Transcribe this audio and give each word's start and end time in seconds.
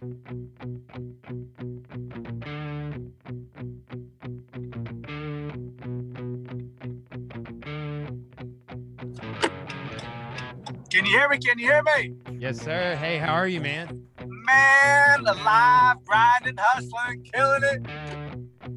Can 0.00 0.08
you 11.04 11.10
hear 11.10 11.28
me? 11.28 11.36
Can 11.36 11.58
you 11.58 11.66
hear 11.66 11.82
me? 11.82 12.14
Yes, 12.38 12.58
sir. 12.62 12.96
Hey, 12.96 13.18
how 13.18 13.34
are 13.34 13.46
you, 13.46 13.60
man? 13.60 14.06
Man, 14.26 15.20
alive, 15.26 15.96
grinding, 16.06 16.56
hustling, 16.58 17.22
killing 17.34 17.62
it. 17.62 17.82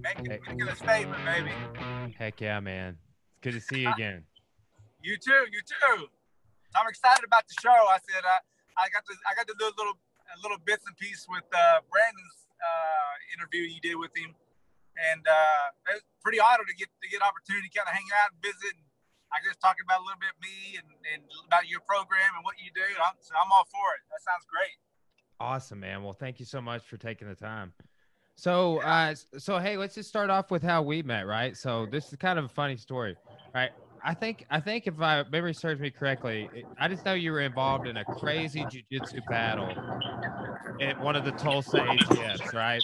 Making, 0.02 0.26
Hey. 0.30 0.40
making 0.46 0.68
a 0.68 0.76
statement, 0.76 1.24
baby. 1.24 1.54
Heck 2.20 2.42
yeah, 2.42 2.60
man. 2.60 2.98
It's 3.00 3.40
good 3.42 3.54
to 3.54 3.62
see 3.62 3.84
you 3.84 3.88
uh, 3.88 3.94
again. 3.94 4.26
You 5.02 5.16
too, 5.16 5.32
you 5.54 5.62
too. 5.62 6.08
I'm 6.76 6.90
excited 6.90 7.24
about 7.24 7.48
the 7.48 7.56
show. 7.62 7.70
I 7.70 8.00
said 8.10 8.24
I, 8.26 8.40
I 8.78 8.90
got 8.90 9.06
to 9.06 9.16
I 9.32 9.36
got 9.36 9.48
to 9.48 9.56
do 9.58 9.66
a 9.66 9.76
little 9.78 9.94
little 10.42 10.62
bits 10.64 10.86
and 10.88 10.96
pieces 10.98 11.26
with 11.30 11.46
uh, 11.52 11.84
Brandon's 11.92 12.40
uh, 12.58 13.14
interview 13.38 13.68
you 13.68 13.82
did 13.84 14.00
with 14.00 14.16
him, 14.16 14.34
and 14.98 15.24
uh, 15.28 15.94
it 15.94 16.02
was 16.02 16.08
pretty 16.24 16.40
honored 16.40 16.70
to 16.70 16.76
get 16.76 16.90
to 16.90 17.08
get 17.10 17.22
opportunity 17.22 17.70
to 17.70 17.74
kind 17.74 17.90
of 17.90 17.94
hang 17.94 18.08
out 18.24 18.34
and 18.34 18.40
visit. 18.42 18.74
And 18.74 18.88
I 19.34 19.42
guess 19.42 19.58
talk 19.58 19.78
about 19.82 20.02
a 20.02 20.06
little 20.06 20.22
bit 20.22 20.34
me 20.40 20.78
and, 20.78 20.90
and 21.14 21.22
about 21.50 21.68
your 21.68 21.82
program 21.86 22.38
and 22.38 22.46
what 22.46 22.56
you 22.62 22.70
do. 22.74 22.86
I'm, 23.02 23.18
so 23.20 23.34
I'm 23.34 23.50
all 23.50 23.66
for 23.70 23.88
it. 23.98 24.02
That 24.14 24.22
sounds 24.22 24.46
great. 24.46 24.78
Awesome, 25.40 25.82
man. 25.82 26.04
Well, 26.04 26.14
thank 26.14 26.40
you 26.40 26.46
so 26.46 26.62
much 26.62 26.86
for 26.86 26.98
taking 26.98 27.28
the 27.28 27.36
time. 27.36 27.74
So, 28.36 28.80
uh, 28.80 29.16
so 29.38 29.60
hey, 29.60 29.78
let's 29.78 29.96
just 29.96 30.10
start 30.10 30.30
off 30.30 30.52
with 30.52 30.64
how 30.64 30.82
we 30.82 31.02
met, 31.04 31.28
right? 31.28 31.56
So 31.58 31.86
this 31.86 32.10
is 32.10 32.16
kind 32.18 32.40
of 32.40 32.46
a 32.46 32.50
funny 32.50 32.78
story, 32.78 33.16
right? 33.54 33.72
I 34.04 34.14
think, 34.14 34.46
I 34.50 34.60
think 34.60 34.86
if 34.88 35.00
I 35.00 35.24
memory 35.32 35.54
serves 35.54 35.80
me 35.80 35.90
correctly, 35.90 36.66
I 36.80 36.88
just 36.88 37.06
know 37.06 37.14
you 37.14 37.32
were 37.32 37.40
involved 37.42 37.88
in 37.88 37.98
a 37.98 38.06
crazy 38.20 38.66
jujitsu 38.66 39.22
battle 39.30 39.70
at 40.82 41.00
one 41.02 41.16
of 41.16 41.24
the 41.24 41.32
Tulsa 41.32 41.78
ATFs, 41.78 42.54
right? 42.54 42.84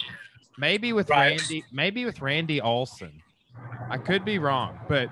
Maybe 0.56 0.92
with 0.92 1.10
Right. 1.10 1.38
Randy, 1.38 1.64
maybe 1.72 2.04
with 2.04 2.20
Randy 2.22 2.60
Olson. 2.60 3.22
I 3.90 3.98
could 3.98 4.24
be 4.24 4.38
wrong, 4.38 4.78
but 4.88 5.10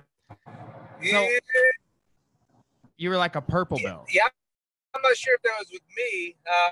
Yeah, 1.02 1.28
you 2.96 3.10
were 3.10 3.16
like 3.16 3.36
a 3.36 3.42
purple 3.42 3.78
belt. 3.78 4.08
yeah. 4.12 4.22
I'm 4.94 5.02
not 5.02 5.16
sure 5.16 5.34
if 5.34 5.42
that 5.42 5.54
was 5.58 5.68
with 5.70 5.82
me. 5.96 6.34
Uh, 6.46 6.70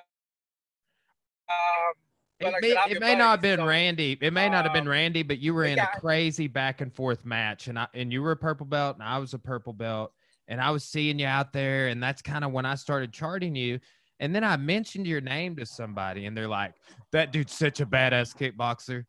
um, 1.52 1.92
It 2.38 2.54
may, 2.60 2.76
it 2.90 3.00
may 3.00 3.14
not 3.14 3.30
have 3.30 3.40
been 3.40 3.60
so- 3.60 3.66
Randy. 3.66 4.18
It 4.20 4.32
may 4.32 4.48
not 4.48 4.64
have 4.64 4.74
been 4.74 4.84
um, 4.84 4.90
Randy, 4.90 5.22
but 5.22 5.38
you 5.38 5.54
were 5.54 5.64
in 5.64 5.78
a 5.78 5.88
crazy 5.98 6.48
back 6.48 6.80
and 6.80 6.92
forth 6.94 7.24
match, 7.24 7.68
and 7.68 7.78
I 7.78 7.86
and 7.94 8.12
you 8.12 8.22
were 8.22 8.32
a 8.32 8.36
purple 8.36 8.66
belt, 8.66 8.96
and 8.96 9.02
I 9.02 9.18
was 9.18 9.32
a 9.32 9.38
purple 9.38 9.72
belt, 9.72 10.12
and 10.48 10.60
I 10.60 10.70
was 10.70 10.84
seeing 10.84 11.18
you 11.18 11.26
out 11.26 11.52
there, 11.52 11.88
and 11.88 12.02
that's 12.02 12.20
kind 12.20 12.44
of 12.44 12.52
when 12.52 12.66
I 12.66 12.74
started 12.74 13.12
charting 13.12 13.54
you. 13.54 13.80
And 14.20 14.34
then 14.34 14.44
I 14.44 14.56
mentioned 14.56 15.06
your 15.06 15.20
name 15.20 15.56
to 15.56 15.66
somebody, 15.66 16.26
and 16.26 16.36
they're 16.36 16.48
like, 16.48 16.74
"That 17.12 17.32
dude's 17.32 17.54
such 17.54 17.80
a 17.80 17.86
badass 17.86 18.36
kickboxer," 18.36 19.04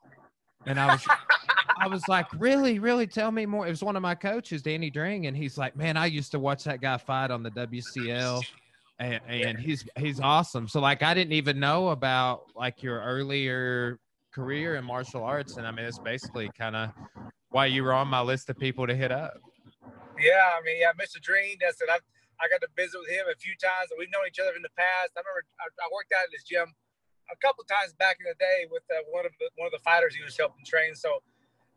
and 0.65 0.79
I 0.79 0.93
was. 0.93 1.05
I 1.79 1.85
was 1.87 2.07
like, 2.07 2.25
really, 2.39 2.79
really 2.79 3.05
tell 3.05 3.31
me 3.31 3.45
more. 3.45 3.67
It 3.67 3.69
was 3.69 3.83
one 3.83 3.95
of 3.95 4.01
my 4.01 4.15
coaches, 4.15 4.63
Danny 4.63 4.89
Dring, 4.89 5.27
and 5.27 5.37
he's 5.37 5.59
like, 5.59 5.75
man, 5.75 5.95
I 5.95 6.07
used 6.07 6.31
to 6.31 6.39
watch 6.39 6.63
that 6.63 6.81
guy 6.81 6.97
fight 6.97 7.29
on 7.29 7.43
the 7.43 7.51
WCL, 7.51 8.41
and, 8.99 9.21
and 9.29 9.59
he's 9.59 9.87
he's 9.97 10.19
awesome. 10.19 10.67
So 10.67 10.79
like, 10.79 11.03
I 11.03 11.13
didn't 11.13 11.33
even 11.33 11.59
know 11.59 11.89
about 11.89 12.45
like 12.55 12.81
your 12.81 13.01
earlier 13.01 13.99
career 14.33 14.75
in 14.75 14.85
martial 14.85 15.23
arts, 15.23 15.57
and 15.57 15.67
I 15.67 15.71
mean, 15.71 15.85
it's 15.85 15.99
basically 15.99 16.49
kind 16.57 16.75
of 16.75 16.89
why 17.49 17.67
you 17.67 17.83
were 17.83 17.93
on 17.93 18.07
my 18.07 18.21
list 18.21 18.49
of 18.49 18.57
people 18.57 18.87
to 18.87 18.95
hit 18.95 19.11
up. 19.11 19.37
Yeah, 20.17 20.57
I 20.57 20.61
mean, 20.65 20.81
yeah, 20.81 20.93
Mr. 20.97 21.21
Dring. 21.21 21.57
That's 21.61 21.79
it. 21.81 21.89
I, 21.93 22.01
I 22.41 22.49
got 22.49 22.61
to 22.65 22.69
visit 22.73 22.97
with 22.97 23.09
him 23.09 23.25
a 23.29 23.37
few 23.37 23.53
times, 23.61 23.93
and 23.93 23.97
we've 24.01 24.09
known 24.09 24.25
each 24.25 24.41
other 24.41 24.57
in 24.57 24.65
the 24.65 24.73
past. 24.73 25.13
I 25.13 25.21
remember 25.21 25.45
I, 25.61 25.69
I 25.69 25.87
worked 25.93 26.09
out 26.17 26.25
at 26.25 26.33
his 26.33 26.45
gym 26.45 26.73
a 27.29 27.37
couple 27.37 27.61
times 27.69 27.93
back 28.01 28.17
in 28.17 28.25
the 28.25 28.37
day 28.41 28.65
with 28.73 28.85
uh, 28.89 29.05
one 29.13 29.29
of 29.29 29.33
the 29.37 29.53
one 29.61 29.69
of 29.69 29.75
the 29.77 29.83
fighters 29.85 30.17
he 30.17 30.25
was 30.25 30.33
helping 30.33 30.65
train. 30.65 30.97
So, 30.97 31.21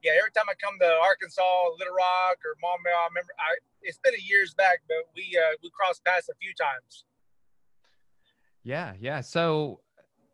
yeah, 0.01 0.17
every 0.17 0.33
time 0.33 0.49
I 0.49 0.57
come 0.57 0.81
to 0.81 0.91
Arkansas, 1.05 1.77
Little 1.77 1.93
Rock, 1.93 2.41
or 2.49 2.57
Maumelle, 2.65 2.97
I 2.97 3.13
remember 3.13 3.37
I, 3.37 3.61
it's 3.85 4.01
been 4.01 4.17
a 4.17 4.25
years 4.25 4.57
back, 4.57 4.81
but 4.89 5.05
we 5.13 5.37
uh, 5.37 5.61
we 5.61 5.69
crossed 5.77 6.01
paths 6.09 6.33
a 6.33 6.37
few 6.41 6.57
times. 6.57 7.05
Yeah, 8.65 8.95
yeah. 9.01 9.21
So, 9.21 9.81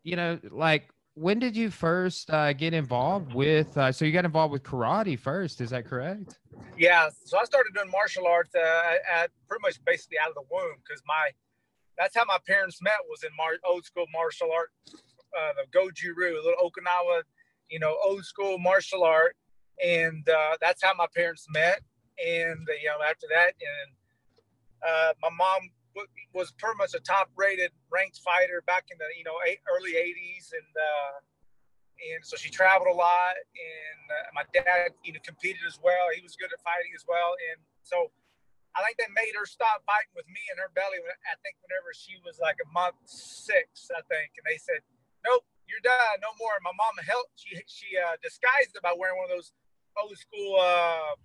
you 0.03 0.15
know, 0.15 0.39
like, 0.51 0.89
when 1.13 1.39
did 1.39 1.55
you 1.55 1.71
first 1.71 2.29
uh, 2.29 2.53
get 2.53 2.73
involved 2.73 3.33
with? 3.33 3.75
Uh, 3.77 3.91
so 3.91 4.05
you 4.05 4.11
got 4.11 4.25
involved 4.25 4.51
with 4.51 4.63
karate 4.63 5.17
first, 5.17 5.61
is 5.61 5.71
that 5.71 5.85
correct? 5.85 6.39
Yeah, 6.77 7.09
so 7.25 7.39
I 7.39 7.43
started 7.45 7.73
doing 7.73 7.89
martial 7.89 8.27
arts 8.27 8.53
uh, 8.53 8.93
at 9.11 9.31
pretty 9.47 9.61
much 9.63 9.83
basically 9.83 10.17
out 10.23 10.29
of 10.29 10.35
the 10.35 10.43
womb 10.51 10.75
because 10.85 11.01
my 11.07 11.31
that's 11.97 12.15
how 12.15 12.25
my 12.25 12.37
parents 12.45 12.79
met 12.81 12.99
was 13.09 13.23
in 13.23 13.29
mar- 13.35 13.57
old 13.67 13.83
school 13.83 14.05
martial 14.13 14.51
art, 14.53 14.69
uh, 14.87 15.53
the 15.57 15.65
Goju-Ryu, 15.75 16.35
a 16.35 16.43
little 16.43 16.69
Okinawa, 16.69 17.23
you 17.71 17.79
know, 17.79 17.97
old 18.05 18.23
school 18.23 18.59
martial 18.59 19.03
art, 19.03 19.35
and 19.83 20.27
uh, 20.29 20.57
that's 20.61 20.83
how 20.83 20.93
my 20.93 21.07
parents 21.15 21.47
met. 21.49 21.81
And 22.23 22.67
uh, 22.69 22.73
you 22.81 22.89
know, 22.89 23.03
after 23.07 23.25
that, 23.33 23.53
and 23.59 23.91
uh, 24.87 25.13
my 25.23 25.29
mom 25.35 25.69
was 26.33 26.51
pretty 26.57 26.77
much 26.77 26.93
a 26.93 27.01
top-rated 27.01 27.71
ranked 27.89 28.21
fighter 28.21 28.61
back 28.65 28.85
in 28.91 28.97
the 28.97 29.09
you 29.17 29.23
know 29.23 29.37
eight, 29.47 29.59
early 29.65 29.97
'80s, 29.97 30.53
and 30.53 30.71
uh, 30.73 31.15
and 32.13 32.21
so 32.21 32.37
she 32.37 32.49
traveled 32.49 32.89
a 32.89 32.97
lot. 32.97 33.35
And 33.37 34.01
uh, 34.09 34.27
my 34.37 34.45
dad, 34.53 34.93
you 35.01 35.13
know, 35.13 35.21
competed 35.25 35.65
as 35.65 35.81
well. 35.81 36.13
He 36.13 36.21
was 36.21 36.37
good 36.37 36.53
at 36.53 36.61
fighting 36.61 36.93
as 36.93 37.03
well, 37.07 37.33
and 37.51 37.59
so 37.81 38.11
I 38.77 38.85
think 38.85 39.01
they 39.01 39.09
made 39.17 39.33
her 39.33 39.49
stop 39.49 39.81
fighting 39.89 40.13
with 40.13 40.29
me 40.29 40.41
in 40.53 40.61
her 40.61 40.69
belly. 40.77 41.01
When, 41.01 41.13
I 41.25 41.35
think 41.41 41.57
whenever 41.65 41.89
she 41.97 42.21
was 42.21 42.37
like 42.37 42.61
a 42.61 42.69
month 42.69 43.01
six, 43.09 43.89
I 43.89 44.05
think, 44.05 44.37
and 44.37 44.45
they 44.45 44.61
said, 44.61 44.85
"Nope, 45.25 45.45
you're 45.65 45.81
done, 45.81 46.21
no 46.21 46.29
more." 46.37 46.53
And 46.53 46.65
my 46.65 46.75
mom 46.77 46.93
helped. 47.01 47.41
She 47.41 47.57
she 47.65 47.97
uh, 47.97 48.21
disguised 48.21 48.77
it 48.77 48.85
by 48.85 48.93
wearing 48.93 49.17
one 49.17 49.27
of 49.29 49.33
those 49.33 49.49
old 49.97 50.13
school 50.13 50.61
uh, 50.61 51.17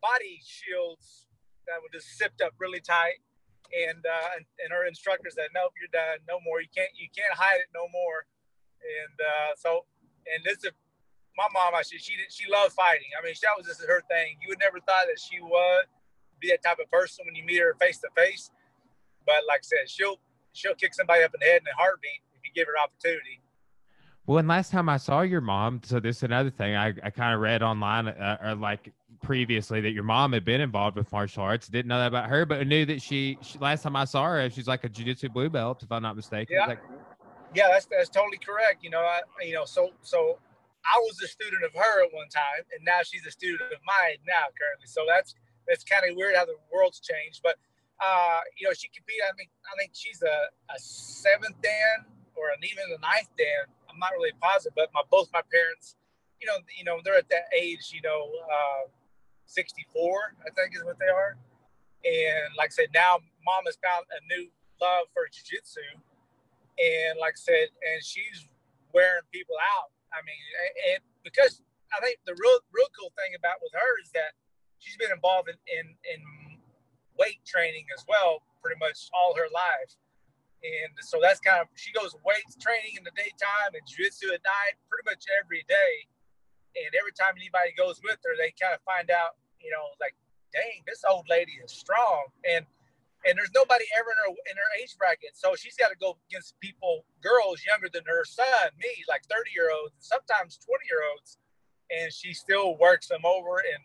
body 0.00 0.40
shields 0.40 1.28
that 1.68 1.80
were 1.80 1.92
just 1.92 2.08
zipped 2.16 2.40
up 2.40 2.56
really 2.56 2.80
tight. 2.80 3.20
And, 3.72 4.04
uh, 4.04 4.38
and 4.62 4.70
her 4.70 4.84
instructor 4.86 5.30
said, 5.30 5.48
"Nope, 5.54 5.72
you're 5.80 5.90
done, 5.90 6.20
no 6.28 6.38
more. 6.44 6.60
You 6.60 6.68
can't 6.74 6.90
you 6.94 7.08
can't 7.16 7.32
hide 7.32 7.58
it 7.64 7.72
no 7.74 7.88
more." 7.88 8.26
And 8.84 9.16
uh, 9.18 9.50
so 9.56 9.86
and 10.28 10.44
this 10.44 10.62
is 10.62 10.72
my 11.36 11.48
mom. 11.52 11.74
I 11.74 11.82
she 11.82 11.98
she 11.98 12.16
did- 12.16 12.30
she 12.30 12.44
loved 12.50 12.72
fighting. 12.74 13.08
I 13.18 13.24
mean, 13.24 13.34
that 13.42 13.54
was 13.56 13.66
just 13.66 13.80
her 13.82 14.02
thing. 14.10 14.36
You 14.42 14.48
would 14.50 14.60
never 14.60 14.78
thought 14.80 15.08
that 15.08 15.18
she 15.18 15.40
would 15.40 15.86
be 16.40 16.50
that 16.50 16.62
type 16.62 16.78
of 16.78 16.90
person 16.90 17.24
when 17.26 17.34
you 17.34 17.44
meet 17.44 17.58
her 17.58 17.74
face 17.80 17.98
to 18.00 18.08
face. 18.14 18.50
But 19.26 19.42
like 19.48 19.60
I 19.64 19.66
said, 19.66 19.90
she'll 19.90 20.20
she'll 20.52 20.74
kick 20.76 20.94
somebody 20.94 21.24
up 21.24 21.34
in 21.34 21.40
the 21.40 21.46
head 21.46 21.62
in 21.62 21.66
a 21.66 21.76
heartbeat 21.76 22.20
if 22.36 22.42
you 22.44 22.52
give 22.54 22.68
her 22.68 22.78
opportunity. 22.78 23.40
Well, 24.26 24.38
and 24.38 24.48
last 24.48 24.70
time 24.70 24.88
I 24.88 24.96
saw 24.96 25.20
your 25.20 25.42
mom, 25.42 25.80
so 25.84 26.00
this 26.00 26.18
is 26.18 26.22
another 26.22 26.50
thing 26.50 26.76
I, 26.76 26.94
I 27.02 27.10
kind 27.10 27.34
of 27.34 27.40
read 27.40 27.62
online, 27.62 28.08
uh, 28.08 28.38
or 28.42 28.54
like 28.54 28.90
previously 29.24 29.80
that 29.80 29.90
your 29.90 30.04
mom 30.04 30.32
had 30.32 30.44
been 30.44 30.60
involved 30.60 30.96
with 30.96 31.10
martial 31.10 31.42
arts. 31.42 31.66
Didn't 31.66 31.88
know 31.88 31.98
that 31.98 32.08
about 32.08 32.28
her, 32.28 32.46
but 32.46 32.66
knew 32.66 32.84
that 32.86 33.02
she, 33.02 33.38
she 33.42 33.58
last 33.58 33.82
time 33.82 33.96
I 33.96 34.04
saw 34.04 34.24
her, 34.24 34.48
she's 34.50 34.68
like 34.68 34.84
a 34.84 34.88
jiu-jitsu 34.88 35.30
blue 35.30 35.50
belt, 35.50 35.82
if 35.82 35.90
I'm 35.90 36.02
not 36.02 36.14
mistaken. 36.14 36.56
Yeah. 36.58 36.66
Like, 36.66 36.80
Yeah, 37.54 37.68
that's 37.70 37.86
that's 37.86 38.10
totally 38.10 38.38
correct. 38.38 38.82
You 38.82 38.90
know, 38.90 39.00
I 39.00 39.20
you 39.42 39.54
know 39.54 39.64
so 39.64 39.90
so 40.02 40.38
I 40.84 40.98
was 41.00 41.20
a 41.22 41.28
student 41.28 41.64
of 41.64 41.72
her 41.72 42.04
at 42.04 42.12
one 42.12 42.28
time, 42.28 42.66
and 42.74 42.84
now 42.84 43.00
she's 43.04 43.24
a 43.26 43.30
student 43.30 43.62
of 43.72 43.80
mine 43.86 44.18
now 44.26 44.50
currently. 44.58 44.86
So 44.86 45.02
that's 45.08 45.34
that's 45.66 45.84
kind 45.84 46.02
of 46.08 46.16
weird 46.16 46.36
how 46.36 46.44
the 46.44 46.56
world's 46.72 47.00
changed. 47.00 47.40
But 47.42 47.56
uh, 48.02 48.40
you 48.58 48.66
know, 48.66 48.74
she 48.74 48.88
competed. 48.90 49.22
I 49.22 49.32
mean, 49.38 49.48
I 49.64 49.78
think 49.78 49.92
she's 49.94 50.20
a, 50.22 50.50
a 50.74 50.78
seventh 50.78 51.56
dan 51.62 52.10
or 52.34 52.50
an 52.50 52.60
even 52.66 52.84
a 52.90 53.00
ninth 53.00 53.30
dan. 53.38 53.70
I'm 53.88 53.98
not 53.98 54.10
really 54.12 54.34
positive, 54.42 54.74
but 54.74 54.90
my 54.92 55.02
both 55.08 55.30
my 55.32 55.42
parents, 55.46 55.94
you 56.42 56.46
know, 56.50 56.58
you 56.76 56.84
know, 56.84 56.98
they're 57.04 57.16
at 57.16 57.30
that 57.30 57.48
age. 57.54 57.94
You 57.94 58.02
know, 58.02 58.28
uh, 58.50 58.90
64, 59.46 60.36
I 60.46 60.50
think 60.54 60.76
is 60.76 60.84
what 60.84 60.98
they 60.98 61.08
are. 61.08 61.36
And 62.04 62.52
like 62.56 62.68
I 62.72 62.76
said, 62.84 62.92
now 62.92 63.20
mom 63.44 63.64
has 63.64 63.78
found 63.80 64.04
a 64.12 64.20
new 64.28 64.48
love 64.80 65.08
for 65.14 65.24
jujitsu 65.28 65.84
and 66.78 67.18
like 67.20 67.38
I 67.38 67.42
said, 67.42 67.66
and 67.70 68.02
she's 68.02 68.46
wearing 68.90 69.22
people 69.30 69.54
out. 69.78 69.94
I 70.10 70.22
mean, 70.22 70.42
and 70.94 71.02
because 71.22 71.62
I 71.94 72.02
think 72.02 72.18
the 72.26 72.34
real 72.34 72.58
real 72.70 72.90
cool 72.94 73.10
thing 73.18 73.34
about 73.38 73.62
with 73.62 73.74
her 73.74 73.90
is 74.02 74.10
that 74.14 74.34
she's 74.78 74.98
been 74.98 75.14
involved 75.14 75.50
in 75.50 75.58
in, 75.70 75.86
in 76.06 76.20
weight 77.18 77.42
training 77.46 77.86
as 77.94 78.02
well, 78.10 78.42
pretty 78.62 78.78
much 78.78 79.10
all 79.14 79.34
her 79.38 79.50
life. 79.54 79.94
And 80.64 80.96
so 81.04 81.20
that's 81.20 81.38
kind 81.44 81.60
of 81.60 81.68
she 81.76 81.92
goes 81.92 82.16
weights 82.24 82.56
training 82.58 82.96
in 82.96 83.04
the 83.04 83.14
daytime 83.14 83.76
and 83.76 83.84
jiu-jitsu 83.84 84.32
at 84.32 84.42
night, 84.42 84.80
pretty 84.88 85.04
much 85.04 85.22
every 85.30 85.62
day. 85.68 86.08
And 86.74 86.90
every 86.98 87.14
time 87.14 87.38
anybody 87.38 87.70
goes 87.78 88.02
with 88.02 88.18
her, 88.26 88.34
they 88.36 88.52
kind 88.58 88.74
of 88.74 88.82
find 88.82 89.10
out, 89.10 89.38
you 89.62 89.70
know, 89.70 89.94
like, 90.02 90.14
dang, 90.52 90.82
this 90.86 91.02
old 91.06 91.26
lady 91.30 91.54
is 91.62 91.70
strong. 91.70 92.30
And 92.42 92.66
and 93.24 93.38
there's 93.38 93.52
nobody 93.54 93.84
ever 93.96 94.12
in 94.12 94.18
her 94.20 94.30
in 94.52 94.56
her 94.56 94.70
age 94.80 94.96
bracket. 94.98 95.32
So 95.32 95.56
she's 95.56 95.76
got 95.76 95.88
to 95.88 95.96
go 95.96 96.18
against 96.28 96.60
people, 96.60 97.04
girls 97.24 97.64
younger 97.64 97.88
than 97.88 98.04
her 98.06 98.24
son, 98.24 98.68
me, 98.76 98.92
like 99.08 99.24
30 99.24 99.50
year 99.54 99.72
olds, 99.72 99.96
sometimes 99.98 100.60
20 100.60 100.84
year 100.84 101.00
olds, 101.08 101.38
and 101.88 102.12
she 102.12 102.34
still 102.34 102.76
works 102.76 103.08
them 103.08 103.24
over. 103.24 103.64
And 103.64 103.80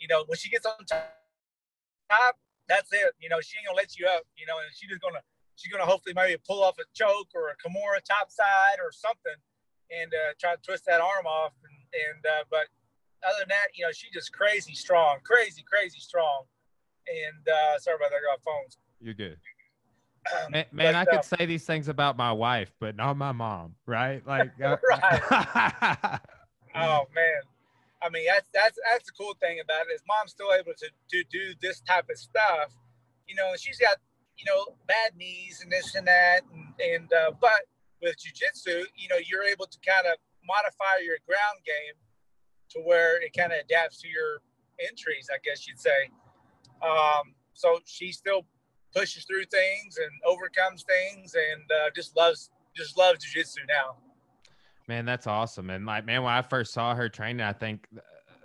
you 0.00 0.08
know, 0.08 0.24
when 0.26 0.38
she 0.38 0.48
gets 0.48 0.64
on 0.64 0.80
top, 0.88 2.36
that's 2.68 2.92
it. 2.92 3.12
You 3.20 3.28
know, 3.28 3.40
she 3.40 3.58
ain't 3.58 3.68
gonna 3.68 3.76
let 3.76 3.98
you 3.98 4.08
up. 4.08 4.24
You 4.36 4.46
know, 4.46 4.56
and 4.56 4.72
she's 4.72 4.88
just 4.88 5.02
gonna 5.02 5.22
she's 5.56 5.70
gonna 5.70 5.88
hopefully 5.88 6.14
maybe 6.16 6.40
pull 6.40 6.64
off 6.64 6.80
a 6.80 6.88
choke 6.94 7.28
or 7.34 7.52
a 7.52 7.56
Kimura 7.60 8.00
topside 8.00 8.80
or 8.80 8.90
something, 8.90 9.36
and 9.92 10.10
uh, 10.12 10.32
try 10.40 10.56
to 10.56 10.62
twist 10.62 10.86
that 10.86 11.00
arm 11.00 11.26
off. 11.26 11.52
And, 11.68 11.81
and 11.92 12.24
uh, 12.26 12.44
but 12.50 12.66
other 13.26 13.40
than 13.40 13.48
that, 13.48 13.68
you 13.74 13.84
know, 13.84 13.92
she's 13.92 14.12
just 14.12 14.32
crazy 14.32 14.74
strong, 14.74 15.18
crazy, 15.24 15.62
crazy 15.62 15.98
strong. 15.98 16.44
And 17.08 17.48
uh, 17.48 17.78
sorry 17.78 17.96
about 17.96 18.10
that, 18.10 18.16
I 18.16 18.36
got 18.36 18.42
phones. 18.42 18.78
You're 19.00 19.14
good. 19.14 19.38
Man, 20.50 20.64
man 20.70 20.92
but, 20.92 20.94
I 20.94 21.04
could 21.04 21.18
uh, 21.18 21.22
say 21.22 21.46
these 21.46 21.64
things 21.64 21.88
about 21.88 22.16
my 22.16 22.32
wife, 22.32 22.72
but 22.78 22.94
not 22.94 23.16
my 23.16 23.32
mom, 23.32 23.74
right? 23.86 24.22
Like, 24.26 24.52
uh, 24.62 24.76
right. 24.88 25.20
oh 26.76 27.04
man, 27.12 27.42
I 28.00 28.08
mean 28.08 28.26
that's 28.26 28.48
that's 28.54 28.78
that's 28.90 29.06
the 29.06 29.12
cool 29.18 29.34
thing 29.40 29.58
about 29.60 29.82
it 29.90 29.94
is 29.94 30.00
mom's 30.06 30.30
still 30.30 30.52
able 30.52 30.72
to 30.78 30.86
to 30.86 31.24
do 31.30 31.54
this 31.60 31.80
type 31.80 32.06
of 32.08 32.16
stuff, 32.16 32.72
you 33.26 33.34
know. 33.34 33.50
And 33.50 33.58
she's 33.58 33.78
got 33.78 33.96
you 34.38 34.44
know 34.46 34.76
bad 34.86 35.16
knees 35.16 35.60
and 35.60 35.72
this 35.72 35.96
and 35.96 36.06
that, 36.06 36.42
and 36.54 36.72
and 36.80 37.12
uh, 37.12 37.32
but 37.40 37.66
with 38.02 38.16
jujitsu, 38.16 38.82
you 38.96 39.08
know, 39.08 39.16
you're 39.26 39.44
able 39.44 39.66
to 39.66 39.78
kind 39.86 40.06
of 40.06 40.18
modify 40.46 41.02
your 41.04 41.16
ground 41.26 41.60
game 41.64 41.96
to 42.70 42.80
where 42.80 43.22
it 43.22 43.32
kind 43.36 43.52
of 43.52 43.58
adapts 43.64 44.00
to 44.02 44.08
your 44.08 44.40
entries, 44.80 45.28
I 45.32 45.38
guess 45.44 45.66
you'd 45.66 45.80
say. 45.80 46.10
Um, 46.82 47.34
so 47.52 47.78
she 47.84 48.12
still 48.12 48.46
pushes 48.94 49.24
through 49.24 49.44
things 49.46 49.96
and 49.98 50.10
overcomes 50.26 50.84
things, 50.84 51.34
and 51.34 51.62
uh, 51.70 51.90
just 51.94 52.16
loves 52.16 52.50
just 52.76 52.96
loves 52.96 53.24
jujitsu 53.24 53.66
now. 53.68 53.96
Man, 54.88 55.04
that's 55.04 55.26
awesome. 55.26 55.70
And 55.70 55.86
like, 55.86 56.04
man, 56.04 56.22
when 56.22 56.32
I 56.32 56.42
first 56.42 56.72
saw 56.72 56.94
her 56.94 57.08
training, 57.08 57.42
I 57.42 57.52
think, 57.52 57.86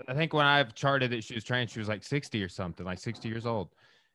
I 0.07 0.13
think 0.13 0.33
when 0.33 0.45
I 0.45 0.63
charted 0.63 1.11
that 1.11 1.23
she 1.23 1.33
was 1.33 1.43
training, 1.43 1.67
she 1.67 1.79
was 1.79 1.87
like 1.87 2.03
60 2.03 2.43
or 2.43 2.49
something, 2.49 2.85
like 2.85 2.99
60 2.99 3.27
years 3.27 3.45
old. 3.45 3.69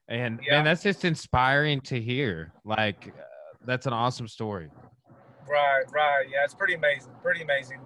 And 0.09 0.41
yeah. 0.47 0.57
man, 0.57 0.65
that's 0.65 0.83
just 0.83 1.05
inspiring 1.05 1.81
to 1.83 2.01
hear. 2.01 2.53
Like, 2.65 3.09
uh, 3.09 3.23
that's 3.65 3.87
an 3.87 3.93
awesome 3.93 4.29
story. 4.29 4.69
Right, 5.49 5.83
right. 5.93 6.25
Yeah, 6.31 6.45
it's 6.45 6.55
pretty 6.55 6.75
amazing. 6.75 7.13
Pretty 7.23 7.43
amazing. 7.43 7.81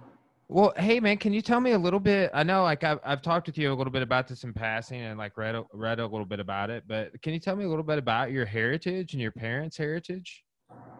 Well, 0.49 0.71
hey 0.77 1.01
man, 1.01 1.17
can 1.17 1.33
you 1.33 1.41
tell 1.41 1.59
me 1.59 1.71
a 1.71 1.77
little 1.77 1.99
bit? 1.99 2.31
I 2.33 2.43
know 2.43 2.63
like 2.63 2.83
I've, 2.83 2.99
I've 3.03 3.21
talked 3.21 3.47
with 3.47 3.57
you 3.57 3.73
a 3.73 3.75
little 3.75 3.91
bit 3.91 4.01
about 4.01 4.29
this 4.29 4.45
in 4.45 4.53
passing 4.53 5.01
and 5.01 5.17
like 5.19 5.35
read 5.35 5.55
a, 5.55 5.63
read 5.73 5.99
a 5.99 6.07
little 6.07 6.25
bit 6.25 6.39
about 6.39 6.69
it, 6.69 6.85
but 6.87 7.21
can 7.21 7.33
you 7.33 7.39
tell 7.39 7.57
me 7.57 7.65
a 7.65 7.69
little 7.69 7.83
bit 7.83 7.97
about 7.97 8.31
your 8.31 8.45
heritage 8.45 9.11
and 9.11 9.21
your 9.21 9.33
parents' 9.33 9.75
heritage? 9.75 10.45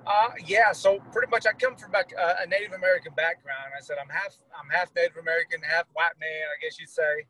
Uh, 0.05 0.31
yeah. 0.45 0.73
So 0.73 0.99
pretty 1.13 1.31
much, 1.31 1.45
I 1.47 1.53
come 1.53 1.75
from 1.75 1.91
like 1.93 2.11
a, 2.11 2.43
a 2.43 2.47
Native 2.47 2.73
American 2.73 3.13
background. 3.15 3.71
I 3.71 3.79
said 3.79 3.95
I'm 4.01 4.09
half 4.09 4.35
I'm 4.51 4.67
half 4.67 4.91
Native 4.95 5.15
American, 5.15 5.61
half 5.63 5.87
white 5.93 6.15
man, 6.19 6.43
I 6.51 6.55
guess 6.59 6.79
you'd 6.79 6.89
say. 6.91 7.23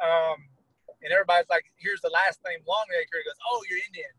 Um, 0.00 0.40
and 1.02 1.12
everybody's 1.12 1.48
like, 1.50 1.64
"Here's 1.76 2.00
the 2.00 2.10
last 2.10 2.40
name 2.48 2.60
Longacre." 2.64 3.20
He 3.20 3.28
goes, 3.28 3.40
"Oh, 3.44 3.60
you're 3.68 3.80
Indian." 3.92 4.12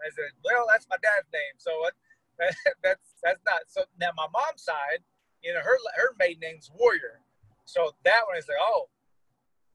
I 0.00 0.08
said, 0.08 0.32
"Well, 0.44 0.64
that's 0.72 0.88
my 0.88 0.96
dad's 1.04 1.28
name." 1.32 1.56
So 1.56 1.70
that, 1.84 1.92
that's 2.82 3.14
that's 3.22 3.42
not 3.46 3.62
so. 3.68 3.84
Now 3.98 4.10
my 4.16 4.26
mom's 4.32 4.62
side 4.62 5.02
you 5.44 5.52
know, 5.52 5.60
her 5.60 5.76
her 6.00 6.16
maiden 6.18 6.40
name's 6.40 6.72
Warrior. 6.72 7.20
So 7.68 7.92
that 8.04 8.24
one 8.26 8.40
is 8.40 8.48
like, 8.48 8.58
oh, 8.58 8.88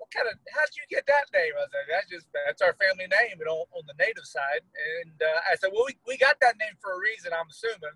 what 0.01 0.09
kind 0.09 0.25
of? 0.25 0.33
How 0.49 0.65
did 0.65 0.75
you 0.75 0.89
get 0.89 1.05
that 1.05 1.29
name? 1.31 1.53
I 1.53 1.61
was 1.61 1.71
like, 1.71 1.87
that's 1.87 2.09
just 2.09 2.25
that's 2.33 2.65
our 2.65 2.73
family 2.81 3.05
name, 3.05 3.37
and 3.37 3.47
on, 3.47 3.69
on 3.77 3.85
the 3.85 3.93
native 4.01 4.25
side. 4.25 4.65
And 4.65 5.13
uh, 5.21 5.39
I 5.45 5.55
said, 5.55 5.69
well, 5.71 5.85
we, 5.85 5.93
we 6.09 6.17
got 6.17 6.41
that 6.41 6.57
name 6.57 6.73
for 6.81 6.97
a 6.97 6.99
reason, 6.99 7.31
I'm 7.31 7.47
assuming. 7.47 7.95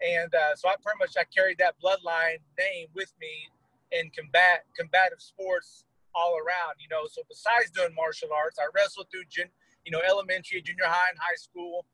And 0.00 0.32
uh, 0.32 0.56
so 0.56 0.68
I 0.68 0.76
pretty 0.80 1.00
much 1.00 1.16
I 1.16 1.24
carried 1.32 1.60
that 1.60 1.76
bloodline 1.80 2.44
name 2.60 2.88
with 2.92 3.12
me 3.20 3.48
in 3.92 4.12
combat 4.12 4.68
combative 4.76 5.24
sports 5.24 5.88
all 6.12 6.36
around. 6.36 6.76
You 6.84 6.92
know, 6.92 7.08
so 7.08 7.24
besides 7.24 7.72
doing 7.72 7.96
martial 7.96 8.28
arts, 8.36 8.60
I 8.60 8.68
wrestled 8.76 9.08
through 9.08 9.24
you 9.32 9.92
know 9.92 10.04
elementary, 10.04 10.60
junior 10.60 10.84
high, 10.84 11.08
and 11.08 11.18
high 11.18 11.40
school. 11.40 11.88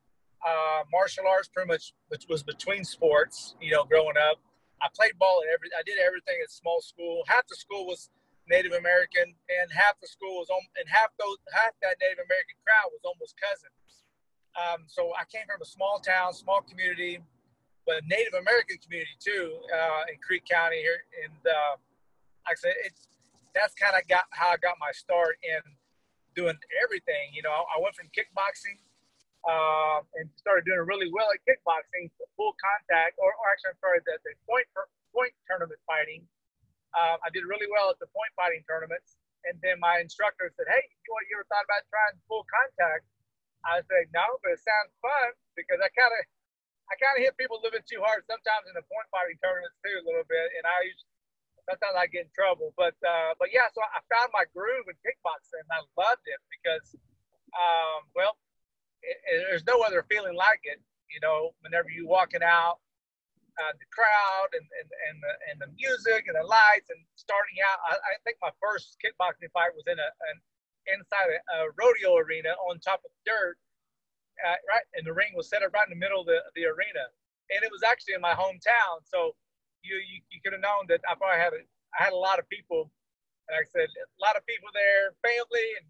Uh, 0.44 0.84
martial 0.92 1.24
arts 1.26 1.48
pretty 1.48 1.68
much 1.68 1.92
was 2.28 2.42
between 2.42 2.84
sports. 2.84 3.54
You 3.60 3.72
know, 3.72 3.84
growing 3.84 4.16
up. 4.16 4.38
I 4.82 4.88
played 4.92 5.16
ball 5.18 5.40
at 5.40 5.48
every. 5.52 5.68
I 5.72 5.82
did 5.86 5.98
everything 5.98 6.36
at 6.42 6.50
small 6.50 6.80
school. 6.80 7.24
Half 7.26 7.48
the 7.48 7.56
school 7.56 7.86
was 7.86 8.10
Native 8.48 8.72
American, 8.72 9.24
and 9.26 9.66
half 9.72 9.98
the 10.00 10.06
school 10.06 10.38
was 10.44 10.50
on, 10.50 10.60
and 10.76 10.86
half 10.86 11.10
those 11.18 11.40
half 11.50 11.72
that 11.82 11.96
Native 11.98 12.22
American 12.22 12.56
crowd 12.62 12.92
was 12.92 13.02
almost 13.02 13.34
cousins. 13.40 14.04
Um, 14.56 14.84
so 14.86 15.12
I 15.16 15.24
came 15.28 15.44
from 15.48 15.60
a 15.60 15.68
small 15.68 16.00
town, 16.00 16.32
small 16.32 16.62
community, 16.62 17.20
but 17.84 18.04
Native 18.08 18.34
American 18.34 18.78
community 18.80 19.16
too 19.20 19.60
uh, 19.68 20.12
in 20.12 20.16
Creek 20.20 20.44
County 20.48 20.80
here. 20.80 21.04
And 21.24 21.40
uh, 21.44 21.74
like 22.46 22.56
I 22.56 22.70
said, 22.70 22.76
it's 22.84 23.08
that's 23.56 23.74
kind 23.74 23.96
of 23.96 24.06
got 24.08 24.28
how 24.30 24.52
I 24.52 24.60
got 24.60 24.76
my 24.76 24.92
start 24.92 25.40
in 25.42 25.60
doing 26.36 26.56
everything. 26.84 27.32
You 27.32 27.42
know, 27.42 27.52
I 27.52 27.80
went 27.80 27.96
from 27.96 28.12
kickboxing 28.12 28.76
uh, 29.46 30.02
and 30.18 30.26
started 30.36 30.66
doing 30.66 30.82
really 30.84 31.08
well 31.14 31.30
at 31.30 31.38
kickboxing, 31.46 32.10
full 32.34 32.54
contact, 32.58 33.16
or, 33.22 33.30
or 33.30 33.46
actually, 33.54 33.78
I'm 33.78 33.80
sorry, 33.82 34.00
the, 34.04 34.18
the 34.26 34.34
point 34.44 34.66
point 35.14 35.32
tournament 35.46 35.80
fighting. 35.86 36.26
Uh, 36.92 37.16
I 37.22 37.28
did 37.30 37.46
really 37.46 37.68
well 37.70 37.88
at 37.92 37.98
the 38.02 38.10
point 38.10 38.32
fighting 38.34 38.66
tournaments, 38.66 39.16
and 39.46 39.56
then 39.62 39.78
my 39.78 40.02
instructor 40.02 40.50
said, 40.58 40.66
"Hey, 40.68 40.82
you, 40.82 41.10
you 41.30 41.38
ever 41.38 41.46
thought 41.48 41.66
about 41.66 41.86
trying 41.88 42.18
full 42.26 42.44
contact?" 42.50 43.06
I 43.66 43.82
said, 43.86 44.10
"No, 44.12 44.24
but 44.42 44.58
it 44.58 44.62
sounds 44.62 44.92
fun 45.02 45.34
because 45.54 45.78
I 45.78 45.88
kind 45.94 46.12
of, 46.12 46.22
I 46.90 46.94
kind 46.98 47.14
of 47.18 47.20
hit 47.26 47.38
people 47.38 47.58
a 47.58 47.62
little 47.62 47.76
bit 47.78 47.86
too 47.86 48.02
hard 48.02 48.26
sometimes 48.26 48.66
in 48.70 48.74
the 48.74 48.86
point 48.90 49.06
fighting 49.14 49.38
tournaments 49.42 49.78
too, 49.82 49.96
a 50.02 50.04
little 50.06 50.26
bit, 50.26 50.48
and 50.58 50.64
I 50.66 50.90
used." 50.90 51.06
Sometimes 51.66 51.98
I 51.98 52.06
get 52.06 52.30
in 52.30 52.32
trouble, 52.34 52.70
but 52.78 52.94
uh, 53.02 53.34
but 53.42 53.50
yeah. 53.50 53.66
So 53.74 53.82
I 53.82 53.98
found 54.06 54.30
my 54.30 54.46
groove 54.54 54.86
in 54.86 54.94
kickboxing, 55.02 55.66
and 55.66 55.72
I 55.74 55.82
loved 55.98 56.22
it 56.30 56.38
because, 56.46 56.94
um, 57.58 58.06
well, 58.14 58.38
there's 59.48 59.66
no 59.66 59.82
other 59.82 60.04
feeling 60.08 60.34
like 60.34 60.60
it. 60.64 60.80
You 61.10 61.20
know, 61.22 61.54
whenever 61.62 61.88
you 61.88 62.06
walking 62.06 62.42
out, 62.42 62.82
uh, 63.56 63.72
the 63.80 63.88
crowd 63.88 64.50
and, 64.52 64.66
and, 64.82 64.88
and, 65.08 65.16
the, 65.22 65.32
and 65.48 65.56
the 65.64 65.70
music 65.72 66.28
and 66.28 66.36
the 66.36 66.44
lights 66.44 66.92
and 66.92 67.00
starting 67.16 67.56
out. 67.64 67.78
I, 67.88 67.94
I 67.96 68.14
think 68.24 68.36
my 68.44 68.52
first 68.60 69.00
kickboxing 69.00 69.48
fight 69.56 69.72
was 69.72 69.88
in 69.88 69.96
a, 69.96 70.08
an 70.32 70.36
inside 70.92 71.32
a, 71.32 71.40
a 71.40 71.58
rodeo 71.78 72.20
arena 72.20 72.52
on 72.68 72.78
top 72.84 73.00
of 73.06 73.10
dirt, 73.24 73.56
uh, 74.44 74.60
right? 74.68 74.86
And 74.94 75.08
the 75.08 75.16
ring 75.16 75.32
was 75.32 75.48
set 75.48 75.64
up 75.64 75.72
right 75.72 75.88
in 75.88 75.94
the 75.94 76.02
middle 76.02 76.20
of 76.20 76.28
the, 76.28 76.44
the 76.52 76.68
arena, 76.68 77.08
and 77.54 77.64
it 77.64 77.72
was 77.72 77.80
actually 77.80 78.18
in 78.18 78.24
my 78.24 78.36
hometown. 78.36 79.00
So 79.08 79.32
you 79.80 79.96
you, 79.96 80.20
you 80.28 80.38
could 80.44 80.52
have 80.52 80.64
known 80.64 80.90
that 80.92 81.00
I 81.08 81.16
probably 81.16 81.40
had 81.40 81.54
a, 81.56 81.62
I 81.96 82.10
had 82.10 82.12
a 82.12 82.18
lot 82.18 82.38
of 82.38 82.46
people. 82.50 82.92
Like 83.46 83.70
I 83.70 83.70
said, 83.70 83.88
a 83.94 84.20
lot 84.20 84.34
of 84.34 84.42
people 84.42 84.68
there, 84.74 85.14
family 85.22 85.68
and 85.78 85.86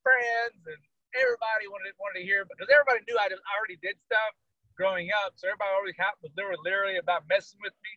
friends 0.00 0.64
and 0.64 0.80
everybody 1.16 1.68
wanted 1.70 1.94
wanted 2.00 2.20
to 2.20 2.26
hear 2.26 2.44
because 2.44 2.68
everybody 2.68 3.04
knew 3.08 3.16
I, 3.16 3.30
I 3.32 3.52
already 3.56 3.80
did 3.80 3.96
stuff 4.08 4.32
growing 4.76 5.10
up, 5.24 5.36
so 5.36 5.48
everybody 5.48 5.72
always 5.74 5.96
had 5.98 6.14
was 6.22 6.32
literally, 6.36 6.60
literally 6.64 6.96
about 7.00 7.26
messing 7.28 7.60
with 7.64 7.74
me. 7.84 7.92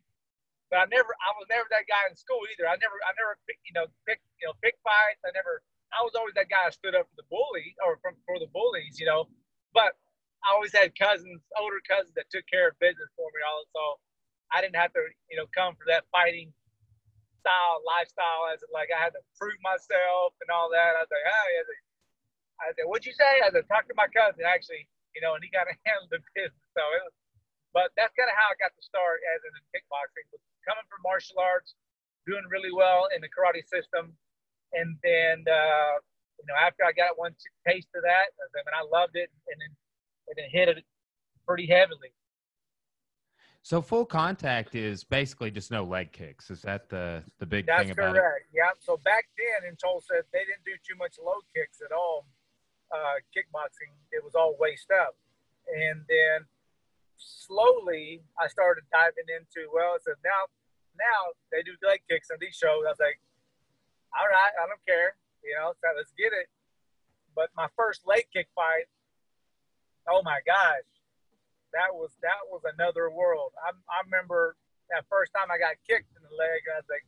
But 0.72 0.84
I 0.84 0.86
never, 0.92 1.12
I 1.20 1.32
was 1.40 1.48
never 1.52 1.68
that 1.72 1.88
guy 1.88 2.04
in 2.12 2.16
school 2.16 2.42
either. 2.52 2.68
I 2.68 2.76
never, 2.80 2.98
I 3.04 3.12
never, 3.20 3.36
you 3.68 3.76
know, 3.76 3.88
pick, 4.08 4.20
you 4.40 4.48
know, 4.48 4.56
pick 4.64 4.76
fights. 4.84 5.24
I 5.24 5.32
never, 5.36 5.64
I 5.96 6.04
was 6.04 6.16
always 6.16 6.36
that 6.40 6.52
guy 6.52 6.68
who 6.68 6.74
stood 6.76 6.96
up 6.96 7.08
for 7.12 7.18
the 7.20 7.28
bully 7.32 7.76
or 7.84 8.00
for, 8.04 8.16
for 8.28 8.40
the 8.40 8.52
bullies, 8.52 9.00
you 9.00 9.08
know. 9.08 9.28
But 9.76 9.96
I 10.48 10.56
always 10.56 10.72
had 10.76 10.96
cousins, 10.98 11.44
older 11.60 11.80
cousins 11.86 12.16
that 12.16 12.32
took 12.32 12.48
care 12.48 12.72
of 12.72 12.80
business 12.80 13.12
for 13.16 13.28
me. 13.36 13.40
All 13.44 13.64
so 13.76 13.84
I 14.52 14.64
didn't 14.64 14.80
have 14.80 14.96
to, 14.96 15.04
you 15.32 15.38
know, 15.38 15.48
come 15.56 15.76
for 15.76 15.86
that 15.92 16.08
fighting 16.12 16.52
style 17.42 17.82
lifestyle 17.86 18.52
as 18.54 18.62
like 18.74 18.90
I 18.94 19.00
had 19.02 19.14
to 19.18 19.24
prove 19.40 19.58
myself 19.66 20.38
and 20.44 20.50
all 20.54 20.70
that. 20.74 20.98
I 20.98 21.04
was 21.04 21.12
like, 21.12 21.26
oh 21.28 21.48
yeah, 21.56 21.64
I 22.62 22.74
said, 22.78 22.86
"What'd 22.86 23.06
you 23.06 23.14
say?" 23.14 23.42
I 23.42 23.50
said, 23.50 23.66
"Talk 23.68 23.90
to 23.90 23.98
my 23.98 24.08
cousin, 24.08 24.46
actually, 24.46 24.88
you 25.18 25.22
know," 25.22 25.34
and 25.34 25.44
he 25.44 25.50
kind 25.50 25.68
of 25.68 25.76
handled 25.86 26.14
the 26.14 26.22
business. 26.38 26.68
So 26.78 26.84
it 26.96 27.02
was, 27.04 27.16
but 27.74 27.90
that's 27.98 28.14
kind 28.14 28.30
of 28.30 28.38
how 28.38 28.54
I 28.54 28.56
got 28.62 28.74
to 28.78 28.84
start 28.86 29.22
as 29.34 29.42
in 29.44 29.52
kickboxing. 29.74 30.26
Coming 30.68 30.86
from 30.86 31.02
martial 31.02 31.42
arts, 31.42 31.74
doing 32.30 32.46
really 32.54 32.72
well 32.72 33.10
in 33.10 33.20
the 33.22 33.32
karate 33.34 33.66
system, 33.66 34.14
and 34.78 34.94
then 35.02 35.42
uh, 35.50 35.94
you 36.38 36.46
know 36.46 36.58
after 36.60 36.86
I 36.86 36.94
got 36.94 37.18
one 37.18 37.34
taste 37.66 37.90
of 37.98 38.06
that, 38.06 38.30
I 38.38 38.62
mean, 38.62 38.78
I 38.78 38.86
loved 38.86 39.18
it, 39.18 39.34
and 39.50 39.58
then 39.58 39.72
and 40.30 40.36
then 40.38 40.50
hit 40.54 40.70
it 40.70 40.86
pretty 41.48 41.66
heavily. 41.66 42.14
So 43.64 43.82
full 43.82 44.06
contact 44.06 44.74
is 44.74 45.04
basically 45.04 45.52
just 45.52 45.70
no 45.70 45.84
leg 45.84 46.12
kicks. 46.12 46.50
Is 46.50 46.62
that 46.64 46.90
the 46.90 47.24
the 47.38 47.46
big 47.46 47.66
That's 47.66 47.84
thing 47.84 47.92
about 47.92 48.16
correct. 48.16 48.50
it? 48.50 48.58
Yeah. 48.58 48.74
So 48.80 48.98
back 49.06 49.26
then 49.38 49.70
in 49.70 49.76
Tulsa, 49.78 50.26
they 50.34 50.46
didn't 50.46 50.66
do 50.66 50.74
too 50.82 50.98
much 50.98 51.18
low 51.22 51.42
kicks 51.54 51.82
at 51.86 51.92
all 51.92 52.26
uh, 52.92 53.18
kickboxing, 53.32 53.92
it 54.12 54.24
was 54.24 54.36
all 54.36 54.56
waist 54.60 54.92
up. 54.92 55.16
And 55.68 56.04
then 56.08 56.46
slowly 57.18 58.22
I 58.40 58.48
started 58.48 58.84
diving 58.92 59.30
into, 59.32 59.68
well, 59.74 59.98
so 60.04 60.12
now, 60.24 60.52
now 61.00 61.34
they 61.52 61.64
do 61.64 61.74
leg 61.82 62.02
kicks 62.10 62.30
on 62.32 62.38
these 62.40 62.56
shows. 62.56 62.84
I 62.86 62.92
was 62.92 63.00
like, 63.02 63.20
all 64.12 64.28
right, 64.28 64.54
I 64.60 64.68
don't 64.68 64.84
care. 64.86 65.16
You 65.44 65.56
know, 65.58 65.74
so 65.80 65.88
let's 65.96 66.14
get 66.20 66.36
it. 66.36 66.52
But 67.34 67.50
my 67.56 67.68
first 67.80 68.06
leg 68.06 68.28
kick 68.30 68.52
fight, 68.54 68.92
oh 70.06 70.22
my 70.22 70.44
gosh, 70.46 70.86
that 71.74 71.96
was 71.96 72.12
that 72.22 72.44
was 72.52 72.62
another 72.68 73.10
world. 73.10 73.56
I, 73.64 73.72
I 73.72 74.04
remember 74.04 74.60
that 74.92 75.08
first 75.08 75.32
time 75.32 75.48
I 75.48 75.58
got 75.58 75.80
kicked 75.88 76.12
in 76.14 76.22
the 76.22 76.36
leg, 76.36 76.68
I 76.68 76.84
was 76.84 76.90
like, 76.92 77.08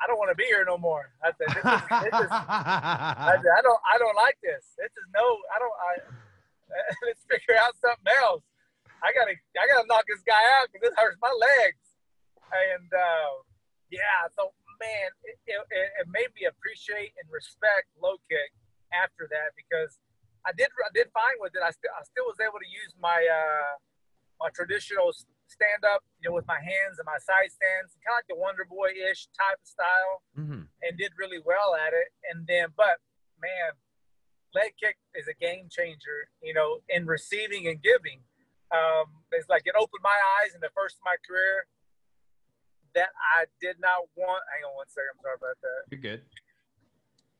I 0.00 0.08
don't 0.08 0.16
want 0.16 0.32
to 0.32 0.38
be 0.38 0.48
here 0.48 0.64
no 0.64 0.80
more. 0.80 1.12
I 1.20 1.28
said, 1.36 1.52
this 1.52 1.60
is, 1.60 1.82
this 2.08 2.16
is 2.24 2.32
I, 2.32 3.36
said, 3.36 3.52
I 3.58 3.62
don't, 3.62 3.80
I 3.84 4.00
don't 4.00 4.16
like 4.16 4.40
this. 4.40 4.64
This 4.80 4.88
is 4.88 5.06
no, 5.12 5.24
I 5.52 5.60
don't, 5.60 5.76
I, 5.76 5.92
let's 7.06 7.22
figure 7.28 7.60
out 7.60 7.76
something 7.76 8.08
else. 8.24 8.42
I 9.00 9.16
gotta 9.16 9.32
I 9.32 9.64
gotta 9.64 9.88
knock 9.88 10.04
this 10.04 10.20
guy 10.28 10.40
out 10.60 10.68
because 10.68 10.92
this 10.92 10.96
hurts 10.96 11.16
my 11.24 11.32
legs. 11.32 11.84
And 12.52 12.88
uh, 12.92 13.32
yeah, 13.88 14.28
so 14.36 14.52
man, 14.76 15.08
it, 15.24 15.36
it, 15.48 15.60
it 15.72 16.06
made 16.08 16.28
me 16.36 16.48
appreciate 16.48 17.16
and 17.20 17.26
respect 17.32 17.88
low 18.00 18.20
kick 18.28 18.52
after 18.92 19.28
that 19.32 19.56
because 19.56 19.96
I 20.44 20.52
did 20.52 20.68
I 20.72 20.92
did 20.92 21.08
fine 21.16 21.38
with 21.40 21.56
it. 21.56 21.64
I 21.64 21.72
still 21.72 21.92
I 21.96 22.04
still 22.04 22.28
was 22.28 22.40
able 22.40 22.60
to 22.60 22.68
use 22.68 22.92
my 23.00 23.24
uh, 23.24 23.72
my 24.40 24.52
traditional 24.52 25.12
stand 25.50 25.82
up, 25.82 26.06
you 26.22 26.30
know, 26.30 26.34
with 26.34 26.46
my 26.46 26.62
hands 26.62 27.02
and 27.02 27.06
my 27.06 27.18
side 27.18 27.50
stands, 27.50 27.98
kind 28.00 28.14
of 28.14 28.22
like 28.22 28.30
the 28.30 28.38
Wonder 28.38 28.64
Boy 28.64 28.94
ish 28.94 29.26
type 29.34 29.58
of 29.58 29.66
style, 29.66 30.16
mm-hmm. 30.38 30.64
and 30.86 30.90
did 30.94 31.12
really 31.18 31.42
well 31.42 31.74
at 31.74 31.92
it. 31.92 32.14
And 32.30 32.46
then, 32.46 32.70
but 32.78 33.02
man, 33.42 33.74
leg 34.54 34.78
kick 34.78 34.96
is 35.18 35.26
a 35.26 35.36
game 35.36 35.66
changer, 35.68 36.30
you 36.40 36.54
know, 36.54 36.80
in 36.88 37.04
receiving 37.04 37.66
and 37.66 37.82
giving 37.82 38.22
um, 38.70 39.10
it's 39.34 39.50
like 39.50 39.66
it 39.66 39.74
opened 39.74 40.02
my 40.02 40.14
eyes 40.38 40.54
in 40.54 40.62
the 40.62 40.70
first 40.74 41.02
of 41.02 41.04
my 41.04 41.18
career 41.26 41.66
that 42.94 43.10
I 43.18 43.50
did 43.58 43.82
not 43.82 44.06
want. 44.14 44.42
Hang 44.50 44.62
on 44.66 44.74
one 44.78 44.90
second. 44.90 45.18
I'm 45.18 45.22
sorry 45.22 45.38
about 45.38 45.58
that. 45.58 45.80
You're 45.90 46.02
good. 46.02 46.22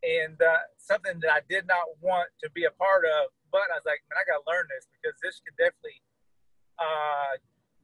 And 0.02 0.38
uh, 0.42 0.66
something 0.78 1.22
that 1.22 1.30
I 1.30 1.42
did 1.46 1.70
not 1.70 1.86
want 2.02 2.30
to 2.42 2.50
be 2.50 2.66
a 2.66 2.74
part 2.74 3.06
of, 3.06 3.30
but 3.52 3.68
I 3.70 3.78
was 3.78 3.86
like, 3.86 4.02
man, 4.10 4.18
I 4.18 4.24
got 4.26 4.42
to 4.42 4.46
learn 4.48 4.66
this 4.74 4.90
because 4.90 5.14
this 5.22 5.38
could 5.44 5.54
definitely 5.60 6.02
uh, 6.80 7.38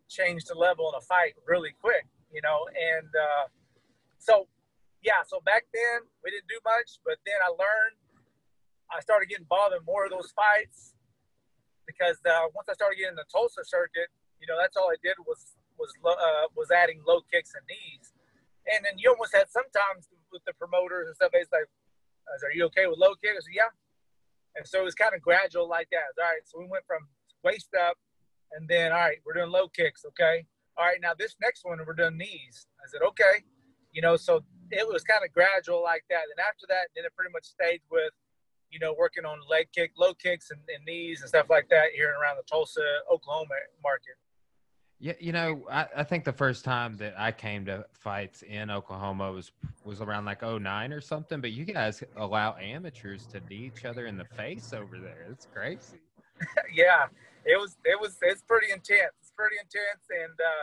change 0.09 0.45
the 0.45 0.55
level 0.55 0.89
in 0.91 0.95
a 0.99 1.05
fight 1.05 1.35
really 1.47 1.75
quick, 1.81 2.07
you 2.33 2.41
know. 2.43 2.67
And 2.73 3.09
uh, 3.11 3.45
so, 4.19 4.47
yeah, 5.03 5.23
so 5.27 5.41
back 5.45 5.65
then 5.75 6.07
we 6.23 6.31
didn't 6.31 6.49
do 6.49 6.61
much, 6.65 6.99
but 7.05 7.19
then 7.27 7.39
I 7.43 7.51
learned. 7.51 7.99
I 8.87 9.03
started 9.03 9.27
getting 9.27 9.51
involved 9.51 9.75
in 9.75 9.83
more 9.83 10.07
of 10.07 10.15
those 10.15 10.31
fights 10.31 10.95
because 11.87 12.19
uh, 12.23 12.47
once 12.55 12.71
I 12.71 12.75
started 12.75 12.99
getting 13.03 13.19
the 13.19 13.27
Tulsa 13.27 13.67
circuit, 13.67 14.11
you 14.39 14.47
know, 14.47 14.55
that's 14.55 14.77
all 14.77 14.91
I 14.91 14.99
did 15.03 15.19
was 15.27 15.59
was 15.79 15.91
uh, 16.05 16.47
was 16.55 16.71
adding 16.71 17.01
low 17.07 17.21
kicks 17.33 17.55
and 17.55 17.65
knees, 17.69 18.13
and 18.71 18.85
then 18.85 18.99
you 18.99 19.11
almost 19.11 19.35
had 19.35 19.49
sometimes 19.51 20.09
with 20.33 20.43
the 20.45 20.53
promoters 20.55 21.07
and 21.07 21.17
stuff. 21.17 21.31
It's 21.35 21.51
like, 21.53 21.67
"Are 21.67 22.55
you 22.55 22.65
okay 22.73 22.87
with 22.87 22.99
low 22.99 23.15
kicks?" 23.19 23.47
yeah, 23.53 23.71
and 24.57 24.67
so 24.67 24.81
it 24.81 24.85
was 24.85 24.95
kind 24.95 25.15
of 25.15 25.21
gradual 25.21 25.69
like 25.69 25.89
that. 25.93 26.15
All 26.19 26.25
right, 26.25 26.45
so 26.45 26.59
we 26.59 26.67
went 26.67 26.85
from 26.87 27.07
waist 27.45 27.71
up, 27.75 27.97
and 28.53 28.69
then 28.69 28.93
all 28.93 28.99
right, 28.99 29.19
we're 29.25 29.35
doing 29.35 29.51
low 29.51 29.69
kicks. 29.69 30.05
Okay, 30.07 30.45
all 30.77 30.85
right, 30.85 31.01
now 31.01 31.13
this 31.19 31.37
next 31.41 31.65
one 31.65 31.79
we're 31.87 31.95
doing 31.95 32.17
knees. 32.17 32.67
I 32.85 32.89
said, 32.91 33.03
okay, 33.09 33.45
you 33.93 34.03
know, 34.03 34.17
so 34.17 34.43
it 34.71 34.87
was 34.87 35.03
kind 35.05 35.25
of 35.25 35.33
gradual 35.33 35.83
like 35.83 36.05
that. 36.11 36.25
And 36.31 36.41
after 36.41 36.67
that, 36.69 36.89
then 36.95 37.05
it 37.05 37.15
pretty 37.17 37.33
much 37.33 37.45
stayed 37.45 37.81
with 37.91 38.13
you 38.71 38.79
know, 38.79 38.95
working 38.99 39.25
on 39.25 39.39
leg 39.49 39.69
kick, 39.75 39.93
low 39.97 40.15
kicks, 40.15 40.51
and, 40.51 40.61
and 40.75 40.85
knees 40.85 41.21
and 41.21 41.29
stuff 41.29 41.47
like 41.51 41.69
that 41.71 41.91
here 41.95 42.09
and 42.13 42.23
around 42.23 42.37
the 42.37 42.43
Tulsa, 42.51 42.83
Oklahoma 43.11 43.55
market. 43.83 44.15
Yeah, 44.99 45.13
you 45.21 45.33
know, 45.33 45.67
I, 45.71 45.87
I 45.99 46.05
think 46.05 46.25
the 46.25 46.33
first 46.33 46.65
time 46.65 46.97
that 46.97 47.15
I 47.19 47.31
came 47.31 47.67
to 47.67 47.85
fights 47.93 48.43
in 48.43 48.71
Oklahoma 48.71 49.31
was 49.31 49.53
was 49.85 50.01
around 50.01 50.25
like 50.25 50.43
09 50.43 50.93
or 50.93 51.03
something. 51.03 51.41
But 51.41 51.53
you 51.53 51.67
guys 51.67 52.03
allow 52.17 52.57
amateurs 52.57 53.27
to 53.27 53.41
knee 53.49 53.71
each 53.75 53.85
other 53.85 54.07
in 54.07 54.17
the 54.17 54.25
face 54.25 54.73
over 54.73 54.99
there. 54.99 55.27
It's 55.31 55.47
crazy. 55.53 56.01
yeah, 56.75 57.07
it 57.47 57.57
was 57.57 57.79
it 57.87 57.99
was 57.99 58.19
it's 58.23 58.43
pretty 58.43 58.75
intense. 58.75 59.15
It's 59.23 59.33
pretty 59.33 59.57
intense, 59.57 60.05
and 60.11 60.35
uh, 60.35 60.63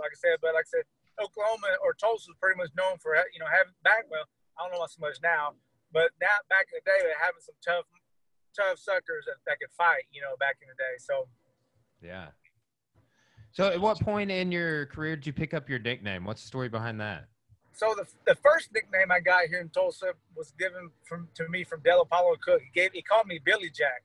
like 0.00 0.10
I 0.12 0.18
said, 0.18 0.40
but 0.40 0.56
like 0.56 0.64
I 0.66 0.80
said, 0.80 0.86
Oklahoma 1.20 1.76
or 1.84 1.92
Tulsa 1.94 2.32
is 2.32 2.38
pretty 2.40 2.56
much 2.56 2.72
known 2.76 2.96
for 2.98 3.14
you 3.32 3.38
know 3.38 3.48
having 3.52 3.76
back. 3.84 4.08
Well, 4.08 4.24
I 4.56 4.64
don't 4.64 4.72
know 4.72 4.84
so 4.88 5.00
much 5.00 5.20
now, 5.22 5.54
but 5.92 6.10
now, 6.20 6.32
back 6.48 6.72
in 6.72 6.80
the 6.80 6.86
day, 6.88 6.98
they're 7.04 7.20
having 7.20 7.44
some 7.44 7.56
tough, 7.60 7.86
tough 8.56 8.80
suckers 8.80 9.28
that, 9.28 9.38
that 9.46 9.60
could 9.60 9.72
fight. 9.76 10.08
You 10.10 10.24
know, 10.24 10.34
back 10.40 10.56
in 10.64 10.68
the 10.68 10.78
day. 10.80 10.96
So. 10.98 11.28
Yeah. 12.02 12.32
So, 13.52 13.68
at 13.68 13.80
what 13.80 14.00
point 14.00 14.30
in 14.30 14.52
your 14.52 14.86
career 14.86 15.16
did 15.16 15.26
you 15.26 15.32
pick 15.32 15.54
up 15.54 15.68
your 15.68 15.78
nickname? 15.78 16.24
What's 16.24 16.42
the 16.42 16.48
story 16.48 16.68
behind 16.68 17.00
that? 17.00 17.28
So 17.76 17.94
the, 17.94 18.06
the 18.26 18.34
first 18.36 18.72
nickname 18.72 19.12
I 19.12 19.20
got 19.20 19.48
here 19.48 19.60
in 19.60 19.68
Tulsa 19.68 20.12
was 20.34 20.52
given 20.58 20.88
from 21.04 21.28
to 21.34 21.46
me 21.48 21.62
from 21.62 21.80
Dale 21.84 22.00
Apollo 22.00 22.36
Cook. 22.40 22.62
He 22.62 22.70
gave 22.74 22.92
he 22.92 23.02
called 23.02 23.26
me 23.26 23.38
Billy 23.44 23.68
Jack. 23.68 24.02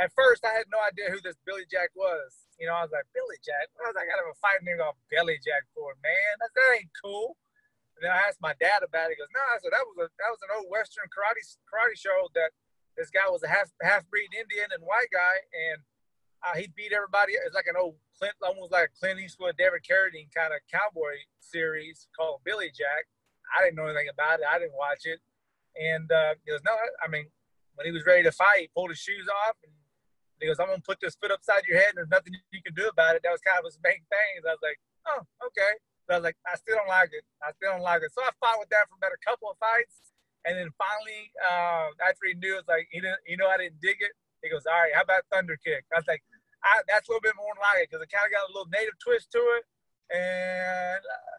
At 0.00 0.12
first, 0.16 0.40
I 0.44 0.56
had 0.56 0.68
no 0.72 0.80
idea 0.80 1.12
who 1.12 1.20
this 1.20 1.36
Billy 1.44 1.68
Jack 1.68 1.92
was. 1.92 2.48
You 2.56 2.64
know, 2.64 2.76
I 2.76 2.84
was 2.86 2.94
like 2.94 3.04
Billy 3.12 3.36
Jack. 3.44 3.68
I 3.76 3.92
was 3.92 3.96
like, 3.96 4.08
I 4.08 4.16
got 4.16 4.24
a 4.24 4.32
fight 4.40 4.64
name 4.64 4.80
called 4.80 4.96
Billy 5.12 5.36
Jack 5.44 5.68
for 5.76 5.92
man. 6.00 6.32
That, 6.40 6.52
that 6.56 6.70
ain't 6.80 6.94
cool. 6.96 7.36
And 7.96 8.08
then 8.08 8.12
I 8.12 8.24
asked 8.24 8.40
my 8.40 8.56
dad 8.56 8.80
about 8.80 9.12
it. 9.12 9.16
He 9.16 9.20
goes, 9.20 9.28
"No." 9.36 9.44
I 9.52 9.60
said, 9.60 9.76
"That 9.76 9.84
was 9.84 10.00
a 10.00 10.08
that 10.08 10.32
was 10.32 10.40
an 10.48 10.52
old 10.56 10.72
Western 10.72 11.12
karate 11.12 11.44
karate 11.68 11.92
show 11.92 12.32
that 12.32 12.56
this 12.96 13.12
guy 13.12 13.28
was 13.28 13.44
a 13.44 13.52
half 13.52 13.68
half 13.84 14.08
breed 14.08 14.32
Indian 14.32 14.72
and 14.72 14.80
white 14.80 15.12
guy, 15.12 15.36
and 15.52 15.84
uh, 16.40 16.56
he 16.56 16.72
beat 16.72 16.96
everybody. 16.96 17.36
It's 17.36 17.54
like 17.54 17.68
an 17.68 17.76
old 17.76 18.00
Clint, 18.18 18.34
almost 18.42 18.72
like 18.72 18.90
a 18.90 18.96
Clint 18.96 19.20
Eastwood, 19.20 19.56
David 19.56 19.84
Carradine 19.84 20.32
kind 20.34 20.56
of 20.56 20.60
cowboy 20.72 21.20
series 21.40 22.08
called 22.16 22.40
Billy 22.44 22.72
Jack. 22.72 23.06
I 23.52 23.62
didn't 23.62 23.76
know 23.76 23.86
anything 23.86 24.08
about 24.08 24.40
it. 24.40 24.46
I 24.48 24.58
didn't 24.58 24.78
watch 24.78 25.04
it. 25.04 25.20
And 25.76 26.10
uh, 26.10 26.34
he 26.44 26.50
goes, 26.50 26.60
no, 26.64 26.72
I 27.02 27.08
mean, 27.08 27.26
when 27.74 27.86
he 27.86 27.92
was 27.92 28.04
ready 28.04 28.22
to 28.22 28.32
fight, 28.32 28.60
he 28.60 28.70
pulled 28.74 28.90
his 28.90 28.98
shoes 28.98 29.28
off 29.28 29.56
and 29.64 29.72
he 30.42 30.50
goes, 30.50 30.58
I'm 30.58 30.66
gonna 30.66 30.82
put 30.82 30.98
this 30.98 31.14
foot 31.14 31.30
upside 31.30 31.62
your 31.70 31.78
head. 31.78 31.94
And 31.94 32.02
there's 32.02 32.10
nothing 32.10 32.34
you 32.34 32.62
can 32.66 32.74
do 32.74 32.90
about 32.90 33.14
it. 33.14 33.22
That 33.22 33.30
was 33.30 33.40
kind 33.46 33.62
of 33.62 33.64
his 33.64 33.78
main 33.78 34.02
thing. 34.10 34.32
I 34.42 34.50
was 34.50 34.64
like, 34.66 34.82
oh, 35.06 35.22
okay. 35.46 35.72
But 36.04 36.10
I 36.10 36.16
was 36.18 36.26
like, 36.26 36.38
I 36.42 36.58
still 36.58 36.74
don't 36.74 36.90
like 36.90 37.14
it. 37.14 37.22
I 37.38 37.54
still 37.54 37.78
don't 37.78 37.86
like 37.86 38.02
it. 38.02 38.10
So 38.10 38.26
I 38.26 38.34
fought 38.42 38.58
with 38.58 38.74
that 38.74 38.90
for 38.90 38.98
about 38.98 39.14
a 39.14 39.22
couple 39.22 39.46
of 39.46 39.56
fights. 39.62 40.10
And 40.42 40.58
then 40.58 40.74
finally, 40.74 41.30
uh, 41.38 41.94
after 42.02 42.26
he 42.26 42.34
knew, 42.34 42.58
it's 42.58 42.66
like, 42.66 42.90
he 42.90 42.98
didn't, 42.98 43.22
you 43.22 43.38
know, 43.38 43.46
I 43.46 43.62
didn't 43.62 43.78
dig 43.78 44.02
it. 44.02 44.10
He 44.42 44.50
goes, 44.50 44.66
all 44.66 44.74
right, 44.74 44.90
how 44.90 45.06
about 45.06 45.22
Thunder 45.30 45.54
Kick? 45.62 45.86
I 45.94 46.02
was 46.02 46.08
like, 46.10 46.26
I, 46.66 46.82
that's 46.90 47.06
a 47.06 47.14
little 47.14 47.22
bit 47.22 47.38
more 47.38 47.54
like 47.62 47.86
it 47.86 47.90
because 47.90 48.02
it 48.02 48.10
kind 48.10 48.26
of 48.26 48.34
got 48.34 48.50
a 48.50 48.50
little 48.50 48.66
native 48.74 48.98
twist 48.98 49.30
to 49.38 49.42
it. 49.62 49.64
And 50.10 50.98
uh, 50.98 51.38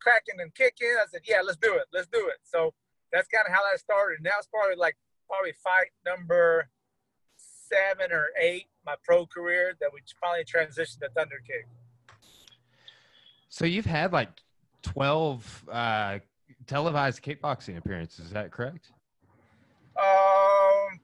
cracking 0.00 0.40
and 0.40 0.48
kicking. 0.56 0.96
I 0.96 1.04
said, 1.12 1.28
yeah, 1.28 1.44
let's 1.44 1.60
do 1.60 1.76
it. 1.76 1.84
Let's 1.92 2.08
do 2.08 2.24
it. 2.32 2.40
So 2.40 2.72
that's 3.12 3.28
kind 3.28 3.44
of 3.44 3.52
how 3.52 3.60
that 3.68 3.76
started. 3.76 4.24
And 4.24 4.26
that 4.26 4.40
was 4.40 4.48
probably 4.48 4.80
like, 4.80 4.96
probably 5.28 5.52
fight 5.60 5.92
number 6.08 6.72
seven 7.70 8.12
or 8.12 8.28
eight, 8.40 8.66
my 8.84 8.94
pro 9.04 9.26
career, 9.26 9.74
that 9.80 9.90
we 9.92 10.00
finally 10.20 10.44
transitioned 10.44 11.00
to 11.00 11.08
Thunder 11.14 11.40
Kick. 11.46 11.66
So 13.48 13.64
you've 13.64 13.86
had 13.86 14.12
like 14.12 14.30
12 14.82 15.64
uh, 15.70 16.18
televised 16.66 17.22
kickboxing 17.22 17.76
appearances. 17.76 18.26
Is 18.26 18.32
that 18.32 18.50
correct? 18.50 18.92
Um, 19.98 21.00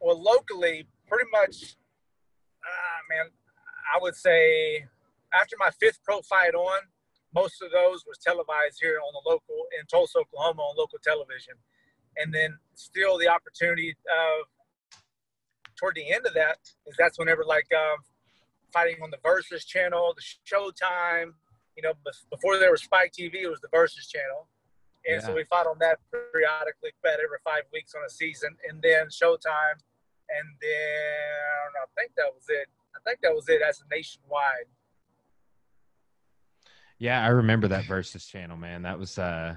well, 0.00 0.20
locally, 0.20 0.86
pretty 1.06 1.28
much, 1.30 1.76
uh, 2.64 3.00
man, 3.08 3.26
I 3.94 3.98
would 4.00 4.16
say 4.16 4.86
after 5.32 5.56
my 5.58 5.70
fifth 5.70 6.02
pro 6.04 6.22
fight 6.22 6.54
on, 6.54 6.80
most 7.34 7.62
of 7.62 7.70
those 7.70 8.04
was 8.06 8.18
televised 8.18 8.78
here 8.80 8.98
on 8.98 9.12
the 9.12 9.30
local 9.30 9.66
in 9.78 9.86
Tulsa, 9.86 10.18
Oklahoma, 10.18 10.62
on 10.62 10.76
local 10.76 10.98
television, 11.02 11.54
and 12.16 12.34
then 12.34 12.58
still 12.74 13.18
the 13.18 13.28
opportunity 13.28 13.90
of 13.90 14.46
toward 15.80 15.96
the 15.96 16.12
end 16.12 16.26
of 16.26 16.34
that 16.34 16.58
is 16.86 16.94
that's 16.98 17.18
whenever 17.18 17.42
like 17.44 17.66
um, 17.74 17.98
fighting 18.72 18.96
on 19.02 19.10
the 19.10 19.18
Versus 19.24 19.64
channel, 19.64 20.14
the 20.14 20.22
Showtime, 20.44 21.32
you 21.76 21.82
know, 21.82 21.94
before 22.30 22.58
there 22.58 22.70
was 22.70 22.82
Spike 22.82 23.12
TV, 23.18 23.42
it 23.42 23.48
was 23.48 23.60
the 23.60 23.68
Versus 23.72 24.06
channel. 24.06 24.48
And 25.08 25.20
yeah. 25.22 25.26
so 25.26 25.34
we 25.34 25.44
fought 25.44 25.66
on 25.66 25.78
that 25.80 25.98
periodically, 26.12 26.90
about 27.02 27.18
every 27.24 27.38
five 27.42 27.62
weeks 27.72 27.94
on 27.96 28.02
a 28.06 28.10
season. 28.10 28.54
And 28.68 28.82
then 28.82 29.06
Showtime. 29.08 29.80
And 30.28 30.46
then 30.60 31.68
I 31.80 31.86
think 31.98 32.12
that 32.16 32.30
was 32.34 32.44
it. 32.48 32.68
I 32.94 33.00
think 33.08 33.20
that 33.22 33.34
was 33.34 33.48
it 33.48 33.62
as 33.62 33.80
a 33.80 33.94
nationwide. 33.94 34.68
Yeah, 36.98 37.24
I 37.24 37.28
remember 37.28 37.66
that 37.68 37.86
Versus 37.86 38.26
channel, 38.26 38.58
man. 38.58 38.82
That 38.82 38.98
was 38.98 39.18
uh 39.18 39.56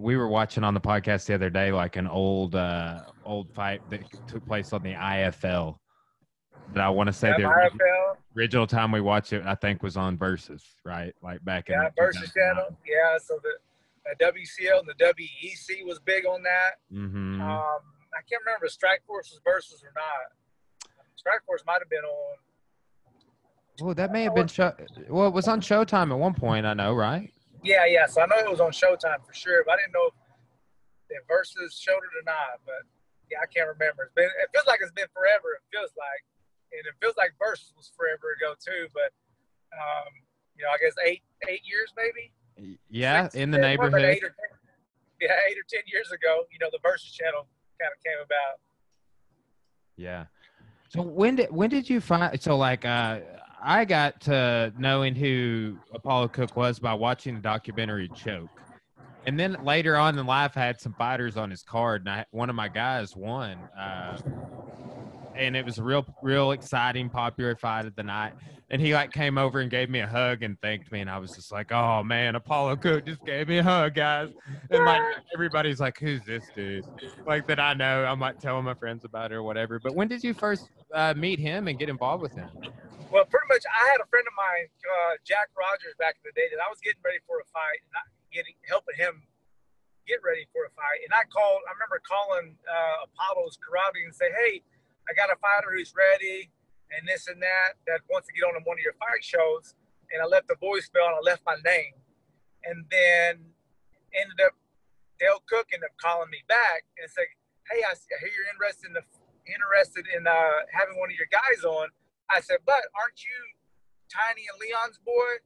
we 0.00 0.16
were 0.16 0.28
watching 0.28 0.64
on 0.64 0.74
the 0.74 0.80
podcast 0.80 1.26
the 1.26 1.34
other 1.34 1.50
day 1.50 1.72
like 1.72 1.96
an 1.96 2.06
old 2.06 2.54
uh 2.54 3.02
old 3.24 3.52
fight 3.52 3.82
that 3.90 4.00
took 4.26 4.44
place 4.46 4.72
on 4.72 4.82
the 4.82 4.94
IFL. 4.94 5.76
But 6.72 6.82
I 6.82 6.88
want 6.88 7.08
to 7.08 7.12
say 7.12 7.28
yeah, 7.28 7.36
the 7.38 7.42
IFL 7.42 8.16
original 8.36 8.66
time 8.66 8.92
we 8.92 9.00
watched 9.00 9.32
it, 9.32 9.42
I 9.44 9.54
think, 9.54 9.82
was 9.82 9.96
on 9.96 10.16
Versus, 10.16 10.64
right? 10.84 11.12
Like 11.22 11.44
back 11.44 11.68
yeah, 11.68 11.76
in 11.76 11.82
yeah, 11.82 12.04
Versus 12.04 12.32
channel. 12.32 12.76
Yeah, 12.86 13.18
so 13.22 13.38
the, 13.42 13.50
the 14.18 14.24
WCL 14.24 14.80
and 14.80 14.88
the 14.88 15.04
WEC 15.04 15.84
was 15.86 15.98
big 15.98 16.26
on 16.26 16.42
that. 16.42 16.72
Mm-hmm. 16.92 17.40
Um, 17.40 17.48
I 17.48 18.22
can't 18.28 18.42
remember 18.44 18.66
if 18.66 18.72
Strikeforce 18.72 19.30
was 19.30 19.40
Versus 19.44 19.82
or 19.82 19.92
not. 19.94 20.32
Strikeforce 21.18 21.66
might 21.66 21.80
have 21.80 21.90
been 21.90 22.04
on. 22.04 22.36
Well, 23.82 23.94
that 23.94 24.12
may 24.12 24.24
have 24.24 24.34
been 24.34 24.46
show. 24.46 24.72
Well, 25.08 25.26
it 25.26 25.34
was 25.34 25.48
on 25.48 25.60
Showtime 25.60 26.10
at 26.10 26.18
one 26.18 26.34
point. 26.34 26.66
I 26.66 26.74
know, 26.74 26.92
right? 26.92 27.32
Yeah, 27.62 27.84
yeah. 27.86 28.06
So 28.06 28.22
I 28.22 28.26
know 28.26 28.38
it 28.38 28.50
was 28.50 28.60
on 28.60 28.72
Showtime 28.72 29.24
for 29.24 29.34
sure, 29.34 29.62
but 29.64 29.76
I 29.76 29.76
didn't 29.84 29.92
know 29.92 30.08
if, 30.08 30.14
Versus 31.26 31.74
showed 31.74 31.98
it 32.06 32.14
or 32.14 32.24
not. 32.24 32.62
But 32.64 32.86
yeah, 33.30 33.42
I 33.42 33.46
can't 33.50 33.66
remember. 33.66 34.06
It's 34.06 34.14
been. 34.14 34.30
It 34.30 34.48
feels 34.54 34.66
like 34.66 34.78
it's 34.80 34.94
been 34.94 35.10
forever. 35.10 35.58
It 35.58 35.66
feels 35.74 35.90
like 35.98 36.22
and 36.72 36.86
it 36.86 36.94
feels 37.02 37.16
like 37.16 37.34
Versus 37.38 37.72
was 37.76 37.90
forever 37.96 38.34
ago 38.38 38.54
too. 38.58 38.86
But 38.94 39.10
um, 39.74 40.10
you 40.56 40.62
know, 40.62 40.70
I 40.70 40.78
guess 40.78 40.94
eight 41.04 41.22
eight 41.48 41.62
years 41.66 41.92
maybe. 41.96 42.30
Yeah, 42.90 43.24
Six, 43.24 43.34
in 43.36 43.50
the 43.50 43.58
neighborhood. 43.58 44.02
Eight 44.02 44.22
or 44.22 44.28
10, 44.28 44.36
yeah, 45.20 45.32
eight 45.48 45.56
or 45.56 45.66
ten 45.68 45.82
years 45.86 46.12
ago, 46.12 46.44
you 46.52 46.58
know, 46.60 46.68
the 46.72 46.78
Versus 46.82 47.10
channel 47.12 47.46
kind 47.80 47.92
of 47.92 48.02
came 48.04 48.20
about. 48.22 48.60
Yeah. 49.96 50.24
So 50.88 51.02
when 51.02 51.36
did 51.36 51.50
when 51.50 51.70
did 51.70 51.88
you 51.88 52.00
find? 52.00 52.40
So 52.40 52.56
like, 52.56 52.84
uh, 52.84 53.20
I 53.62 53.84
got 53.84 54.20
to 54.22 54.72
knowing 54.78 55.14
who 55.14 55.78
Apollo 55.94 56.28
Cook 56.28 56.56
was 56.56 56.78
by 56.78 56.94
watching 56.94 57.34
the 57.34 57.40
documentary 57.40 58.08
Choke, 58.14 58.60
and 59.26 59.38
then 59.38 59.56
later 59.62 59.96
on 59.96 60.18
in 60.18 60.26
life, 60.26 60.56
I 60.56 60.60
had 60.60 60.80
some 60.80 60.94
fighters 60.94 61.36
on 61.36 61.50
his 61.50 61.62
card, 61.62 62.02
and 62.02 62.10
I, 62.10 62.24
one 62.30 62.48
of 62.48 62.56
my 62.56 62.68
guys 62.68 63.14
won. 63.14 63.68
Uh, 63.78 64.18
and 65.40 65.56
it 65.56 65.64
was 65.64 65.78
a 65.78 65.82
real, 65.82 66.04
real 66.22 66.52
exciting, 66.52 67.08
popular 67.08 67.56
fight 67.56 67.86
of 67.86 67.96
the 67.96 68.02
night. 68.02 68.34
And 68.68 68.80
he 68.80 68.94
like 68.94 69.10
came 69.10 69.36
over 69.38 69.58
and 69.58 69.68
gave 69.70 69.90
me 69.90 69.98
a 69.98 70.06
hug 70.06 70.44
and 70.44 70.60
thanked 70.60 70.92
me, 70.92 71.00
and 71.00 71.10
I 71.10 71.18
was 71.18 71.34
just 71.34 71.50
like, 71.50 71.72
"Oh 71.72 72.04
man, 72.04 72.36
Apollo 72.36 72.76
Cook 72.76 73.04
just 73.04 73.24
gave 73.24 73.48
me 73.48 73.58
a 73.58 73.64
hug, 73.64 73.94
guys." 73.94 74.28
And 74.70 74.84
like 74.84 75.02
everybody's 75.34 75.80
like, 75.80 75.98
"Who's 75.98 76.22
this 76.22 76.44
dude?" 76.54 76.84
Like 77.26 77.48
that 77.48 77.58
I 77.58 77.74
know. 77.74 78.04
I'm 78.04 78.20
might 78.20 78.38
tell 78.38 78.60
my 78.62 78.74
friends 78.74 79.04
about 79.04 79.32
it 79.32 79.34
or 79.34 79.42
whatever. 79.42 79.80
But 79.80 79.96
when 79.96 80.06
did 80.06 80.22
you 80.22 80.34
first 80.34 80.68
uh, 80.94 81.14
meet 81.16 81.40
him 81.40 81.66
and 81.66 81.78
get 81.80 81.88
involved 81.88 82.22
with 82.22 82.36
him? 82.36 82.48
Well, 83.10 83.24
pretty 83.26 83.48
much, 83.50 83.64
I 83.66 83.90
had 83.90 83.98
a 83.98 84.06
friend 84.06 84.22
of 84.22 84.36
mine, 84.38 84.70
uh, 84.86 85.18
Jack 85.26 85.50
Rogers, 85.58 85.98
back 85.98 86.14
in 86.22 86.30
the 86.30 86.36
day, 86.38 86.46
that 86.54 86.62
I 86.62 86.70
was 86.70 86.78
getting 86.78 87.02
ready 87.02 87.18
for 87.26 87.42
a 87.42 87.46
fight, 87.50 87.82
and 87.90 87.96
I 87.98 88.06
getting 88.30 88.54
helping 88.70 88.94
him 88.94 89.26
get 90.06 90.22
ready 90.22 90.46
for 90.54 90.62
a 90.62 90.72
fight. 90.78 91.02
And 91.02 91.10
I 91.10 91.26
called. 91.26 91.66
I 91.66 91.74
remember 91.74 91.98
calling 92.06 92.54
uh, 92.70 93.08
Apollo's 93.10 93.58
Karate 93.58 94.06
and 94.06 94.14
say, 94.14 94.30
"Hey." 94.30 94.62
I 95.10 95.12
got 95.12 95.26
a 95.26 95.34
fighter 95.42 95.74
who's 95.74 95.90
ready 95.90 96.54
and 96.94 97.02
this 97.02 97.26
and 97.26 97.42
that 97.42 97.82
that 97.90 98.06
wants 98.06 98.30
to 98.30 98.32
get 98.32 98.46
on 98.46 98.54
one 98.62 98.78
of 98.78 98.84
your 98.86 98.94
fight 99.02 99.26
shows. 99.26 99.74
And 100.14 100.22
I 100.22 100.26
left 100.30 100.46
the 100.46 100.54
voicemail 100.62 101.10
and 101.10 101.18
I 101.18 101.22
left 101.26 101.42
my 101.42 101.58
name. 101.66 101.98
And 102.62 102.86
then 102.86 103.50
ended 104.14 104.38
up 104.38 104.54
Dale 105.18 105.42
Cook 105.50 105.74
ended 105.74 105.90
up 105.90 105.98
calling 105.98 106.30
me 106.30 106.46
back 106.46 106.86
and 106.94 107.10
said, 107.10 107.26
Hey, 107.66 107.82
I, 107.82 107.98
hear 108.22 108.30
you're 108.30 108.50
interested 108.54 108.86
in 108.86 108.94
the 108.94 109.04
interested 109.50 110.06
in 110.14 110.30
uh, 110.30 110.62
having 110.70 110.94
one 111.02 111.10
of 111.10 111.18
your 111.18 111.30
guys 111.30 111.66
on. 111.66 111.90
I 112.30 112.38
said, 112.38 112.62
But 112.62 112.86
aren't 112.94 113.18
you 113.26 113.38
Tiny 114.06 114.46
and 114.46 114.58
Leon's 114.62 115.02
boy? 115.02 115.42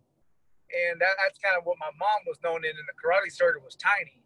And 0.73 1.01
that, 1.01 1.17
that's 1.21 1.41
kind 1.41 1.57
of 1.57 1.65
what 1.65 1.81
my 1.81 1.93
mom 1.97 2.25
was 2.29 2.41
known 2.45 2.65
in 2.65 2.73
in 2.73 2.85
the 2.89 2.97
karate 2.97 3.33
circuit 3.33 3.65
was 3.65 3.77
Tiny 3.77 4.24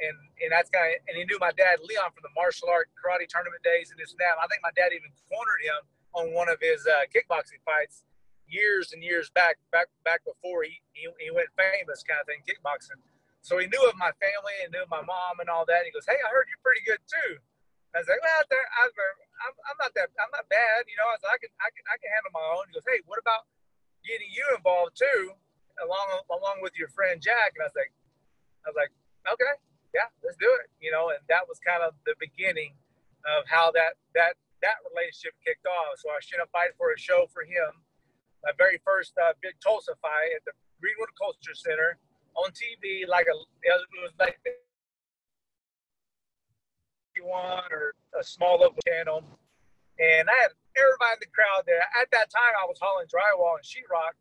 and 0.00 0.16
and 0.44 0.50
that's 0.52 0.68
kind 0.68 0.92
of 0.92 1.00
and 1.08 1.16
he 1.16 1.24
knew 1.24 1.40
my 1.40 1.52
dad 1.56 1.80
Leon 1.80 2.12
from 2.12 2.24
the 2.24 2.34
martial 2.36 2.68
art 2.68 2.92
karate 2.96 3.24
tournament 3.28 3.62
days 3.64 3.88
and 3.88 3.96
this 3.96 4.12
and 4.12 4.20
that. 4.20 4.36
I 4.36 4.46
think 4.48 4.60
my 4.60 4.74
dad 4.76 4.92
even 4.92 5.08
cornered 5.28 5.62
him 5.64 5.80
on 6.16 6.24
one 6.32 6.48
of 6.48 6.60
his 6.60 6.84
uh, 6.84 7.08
kickboxing 7.12 7.60
fights 7.64 8.04
years 8.48 8.94
and 8.94 9.02
years 9.02 9.30
back, 9.34 9.58
back 9.74 9.90
back 10.06 10.22
before 10.22 10.62
he, 10.62 10.78
he, 10.94 11.06
he 11.18 11.30
went 11.34 11.50
famous, 11.58 12.02
kind 12.06 12.22
of 12.22 12.26
thing, 12.26 12.40
kickboxing. 12.46 12.98
So 13.42 13.58
he 13.62 13.70
knew 13.70 13.82
of 13.86 13.94
my 13.94 14.10
family 14.18 14.56
and 14.66 14.74
knew 14.74 14.86
my 14.90 15.02
mom 15.02 15.38
and 15.38 15.46
all 15.46 15.66
that. 15.70 15.86
He 15.86 15.94
goes, 15.94 16.06
"Hey, 16.06 16.18
I 16.18 16.28
heard 16.34 16.50
you're 16.50 16.62
pretty 16.62 16.82
good 16.82 17.02
too." 17.06 17.38
I 17.94 18.02
was 18.02 18.08
like, 18.10 18.18
"Well, 18.18 18.42
I'm, 18.42 18.90
I'm, 19.46 19.54
I'm 19.70 19.78
not 19.78 19.92
that 19.94 20.10
I'm 20.18 20.32
not 20.34 20.46
bad, 20.50 20.86
you 20.90 20.98
know." 20.98 21.06
I 21.06 21.14
was 21.14 21.22
like, 21.22 21.38
"I 21.38 21.40
can 21.42 21.52
I 21.62 21.68
can 21.70 21.84
I 21.86 21.96
can 21.98 22.10
handle 22.10 22.34
my 22.34 22.46
own." 22.58 22.66
He 22.70 22.74
goes, 22.74 22.86
"Hey, 22.86 23.02
what 23.06 23.22
about 23.22 23.46
getting 24.02 24.30
you 24.34 24.42
involved 24.54 24.98
too, 24.98 25.34
along 25.82 26.06
along 26.30 26.58
with 26.62 26.74
your 26.74 26.90
friend 26.90 27.22
Jack?" 27.22 27.54
And 27.54 27.62
I 27.62 27.68
was 27.70 27.78
like, 27.78 27.92
"I 28.64 28.66
was 28.70 28.78
like, 28.78 28.92
okay." 29.30 29.54
Yeah, 29.96 30.12
let's 30.20 30.36
do 30.36 30.52
it. 30.60 30.68
You 30.76 30.92
know, 30.92 31.08
and 31.08 31.24
that 31.32 31.48
was 31.48 31.56
kind 31.64 31.80
of 31.80 31.96
the 32.04 32.12
beginning 32.20 32.76
of 33.24 33.48
how 33.48 33.72
that 33.72 33.96
that 34.12 34.36
that 34.60 34.84
relationship 34.92 35.32
kicked 35.40 35.64
off. 35.64 35.96
So 35.96 36.12
I 36.12 36.20
should 36.20 36.36
have 36.44 36.52
fight 36.52 36.76
for 36.76 36.92
a 36.92 36.98
show 37.00 37.24
for 37.32 37.48
him. 37.48 37.80
My 38.44 38.52
very 38.60 38.76
first 38.84 39.16
uh, 39.16 39.32
big 39.40 39.56
Tulsa 39.64 39.96
fight 40.04 40.36
at 40.36 40.44
the 40.44 40.52
Greenwood 40.84 41.16
Culture 41.16 41.56
Center 41.56 41.96
on 42.36 42.52
TV, 42.52 43.08
like 43.08 43.24
a 43.24 43.36
it 43.64 43.72
was 44.04 44.12
like 44.20 44.36
one 47.24 47.64
or 47.72 47.96
a 48.12 48.22
small 48.22 48.60
local 48.60 48.78
channel, 48.86 49.24
and 49.96 50.28
I 50.28 50.36
had 50.44 50.52
everybody 50.76 51.16
in 51.16 51.22
the 51.24 51.32
crowd 51.32 51.64
there. 51.64 51.80
At 51.96 52.12
that 52.12 52.28
time, 52.28 52.54
I 52.60 52.68
was 52.68 52.76
hauling 52.76 53.08
drywall 53.08 53.56
and 53.56 53.64
sheetrock, 53.64 54.14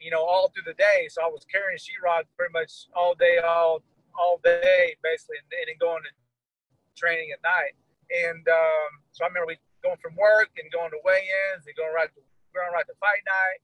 you 0.00 0.10
know, 0.10 0.24
all 0.24 0.48
through 0.48 0.64
the 0.66 0.74
day. 0.80 1.06
So 1.12 1.20
I 1.20 1.28
was 1.28 1.44
carrying 1.44 1.76
sheetrock 1.76 2.24
pretty 2.36 2.56
much 2.56 2.88
all 2.96 3.14
day, 3.14 3.38
all 3.44 3.84
all 4.18 4.40
day 4.42 4.96
basically, 5.02 5.38
and, 5.42 5.48
then 5.50 5.76
going 5.78 6.02
to 6.02 6.12
training 6.94 7.30
at 7.34 7.42
night. 7.42 7.74
And 8.10 8.44
um, 8.46 8.90
so 9.12 9.24
I 9.24 9.28
remember 9.28 9.54
we 9.54 9.58
going 9.82 10.00
from 10.00 10.16
work 10.16 10.54
and 10.56 10.70
going 10.72 10.92
to 10.92 11.00
weigh-ins 11.04 11.66
and 11.66 11.76
going 11.76 11.92
right 11.92 12.08
to 12.08 12.22
going 12.54 12.72
right 12.72 12.86
to 12.86 12.96
fight 13.02 13.24
night. 13.26 13.60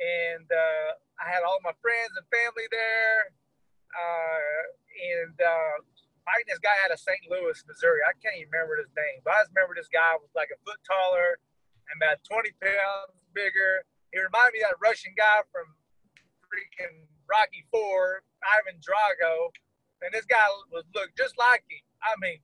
And 0.00 0.48
uh, 0.48 0.88
I 1.20 1.28
had 1.28 1.44
all 1.44 1.60
my 1.60 1.76
friends 1.82 2.16
and 2.16 2.24
family 2.32 2.64
there. 2.72 3.34
Uh, 3.90 4.62
and 5.00 5.36
uh, 5.36 5.76
fighting 6.22 6.48
this 6.48 6.62
guy 6.62 6.72
out 6.86 6.94
of 6.94 7.00
St. 7.02 7.20
Louis, 7.26 7.58
Missouri. 7.66 8.00
I 8.06 8.14
can't 8.22 8.38
even 8.38 8.54
remember 8.54 8.78
his 8.78 8.92
name, 8.94 9.18
but 9.26 9.34
I 9.34 9.42
just 9.42 9.52
remember 9.52 9.74
this 9.74 9.90
guy 9.90 10.14
was 10.20 10.30
like 10.36 10.52
a 10.54 10.58
foot 10.62 10.78
taller 10.86 11.42
and 11.90 11.98
about 11.98 12.22
20 12.22 12.54
pounds 12.62 13.18
bigger. 13.34 13.82
He 14.14 14.22
reminded 14.22 14.54
me 14.54 14.62
of 14.62 14.74
that 14.74 14.80
Russian 14.82 15.10
guy 15.18 15.42
from 15.50 15.66
freaking 16.46 17.06
Rocky 17.26 17.66
Four, 17.70 18.22
Ivan 18.42 18.78
Drago 18.78 19.50
and 20.02 20.10
this 20.12 20.24
guy 20.24 20.44
was 20.72 20.84
looked 20.96 21.16
just 21.16 21.36
like 21.36 21.64
him. 21.68 21.84
I 22.00 22.16
mean, 22.20 22.40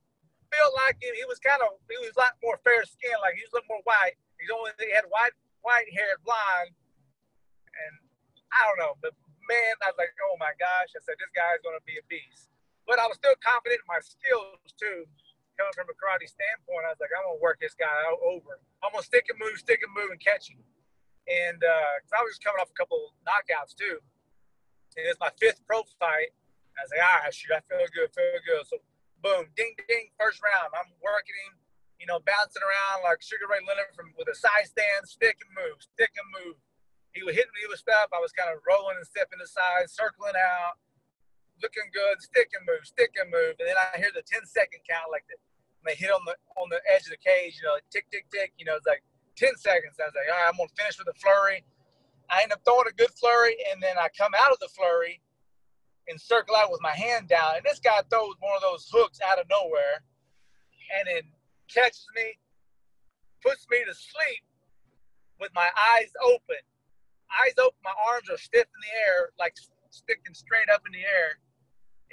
felt 0.52 0.72
like 0.86 1.00
him. 1.00 1.16
He 1.16 1.24
was 1.24 1.40
kind 1.40 1.60
of 1.64 1.80
he 1.88 1.96
was 2.00 2.12
a 2.16 2.20
lot 2.20 2.36
more 2.44 2.60
fair 2.62 2.84
skinned, 2.84 3.20
like 3.24 3.36
he 3.36 3.42
was 3.44 3.52
a 3.52 3.60
little 3.60 3.80
more 3.80 3.84
white. 3.88 4.16
He's 4.38 4.52
only 4.52 4.72
he 4.78 4.92
had 4.92 5.08
white 5.08 5.34
white 5.64 5.88
hair, 5.90 6.20
blonde, 6.22 6.76
and 7.72 7.92
I 8.54 8.60
don't 8.68 8.80
know, 8.80 8.94
but 9.02 9.12
man, 9.48 9.74
I 9.82 9.90
was 9.90 9.98
like, 9.98 10.14
oh 10.30 10.36
my 10.38 10.54
gosh, 10.58 10.94
I 10.94 11.00
said 11.02 11.18
this 11.18 11.32
guy's 11.34 11.62
gonna 11.62 11.82
be 11.86 11.98
a 11.98 12.04
beast. 12.06 12.52
But 12.86 13.02
I 13.02 13.10
was 13.10 13.18
still 13.18 13.34
confident 13.42 13.82
in 13.82 13.88
my 13.90 13.98
skills 14.02 14.62
too. 14.78 15.06
Coming 15.58 15.72
from 15.72 15.88
a 15.88 15.96
karate 15.96 16.28
standpoint, 16.28 16.84
I 16.84 16.92
was 16.92 17.00
like, 17.00 17.10
I'm 17.16 17.24
gonna 17.24 17.42
work 17.42 17.58
this 17.58 17.74
guy 17.74 17.88
over. 18.22 18.60
I'm 18.84 18.92
gonna 18.92 19.06
stick 19.06 19.26
and 19.32 19.40
move, 19.40 19.56
stick 19.56 19.80
and 19.82 19.90
move, 19.96 20.12
and 20.12 20.20
catch 20.20 20.52
him. 20.52 20.60
And 21.26 21.58
uh, 21.58 21.94
cause 22.06 22.14
I 22.14 22.22
was 22.22 22.38
just 22.38 22.44
coming 22.44 22.60
off 22.62 22.70
a 22.70 22.78
couple 22.78 23.16
knockouts 23.26 23.74
too. 23.74 23.98
And 24.94 25.04
it's 25.08 25.18
my 25.18 25.32
fifth 25.40 25.64
pro 25.66 25.82
fight 25.98 26.30
I 26.76 26.84
was 26.84 26.92
like, 26.92 27.04
all 27.04 27.18
right, 27.24 27.32
shoot, 27.32 27.56
I 27.56 27.60
feel 27.64 27.88
good, 27.88 28.12
feel 28.12 28.40
good. 28.44 28.64
So 28.68 28.76
boom, 29.24 29.48
ding, 29.56 29.72
ding, 29.88 30.12
first 30.20 30.44
round. 30.44 30.70
I'm 30.76 30.92
working 31.00 31.36
him, 31.48 31.56
you 31.96 32.06
know, 32.06 32.20
bouncing 32.22 32.62
around 32.62 33.02
like 33.02 33.24
Sugar 33.24 33.48
Ray 33.48 33.64
Leonard 33.64 33.96
from 33.96 34.12
with 34.20 34.28
a 34.28 34.36
side 34.36 34.68
stand, 34.68 35.08
stick 35.08 35.40
and 35.40 35.52
move, 35.56 35.80
stick 35.80 36.12
and 36.14 36.28
move. 36.44 36.56
He 37.16 37.24
would 37.24 37.32
hit 37.32 37.48
me 37.56 37.64
with 37.64 37.80
stuff. 37.80 38.12
I 38.12 38.20
was 38.20 38.36
kind 38.36 38.52
of 38.52 38.60
rolling 38.68 39.00
and 39.00 39.08
stepping 39.08 39.40
aside, 39.40 39.88
circling 39.88 40.36
out, 40.36 40.76
looking 41.64 41.88
good, 41.96 42.20
stick 42.20 42.52
and 42.52 42.68
move, 42.68 42.84
stick 42.84 43.16
and 43.16 43.32
move. 43.32 43.56
And 43.56 43.66
then 43.72 43.78
I 43.80 43.96
hear 43.96 44.12
the 44.12 44.20
10 44.20 44.44
second 44.44 44.84
count, 44.84 45.08
like 45.08 45.24
the, 45.32 45.40
when 45.80 45.90
they 45.90 45.96
hit 45.96 46.12
on 46.12 46.20
the 46.28 46.36
on 46.60 46.68
the 46.68 46.84
edge 46.84 47.08
of 47.08 47.16
the 47.16 47.22
cage, 47.24 47.56
you 47.56 47.64
know, 47.64 47.80
like 47.80 47.88
tick, 47.88 48.04
tick, 48.12 48.28
tick. 48.28 48.52
You 48.60 48.68
know, 48.68 48.76
it's 48.76 48.86
like 48.86 49.00
10 49.40 49.56
seconds. 49.56 49.96
I 49.96 50.12
was 50.12 50.16
like, 50.16 50.28
all 50.28 50.36
right, 50.36 50.52
I'm 50.52 50.60
gonna 50.60 50.72
finish 50.76 51.00
with 51.00 51.08
a 51.08 51.16
flurry. 51.16 51.64
I 52.28 52.44
end 52.44 52.52
up 52.52 52.60
throwing 52.68 52.90
a 52.90 52.96
good 52.96 53.14
flurry, 53.16 53.56
and 53.72 53.80
then 53.80 53.96
I 53.96 54.12
come 54.12 54.36
out 54.36 54.52
of 54.52 54.60
the 54.60 54.68
flurry 54.76 55.22
and 56.08 56.20
circle 56.20 56.54
out 56.56 56.70
with 56.70 56.80
my 56.82 56.94
hand 56.94 57.28
down. 57.28 57.56
And 57.56 57.64
this 57.64 57.80
guy 57.80 58.00
throws 58.10 58.34
one 58.38 58.56
of 58.56 58.62
those 58.62 58.88
hooks 58.92 59.18
out 59.20 59.38
of 59.38 59.46
nowhere 59.50 60.02
and 60.94 61.06
then 61.06 61.22
catches 61.72 62.06
me, 62.14 62.38
puts 63.42 63.66
me 63.70 63.78
to 63.82 63.94
sleep 63.94 64.44
with 65.40 65.50
my 65.54 65.68
eyes 65.96 66.12
open. 66.22 66.62
Eyes 67.42 67.58
open, 67.58 67.82
my 67.82 67.96
arms 68.14 68.30
are 68.30 68.38
stiff 68.38 68.70
in 68.70 68.80
the 68.86 68.94
air, 69.02 69.34
like 69.38 69.58
sticking 69.90 70.34
straight 70.34 70.70
up 70.70 70.86
in 70.86 70.94
the 70.94 71.02
air. 71.02 71.42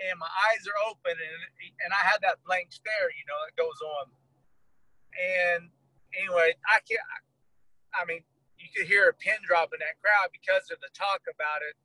And 0.10 0.18
my 0.18 0.30
eyes 0.50 0.66
are 0.66 0.80
open, 0.90 1.14
and, 1.14 1.42
and 1.86 1.94
I 1.94 2.02
have 2.02 2.18
that 2.26 2.42
blank 2.50 2.74
stare, 2.74 3.14
you 3.14 3.26
know, 3.30 3.38
that 3.46 3.54
goes 3.54 3.78
on. 4.02 4.10
And 5.14 5.70
anyway, 6.18 6.58
I 6.66 6.82
can't, 6.82 7.06
I 7.94 8.02
mean, 8.10 8.26
you 8.58 8.74
could 8.74 8.90
hear 8.90 9.14
a 9.14 9.14
pin 9.14 9.38
drop 9.46 9.70
in 9.70 9.78
that 9.86 10.02
crowd 10.02 10.34
because 10.34 10.66
of 10.74 10.82
the 10.82 10.90
talk 10.98 11.22
about 11.30 11.62
it 11.62 11.78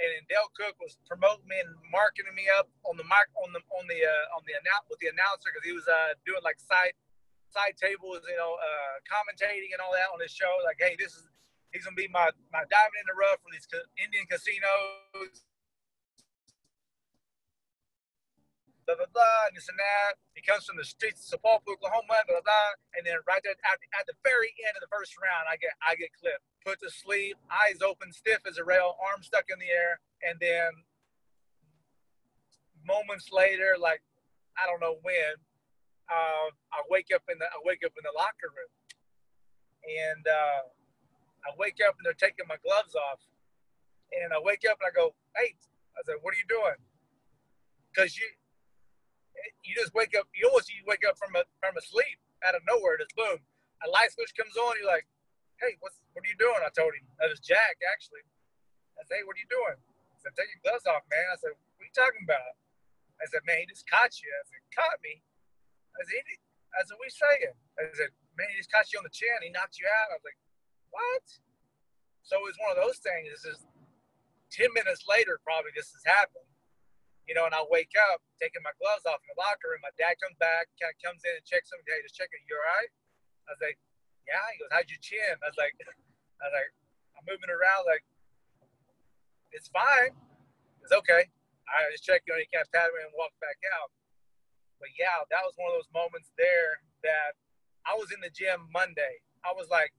and 0.00 0.24
Dale 0.32 0.48
Cook 0.56 0.80
was 0.80 0.96
promoting 1.04 1.44
me 1.44 1.60
and 1.60 1.70
marketing 1.92 2.32
me 2.32 2.48
up 2.56 2.72
on 2.88 2.96
the 2.96 3.04
mic 3.04 3.28
on 3.36 3.52
the 3.52 3.60
on 3.76 3.84
the 3.86 4.00
uh, 4.00 4.36
on 4.36 4.42
the 4.48 4.56
announce 4.56 4.88
with 4.88 5.00
the 5.04 5.12
announcer 5.12 5.52
because 5.52 5.64
he 5.64 5.76
was 5.76 5.84
uh, 5.84 6.16
doing 6.24 6.40
like 6.40 6.56
side 6.56 6.96
side 7.52 7.76
tables, 7.76 8.22
you 8.24 8.38
know, 8.38 8.56
uh, 8.56 8.94
commentating 9.04 9.74
and 9.74 9.82
all 9.82 9.92
that 9.92 10.08
on 10.14 10.22
his 10.22 10.32
show. 10.32 10.50
Like, 10.64 10.78
hey, 10.80 10.96
this 10.96 11.12
is 11.12 11.28
he's 11.72 11.84
gonna 11.84 11.98
be 11.98 12.08
my 12.08 12.32
my 12.48 12.64
diamond 12.72 13.00
in 13.04 13.06
the 13.12 13.16
rough 13.18 13.38
for 13.44 13.52
these 13.52 13.68
Indian 14.00 14.24
casinos. 14.24 15.44
Blah, 18.90 19.06
blah, 19.06 19.14
blah, 19.22 19.46
and 19.46 19.54
this 19.54 19.70
and 19.70 19.78
that. 19.78 20.18
He 20.34 20.42
comes 20.42 20.66
from 20.66 20.74
the 20.74 20.82
streets 20.82 21.22
of 21.30 21.38
Sapulpa, 21.38 21.78
Oklahoma, 21.78 22.10
blah, 22.10 22.26
blah, 22.26 22.42
blah. 22.42 22.70
And 22.98 23.06
then 23.06 23.22
right 23.22 23.38
there 23.46 23.54
at, 23.54 23.78
at 23.94 24.06
the 24.10 24.18
very 24.26 24.50
end 24.66 24.74
of 24.74 24.82
the 24.82 24.90
first 24.90 25.14
round, 25.14 25.46
I 25.46 25.54
get 25.62 25.70
I 25.78 25.94
get 25.94 26.10
clipped 26.18 26.42
put 26.66 26.82
to 26.82 26.90
sleep, 26.90 27.38
eyes 27.46 27.80
open, 27.86 28.10
stiff 28.10 28.42
as 28.50 28.58
a 28.58 28.64
rail, 28.64 28.98
arms 28.98 29.30
stuck 29.30 29.46
in 29.46 29.62
the 29.62 29.70
air, 29.70 30.02
and 30.26 30.36
then 30.42 30.74
moments 32.82 33.30
later, 33.30 33.78
like 33.78 34.02
I 34.58 34.66
don't 34.66 34.82
know 34.82 34.98
when, 35.06 35.38
uh, 36.10 36.50
I 36.74 36.82
wake 36.90 37.14
up 37.14 37.22
in 37.30 37.38
the 37.38 37.46
I 37.46 37.62
wake 37.62 37.86
up 37.86 37.94
in 37.94 38.04
the 38.04 38.14
locker 38.18 38.50
room, 38.50 38.74
and 39.86 40.24
uh, 40.26 40.62
I 41.46 41.50
wake 41.56 41.78
up 41.86 41.94
and 41.94 42.04
they're 42.04 42.18
taking 42.18 42.50
my 42.50 42.58
gloves 42.60 42.94
off, 42.98 43.22
and 44.12 44.32
I 44.34 44.40
wake 44.42 44.66
up 44.66 44.82
and 44.82 44.90
I 44.90 44.92
go, 44.92 45.14
"Hey," 45.36 45.54
I 45.94 46.02
said, 46.04 46.18
"What 46.20 46.34
are 46.34 46.40
you 46.42 46.48
doing?" 46.50 46.80
Because 47.94 48.18
you 48.18 48.26
you 49.64 49.72
just 49.76 49.94
wake 49.94 50.12
up, 50.18 50.26
you 50.34 50.48
almost 50.48 50.68
you 50.72 50.82
wake 50.86 51.04
up 51.06 51.16
from 51.16 51.36
a 51.36 51.42
from 51.60 51.76
a 51.76 51.82
sleep 51.82 52.18
out 52.44 52.56
of 52.56 52.62
nowhere, 52.64 52.96
just 52.98 53.14
boom, 53.16 53.40
a 53.84 53.88
light 53.88 54.12
switch 54.12 54.32
comes 54.36 54.56
on. 54.56 54.76
You're 54.80 54.88
like, 54.88 55.06
hey, 55.60 55.76
what's 55.80 56.00
what 56.12 56.24
are 56.24 56.30
you 56.30 56.38
doing? 56.40 56.60
I 56.64 56.72
told 56.72 56.92
him 56.96 57.04
that 57.20 57.28
was 57.30 57.40
Jack 57.40 57.80
actually. 57.84 58.24
I 58.98 59.04
said, 59.08 59.22
hey, 59.22 59.24
what 59.24 59.36
are 59.36 59.42
you 59.42 59.48
doing? 59.48 59.78
I 59.80 60.16
said, 60.20 60.36
take 60.36 60.52
your 60.52 60.60
gloves 60.60 60.84
off, 60.84 61.04
man. 61.08 61.24
I 61.32 61.38
said, 61.40 61.56
what 61.56 61.80
are 61.80 61.88
you 61.88 61.96
talking 61.96 62.24
about? 62.28 62.52
I 63.20 63.24
said, 63.32 63.40
man, 63.48 63.64
he 63.64 63.66
just 63.68 63.88
caught 63.88 64.12
you. 64.20 64.28
I 64.28 64.44
said, 64.44 64.60
caught 64.76 65.00
me. 65.00 65.24
I 65.96 66.00
said, 66.04 66.20
I 66.76 66.80
said, 66.84 66.96
what 67.00 67.08
are 67.08 67.12
you 67.12 67.20
saying? 67.20 67.54
I 67.80 67.82
said, 67.96 68.12
man, 68.36 68.48
he 68.52 68.60
just 68.60 68.68
caught 68.68 68.88
you 68.92 69.00
on 69.00 69.08
the 69.08 69.12
chin. 69.12 69.32
He 69.40 69.52
knocked 69.52 69.80
you 69.80 69.88
out. 69.88 70.12
I 70.12 70.20
was 70.20 70.24
like, 70.24 70.40
what? 70.92 71.24
So 72.24 72.36
it 72.40 72.48
was 72.52 72.60
one 72.60 72.72
of 72.76 72.80
those 72.80 73.00
things. 73.00 73.32
Just 73.40 73.64
10 74.52 74.72
minutes 74.76 75.08
later, 75.08 75.40
probably 75.44 75.72
this 75.72 75.92
has 75.96 76.04
happened. 76.04 76.49
You 77.30 77.38
know, 77.38 77.46
and 77.46 77.54
I 77.54 77.62
wake 77.70 77.94
up 78.10 78.18
taking 78.42 78.58
my 78.66 78.74
gloves 78.82 79.06
off 79.06 79.22
in 79.22 79.30
the 79.30 79.38
locker 79.38 79.70
room. 79.70 79.78
My 79.86 79.94
dad 79.94 80.18
comes 80.18 80.34
back, 80.42 80.66
comes 80.82 81.22
in 81.22 81.30
and 81.30 81.46
checks 81.46 81.70
him. 81.70 81.78
Hey, 81.86 82.02
just 82.02 82.18
checking. 82.18 82.42
You 82.50 82.58
all 82.58 82.66
right? 82.74 82.90
I 83.46 83.54
was 83.54 83.62
like, 83.62 83.78
yeah. 84.26 84.42
He 84.50 84.58
goes, 84.58 84.74
how'd 84.74 84.90
your 84.90 84.98
chin? 84.98 85.38
I 85.38 85.46
was 85.46 85.54
like, 85.54 85.78
I 86.42 86.50
was 86.50 86.54
like, 86.58 86.74
I'm 87.14 87.22
moving 87.30 87.46
around. 87.46 87.86
Like, 87.86 88.02
it's 89.54 89.70
fine. 89.70 90.10
It's 90.82 90.90
okay. 90.90 91.30
I 91.70 91.86
just 91.94 92.02
checked 92.02 92.26
you 92.26 92.34
on 92.34 92.42
your 92.42 92.50
can't 92.50 92.66
pat 92.74 92.90
me 92.90 92.98
and 93.06 93.14
walk 93.14 93.30
back 93.38 93.62
out. 93.78 93.94
But 94.82 94.90
yeah, 94.98 95.22
that 95.30 95.46
was 95.46 95.54
one 95.54 95.70
of 95.70 95.78
those 95.78 95.92
moments 95.94 96.34
there 96.34 96.82
that 97.06 97.38
I 97.86 97.94
was 97.94 98.10
in 98.10 98.18
the 98.18 98.32
gym 98.34 98.66
Monday. 98.74 99.22
I 99.46 99.54
was 99.54 99.70
like, 99.70 99.94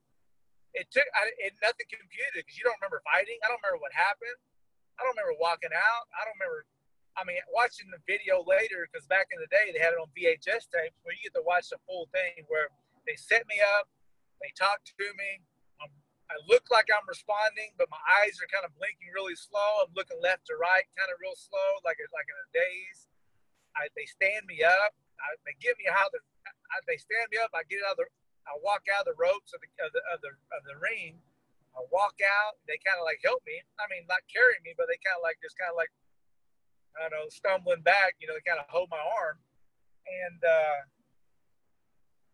it 0.75 0.91
took 0.91 1.07
I, 1.15 1.31
it 1.47 1.55
nothing 1.63 1.87
computed 1.87 2.43
because 2.43 2.59
you 2.59 2.67
don't 2.67 2.75
remember 2.83 2.99
fighting. 3.07 3.39
I 3.39 3.47
don't 3.47 3.63
remember 3.63 3.79
what 3.79 3.95
happened. 3.95 4.35
I 4.99 5.07
don't 5.07 5.15
remember 5.15 5.39
walking 5.39 5.71
out. 5.71 6.03
I 6.11 6.27
don't 6.27 6.35
remember. 6.35 6.67
I 7.19 7.28
mean, 7.28 7.43
watching 7.52 7.91
the 7.91 8.00
video 8.08 8.39
later 8.47 8.88
because 8.88 9.04
back 9.12 9.28
in 9.36 9.39
the 9.43 9.52
day 9.52 9.76
they 9.76 9.82
had 9.84 9.91
it 9.91 10.00
on 10.00 10.08
VHS 10.15 10.71
tapes 10.71 10.95
where 11.04 11.12
you 11.12 11.28
get 11.28 11.36
to 11.36 11.43
watch 11.43 11.67
the 11.67 11.80
full 11.84 12.08
thing 12.15 12.47
where 12.47 12.71
they 13.04 13.19
set 13.19 13.43
me 13.52 13.60
up, 13.80 13.91
they 14.39 14.52
talk 14.56 14.80
to 14.86 15.08
me. 15.19 15.43
I'm, 15.84 15.91
I 16.32 16.39
look 16.47 16.71
like 16.71 16.88
I'm 16.88 17.04
responding, 17.04 17.76
but 17.76 17.91
my 17.91 18.00
eyes 18.24 18.39
are 18.39 18.47
kind 18.47 18.63
of 18.63 18.71
blinking 18.80 19.12
really 19.12 19.36
slow. 19.36 19.84
I'm 19.84 19.91
looking 19.91 20.17
left 20.24 20.47
to 20.47 20.56
right, 20.56 20.88
kind 20.95 21.12
of 21.12 21.19
real 21.19 21.36
slow, 21.36 21.84
like 21.84 22.00
like 22.15 22.28
in 22.32 22.38
a 22.38 22.47
daze. 22.56 23.12
I, 23.76 23.91
they 23.95 24.08
stand 24.08 24.47
me 24.47 24.63
up. 24.63 24.95
I, 25.19 25.36
they 25.43 25.56
give 25.60 25.76
me 25.80 25.91
how 25.91 26.08
the 26.15 26.19
I, 26.47 26.80
they 26.88 27.00
stand 27.00 27.28
me 27.32 27.43
up. 27.43 27.52
I 27.52 27.67
get 27.67 27.84
out 27.84 28.00
of 28.00 28.08
the 28.08 28.08
I 28.47 28.58
walk 28.63 28.88
out 28.89 29.06
of 29.06 29.13
the 29.13 29.17
ropes 29.19 29.54
of 29.54 29.60
the 29.62 29.69
of 29.84 29.91
the 29.91 30.02
of 30.10 30.17
the, 30.24 30.32
of 30.56 30.62
the 30.65 30.78
ring. 30.80 31.19
I 31.76 31.84
walk 31.91 32.19
out. 32.19 32.60
They 32.67 32.80
kind 32.84 33.00
of 33.00 33.06
like 33.08 33.19
help 33.24 33.43
me. 33.47 33.60
I 33.80 33.88
mean, 33.88 34.04
not 34.08 34.24
carry 34.28 34.60
me, 34.63 34.76
but 34.76 34.91
they 34.91 35.00
kind 35.04 35.15
of 35.15 35.24
like 35.24 35.39
just 35.39 35.56
kind 35.60 35.71
of 35.71 35.78
like 35.80 35.91
I 36.97 37.08
don't 37.08 37.13
know, 37.15 37.27
stumbling 37.32 37.84
back. 37.84 38.19
You 38.19 38.27
know, 38.27 38.36
they 38.36 38.43
kind 38.43 38.60
of 38.60 38.67
hold 38.67 38.91
my 38.91 38.99
arm, 38.99 39.39
and 40.08 40.39
uh, 40.43 40.80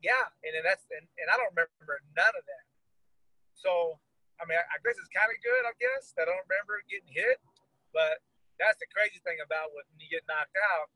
yeah, 0.02 0.26
and 0.46 0.52
then 0.54 0.64
that's 0.66 0.86
and, 0.94 1.06
and 1.22 1.28
I 1.30 1.38
don't 1.38 1.54
remember 1.54 2.02
none 2.18 2.34
of 2.34 2.46
that. 2.46 2.66
So 3.58 3.98
I 4.38 4.46
mean, 4.46 4.58
I, 4.58 4.66
I 4.66 4.78
guess 4.86 4.98
it's 4.98 5.10
kind 5.14 5.30
of 5.30 5.38
good. 5.42 5.64
I 5.66 5.74
guess 5.82 6.14
that 6.18 6.30
I 6.30 6.34
don't 6.34 6.46
remember 6.50 6.82
getting 6.86 7.10
hit, 7.10 7.42
but 7.94 8.22
that's 8.62 8.78
the 8.82 8.90
crazy 8.94 9.22
thing 9.26 9.42
about 9.42 9.74
when 9.74 9.86
you 9.98 10.10
get 10.10 10.26
knocked 10.30 10.58
out. 10.78 10.90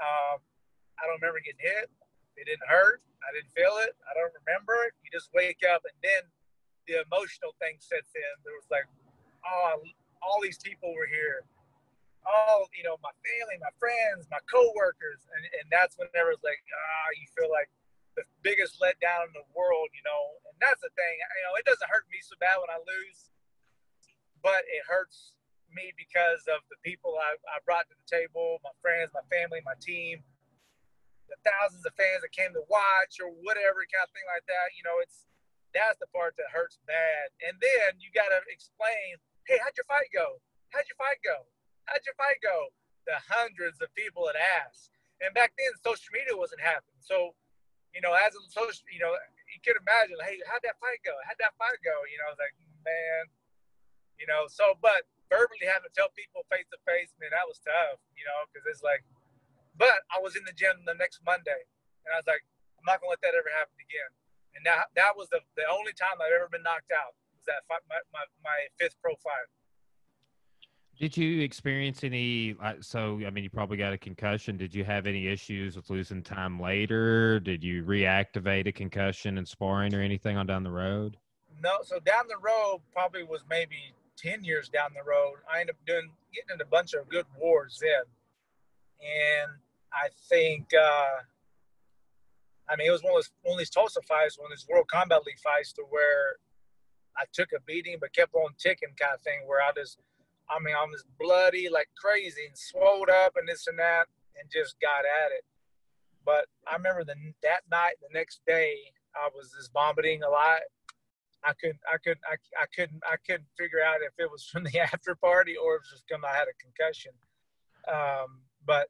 Um, 0.00 0.38
I 0.96 1.08
don't 1.08 1.20
remember 1.20 1.40
getting 1.44 1.60
hit. 1.60 1.88
It 2.36 2.48
didn't 2.48 2.68
hurt. 2.68 3.04
I 3.20 3.28
didn't 3.36 3.52
feel 3.52 3.76
it. 3.84 3.92
I 4.08 4.16
don't 4.16 4.32
remember 4.44 4.72
it. 4.88 4.96
You 5.04 5.12
just 5.12 5.28
wake 5.36 5.60
up 5.68 5.84
and 5.84 5.96
then 6.00 6.24
the 6.88 7.04
emotional 7.04 7.52
thing 7.60 7.76
sets 7.80 8.12
in. 8.16 8.34
There 8.44 8.56
was 8.56 8.68
like, 8.72 8.88
oh, 9.44 9.84
all 10.24 10.40
these 10.40 10.56
people 10.60 10.92
were 10.96 11.08
here. 11.08 11.44
All, 12.26 12.68
you 12.76 12.84
know, 12.84 13.00
my 13.00 13.12
family, 13.24 13.56
my 13.60 13.72
friends, 13.80 14.28
my 14.28 14.40
coworkers. 14.46 15.24
And, 15.32 15.42
and 15.60 15.66
that's 15.72 15.96
whenever 15.96 16.36
it's 16.36 16.44
like, 16.44 16.60
ah, 16.60 17.08
you 17.16 17.26
feel 17.32 17.48
like 17.48 17.72
the 18.18 18.26
biggest 18.44 18.76
letdown 18.80 19.32
in 19.32 19.34
the 19.34 19.46
world, 19.56 19.88
you 19.96 20.04
know. 20.04 20.36
And 20.48 20.56
that's 20.60 20.80
the 20.84 20.92
thing. 20.92 21.14
You 21.16 21.44
know, 21.48 21.54
it 21.56 21.64
doesn't 21.64 21.88
hurt 21.88 22.04
me 22.12 22.20
so 22.20 22.36
bad 22.38 22.60
when 22.60 22.70
I 22.70 22.80
lose, 22.82 23.32
but 24.44 24.66
it 24.68 24.84
hurts 24.84 25.34
me 25.70 25.94
because 25.94 26.44
of 26.50 26.60
the 26.68 26.78
people 26.82 27.14
I, 27.16 27.38
I 27.54 27.62
brought 27.62 27.86
to 27.88 27.96
the 27.96 28.08
table, 28.10 28.58
my 28.66 28.74
friends, 28.82 29.14
my 29.14 29.24
family, 29.30 29.62
my 29.62 29.78
team 29.78 30.26
the 31.30 31.38
thousands 31.46 31.86
of 31.86 31.94
fans 31.94 32.26
that 32.26 32.34
came 32.34 32.50
to 32.52 32.66
watch 32.66 33.22
or 33.22 33.30
whatever 33.46 33.86
kind 33.86 34.02
of 34.02 34.10
thing 34.10 34.26
like 34.26 34.42
that. 34.50 34.74
You 34.74 34.82
know, 34.82 34.98
it's 34.98 35.24
that's 35.70 35.96
the 36.02 36.10
part 36.10 36.34
that 36.34 36.50
hurts 36.50 36.82
bad. 36.90 37.30
And 37.46 37.54
then 37.62 38.02
you 38.02 38.10
got 38.10 38.34
to 38.34 38.42
explain, 38.50 39.22
hey, 39.46 39.62
how'd 39.62 39.78
your 39.78 39.86
fight 39.86 40.10
go? 40.10 40.42
How'd 40.74 40.86
your 40.90 40.98
fight 40.98 41.22
go? 41.22 41.46
How'd 41.90 42.06
your 42.06 42.14
fight 42.14 42.38
go? 42.38 42.70
The 43.10 43.18
hundreds 43.26 43.82
of 43.82 43.90
people 43.98 44.30
that 44.30 44.38
asked. 44.38 44.94
And 45.20 45.34
back 45.34 45.52
then, 45.58 45.74
social 45.82 46.14
media 46.14 46.38
wasn't 46.38 46.62
happening. 46.62 47.02
So, 47.02 47.34
you 47.92 48.00
know, 48.00 48.14
as 48.14 48.32
a 48.32 48.40
social, 48.48 48.86
you 48.88 49.02
know, 49.02 49.12
you 49.50 49.58
could 49.60 49.76
imagine, 49.76 50.16
hey, 50.22 50.38
how'd 50.46 50.62
that 50.62 50.78
fight 50.78 51.02
go? 51.02 51.12
How'd 51.26 51.42
that 51.42 51.58
fight 51.58 51.82
go? 51.82 51.92
You 52.06 52.22
know, 52.22 52.30
I 52.30 52.32
was 52.32 52.40
like, 52.40 52.54
man, 52.86 53.26
you 54.16 54.30
know, 54.30 54.46
so, 54.46 54.78
but 54.78 55.04
verbally 55.26 55.66
having 55.66 55.90
to 55.90 55.94
tell 55.94 56.14
people 56.14 56.46
face 56.46 56.70
to 56.70 56.78
face, 56.86 57.10
man, 57.18 57.34
that 57.34 57.44
was 57.44 57.58
tough, 57.60 57.98
you 58.14 58.22
know, 58.22 58.38
because 58.48 58.64
it's 58.70 58.86
like, 58.86 59.02
but 59.74 60.06
I 60.12 60.22
was 60.22 60.38
in 60.38 60.44
the 60.46 60.54
gym 60.54 60.86
the 60.86 60.94
next 60.96 61.24
Monday, 61.26 61.66
and 62.04 62.10
I 62.14 62.20
was 62.20 62.28
like, 62.28 62.44
I'm 62.76 62.84
not 62.84 63.00
gonna 63.00 63.16
let 63.16 63.22
that 63.24 63.36
ever 63.36 63.48
happen 63.52 63.76
again. 63.80 64.10
And 64.56 64.62
that 64.66 64.90
that 64.98 65.14
was 65.14 65.30
the, 65.30 65.40
the 65.56 65.64
only 65.70 65.94
time 65.96 66.18
I've 66.20 66.34
ever 66.34 66.50
been 66.50 66.66
knocked 66.66 66.92
out. 66.92 67.16
Was 67.32 67.46
that 67.48 67.64
fight, 67.64 67.80
my, 67.88 67.96
my 68.12 68.24
my 68.44 68.58
fifth 68.76 68.98
pro 69.00 69.16
fight. 69.24 69.48
Did 71.00 71.16
you 71.16 71.40
experience 71.40 72.04
any? 72.04 72.54
So, 72.82 73.20
I 73.26 73.30
mean, 73.30 73.42
you 73.42 73.48
probably 73.48 73.78
got 73.78 73.94
a 73.94 73.98
concussion. 73.98 74.58
Did 74.58 74.74
you 74.74 74.84
have 74.84 75.06
any 75.06 75.28
issues 75.28 75.74
with 75.74 75.88
losing 75.88 76.22
time 76.22 76.60
later? 76.60 77.40
Did 77.40 77.64
you 77.64 77.82
reactivate 77.84 78.66
a 78.66 78.72
concussion 78.72 79.38
in 79.38 79.46
sparring 79.46 79.94
or 79.94 80.02
anything 80.02 80.36
on 80.36 80.46
down 80.46 80.62
the 80.62 80.70
road? 80.70 81.16
No. 81.62 81.78
So 81.84 82.00
down 82.00 82.24
the 82.28 82.36
road, 82.36 82.82
probably 82.92 83.22
was 83.22 83.40
maybe 83.48 83.94
ten 84.18 84.44
years 84.44 84.68
down 84.68 84.90
the 84.94 85.02
road. 85.02 85.36
I 85.50 85.60
ended 85.60 85.76
up 85.76 85.86
doing 85.86 86.12
getting 86.34 86.56
in 86.56 86.60
a 86.60 86.68
bunch 86.68 86.92
of 86.92 87.08
good 87.08 87.24
wars 87.40 87.78
then, 87.80 88.04
and 89.00 89.50
I 89.94 90.08
think, 90.28 90.68
uh, 90.78 91.22
I 92.68 92.76
mean, 92.76 92.88
it 92.88 92.92
was 92.92 93.02
one 93.02 93.12
of, 93.12 93.16
those, 93.16 93.30
one 93.42 93.54
of 93.54 93.58
these 93.58 93.70
Tulsa 93.70 94.00
fights, 94.02 94.38
one 94.38 94.52
of 94.52 94.58
these 94.58 94.66
World 94.68 94.86
Combat 94.92 95.22
League 95.26 95.40
fights, 95.40 95.72
to 95.72 95.82
where 95.88 96.36
I 97.16 97.24
took 97.32 97.48
a 97.56 97.60
beating 97.66 97.96
but 97.98 98.12
kept 98.12 98.34
on 98.34 98.52
ticking, 98.58 98.90
kind 99.00 99.14
of 99.14 99.22
thing. 99.22 99.40
Where 99.46 99.62
I 99.62 99.72
just, 99.74 99.98
I 100.50 100.58
mean, 100.58 100.74
I 100.74 100.84
was 100.84 101.04
bloody 101.18 101.68
like 101.68 101.88
crazy 101.96 102.46
and 102.46 102.58
swelled 102.58 103.08
up 103.08 103.34
and 103.36 103.48
this 103.48 103.66
and 103.66 103.78
that, 103.78 104.06
and 104.40 104.50
just 104.50 104.76
got 104.80 105.04
at 105.06 105.32
it. 105.32 105.44
But 106.24 106.46
I 106.66 106.76
remember 106.76 107.04
the 107.04 107.14
that 107.42 107.62
night, 107.70 107.94
the 108.02 108.12
next 108.12 108.40
day, 108.46 108.76
I 109.14 109.28
was 109.34 109.52
just 109.56 109.72
vomiting 109.72 110.22
a 110.22 110.28
lot. 110.28 110.60
I 111.42 111.52
couldn't, 111.54 111.80
I 111.90 111.96
couldn't, 111.96 112.20
I, 112.30 112.36
I 112.60 112.66
couldn't, 112.74 113.02
I 113.04 113.16
couldn't 113.26 113.48
figure 113.58 113.82
out 113.82 114.02
if 114.02 114.12
it 114.18 114.30
was 114.30 114.44
from 114.44 114.64
the 114.64 114.78
after 114.92 115.14
party 115.14 115.56
or 115.56 115.76
if 115.76 115.78
it 115.78 115.82
was 115.82 115.90
just 115.90 116.04
because 116.08 116.22
I 116.26 116.36
had 116.36 116.48
a 116.48 116.56
concussion. 116.60 117.12
Um, 117.88 118.42
but 118.66 118.88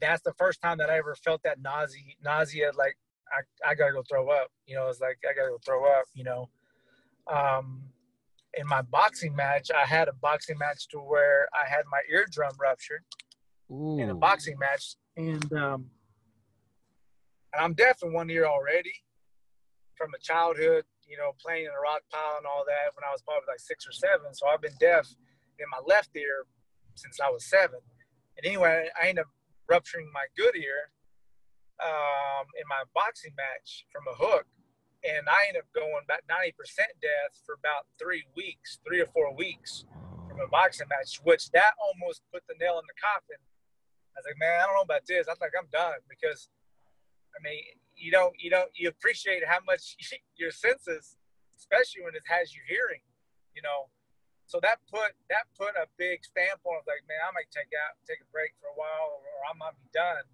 that's 0.00 0.22
the 0.22 0.34
first 0.34 0.60
time 0.60 0.78
that 0.78 0.90
I 0.90 0.98
ever 0.98 1.14
felt 1.14 1.42
that 1.44 1.60
nausea, 1.60 2.02
nausea, 2.22 2.72
like 2.76 2.96
I, 3.30 3.70
I 3.70 3.74
gotta 3.74 3.92
go 3.92 4.02
throw 4.02 4.28
up. 4.30 4.48
You 4.66 4.76
know, 4.76 4.88
it's 4.88 5.00
like 5.00 5.18
I 5.28 5.34
gotta 5.34 5.50
go 5.50 5.58
throw 5.64 5.84
up. 5.86 6.06
You 6.14 6.24
know, 6.24 6.48
um, 7.32 7.82
in 8.56 8.66
my 8.66 8.82
boxing 8.82 9.34
match, 9.36 9.70
I 9.70 9.86
had 9.86 10.08
a 10.08 10.12
boxing 10.14 10.58
match 10.58 10.88
to 10.88 10.98
where 10.98 11.48
I 11.52 11.68
had 11.68 11.84
my 11.90 12.00
eardrum 12.10 12.52
ruptured 12.58 13.04
Ooh. 13.70 13.98
in 13.98 14.10
a 14.10 14.14
boxing 14.14 14.58
match, 14.58 14.96
and 15.16 15.52
um, 15.52 15.90
and 17.52 17.60
I'm 17.60 17.74
deaf 17.74 18.02
in 18.02 18.12
one 18.12 18.30
ear 18.30 18.46
already 18.46 18.94
from 19.96 20.10
a 20.14 20.18
childhood. 20.18 20.84
You 21.06 21.16
know, 21.16 21.32
playing 21.40 21.66
in 21.66 21.70
a 21.70 21.80
rock 21.80 22.02
pile 22.10 22.36
and 22.38 22.46
all 22.46 22.64
that 22.66 22.90
when 22.94 23.04
I 23.06 23.12
was 23.12 23.22
probably 23.22 23.46
like 23.46 23.60
six 23.60 23.86
or 23.86 23.92
seven. 23.92 24.34
So 24.34 24.48
I've 24.48 24.60
been 24.60 24.74
deaf 24.80 25.06
in 25.58 25.66
my 25.70 25.78
left 25.86 26.10
ear 26.16 26.46
since 26.96 27.20
I 27.20 27.30
was 27.30 27.44
seven. 27.48 27.78
And 28.36 28.46
anyway, 28.46 28.88
I 29.00 29.08
ended 29.08 29.22
up 29.22 29.30
rupturing 29.68 30.10
my 30.12 30.26
good 30.36 30.56
ear 30.56 30.90
um, 31.78 32.46
in 32.58 32.66
my 32.68 32.82
boxing 32.94 33.32
match 33.36 33.86
from 33.92 34.02
a 34.10 34.16
hook. 34.16 34.46
And 35.06 35.28
I 35.30 35.46
ended 35.46 35.62
up 35.62 35.70
going 35.70 36.02
about 36.02 36.26
90% 36.26 36.58
death 36.98 37.38
for 37.46 37.54
about 37.54 37.86
three 37.94 38.26
weeks, 38.34 38.82
three 38.82 39.00
or 39.00 39.06
four 39.06 39.30
weeks 39.34 39.86
from 40.26 40.42
a 40.42 40.48
boxing 40.50 40.90
match, 40.90 41.22
which 41.22 41.50
that 41.54 41.78
almost 41.78 42.26
put 42.34 42.42
the 42.50 42.58
nail 42.58 42.82
in 42.82 42.86
the 42.90 42.98
coffin. 42.98 43.38
I 43.38 44.18
was 44.18 44.26
like, 44.26 44.40
man, 44.42 44.58
I 44.58 44.66
don't 44.66 44.74
know 44.74 44.88
about 44.88 45.06
this. 45.06 45.30
I 45.30 45.38
think 45.38 45.54
I'm 45.54 45.70
done 45.70 46.02
because, 46.10 46.48
I 47.32 47.38
mean, 47.38 47.62
you 47.94 48.10
don't, 48.10 48.34
you 48.34 48.50
don't, 48.50 48.70
you 48.74 48.88
appreciate 48.90 49.46
how 49.46 49.62
much 49.62 49.94
your 50.36 50.50
senses, 50.50 51.16
especially 51.54 52.02
when 52.02 52.18
it 52.18 52.26
has 52.26 52.50
you 52.50 52.60
hearing, 52.66 53.04
you 53.54 53.62
know, 53.62 53.88
so 54.46 54.62
that 54.62 54.78
put 54.86 55.10
that 55.26 55.50
put 55.58 55.74
a 55.74 55.90
big 55.98 56.22
stamp 56.22 56.62
on. 56.62 56.78
Like, 56.86 57.02
man, 57.10 57.18
I 57.18 57.34
might 57.34 57.50
take 57.50 57.70
out 57.74 57.98
take 58.06 58.22
a 58.22 58.28
break 58.30 58.54
for 58.62 58.70
a 58.70 58.78
while, 58.78 59.18
or, 59.18 59.42
I 59.46 59.52
might 59.58 59.74
be 59.78 59.90
done, 59.90 60.26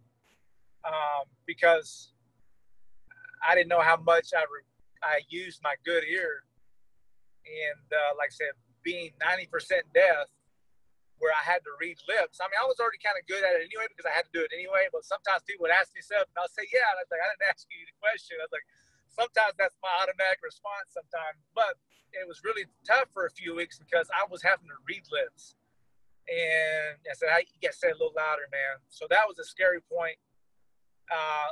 um, 0.84 1.24
because 1.48 2.12
I 3.42 3.54
didn't 3.54 3.68
know 3.68 3.82
how 3.82 3.98
much 3.98 4.30
I 4.34 4.46
re- 4.46 4.70
I 5.02 5.20
used 5.28 5.60
my 5.62 5.74
good 5.84 6.04
ear, 6.06 6.46
and 7.44 7.86
uh, 7.90 8.14
like 8.16 8.30
I 8.30 8.36
said, 8.38 8.54
being 8.82 9.10
ninety 9.18 9.46
percent 9.46 9.86
deaf 9.94 10.30
where 11.18 11.30
I 11.30 11.44
had 11.46 11.62
to 11.62 11.72
read 11.78 12.02
lips. 12.10 12.42
I 12.42 12.50
mean, 12.50 12.58
I 12.58 12.66
was 12.66 12.82
already 12.82 12.98
kind 12.98 13.14
of 13.14 13.22
good 13.30 13.46
at 13.46 13.54
it 13.54 13.70
anyway 13.70 13.86
because 13.86 14.06
I 14.06 14.14
had 14.14 14.26
to 14.26 14.34
do 14.34 14.42
it 14.42 14.50
anyway. 14.50 14.90
But 14.90 15.06
sometimes 15.06 15.46
people 15.46 15.62
would 15.70 15.74
ask 15.74 15.94
me 15.94 16.02
stuff, 16.02 16.26
and 16.26 16.36
I'll 16.38 16.50
say, 16.50 16.66
"Yeah," 16.70 16.86
and 16.94 16.98
I 16.98 17.06
was 17.06 17.10
like, 17.14 17.22
"I 17.22 17.28
didn't 17.30 17.46
ask 17.50 17.66
you 17.70 17.82
the 17.86 17.96
question." 18.02 18.38
I 18.42 18.46
was 18.46 18.54
like, 18.54 18.66
"Sometimes 19.10 19.54
that's 19.58 19.78
my 19.82 19.92
automatic 20.02 20.42
response. 20.42 20.94
Sometimes, 20.94 21.42
but 21.54 21.78
it 22.14 22.26
was 22.26 22.42
really 22.42 22.66
tough 22.82 23.08
for 23.14 23.26
a 23.26 23.32
few 23.32 23.54
weeks 23.54 23.78
because 23.78 24.10
I 24.12 24.26
was 24.30 24.42
having 24.42 24.66
to 24.70 24.78
read 24.86 25.02
lips." 25.10 25.58
And 26.30 26.98
I 27.06 27.14
said, 27.14 27.30
"I 27.34 27.42
you 27.46 27.58
to 27.66 27.74
say 27.74 27.90
a 27.90 27.98
little 27.98 28.14
louder, 28.14 28.46
man." 28.50 28.82
So 28.90 29.06
that 29.10 29.26
was 29.26 29.38
a 29.38 29.46
scary 29.46 29.82
point 29.82 30.18
uh, 31.10 31.50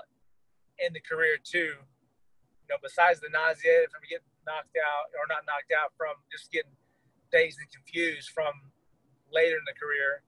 in 0.84 0.92
the 0.92 1.00
career 1.00 1.36
too. 1.40 1.76
You 1.76 2.68
know, 2.68 2.80
besides 2.82 3.20
the 3.20 3.28
nausea 3.32 3.86
from 3.90 4.02
getting 4.08 4.30
knocked 4.46 4.76
out 4.78 5.12
or 5.18 5.26
not 5.28 5.44
knocked 5.44 5.74
out 5.74 5.92
from 5.96 6.16
just 6.30 6.50
getting 6.50 6.72
dazed 7.30 7.58
and 7.58 7.70
confused 7.70 8.30
from 8.30 8.72
later 9.30 9.58
in 9.58 9.66
the 9.66 9.76
career, 9.78 10.22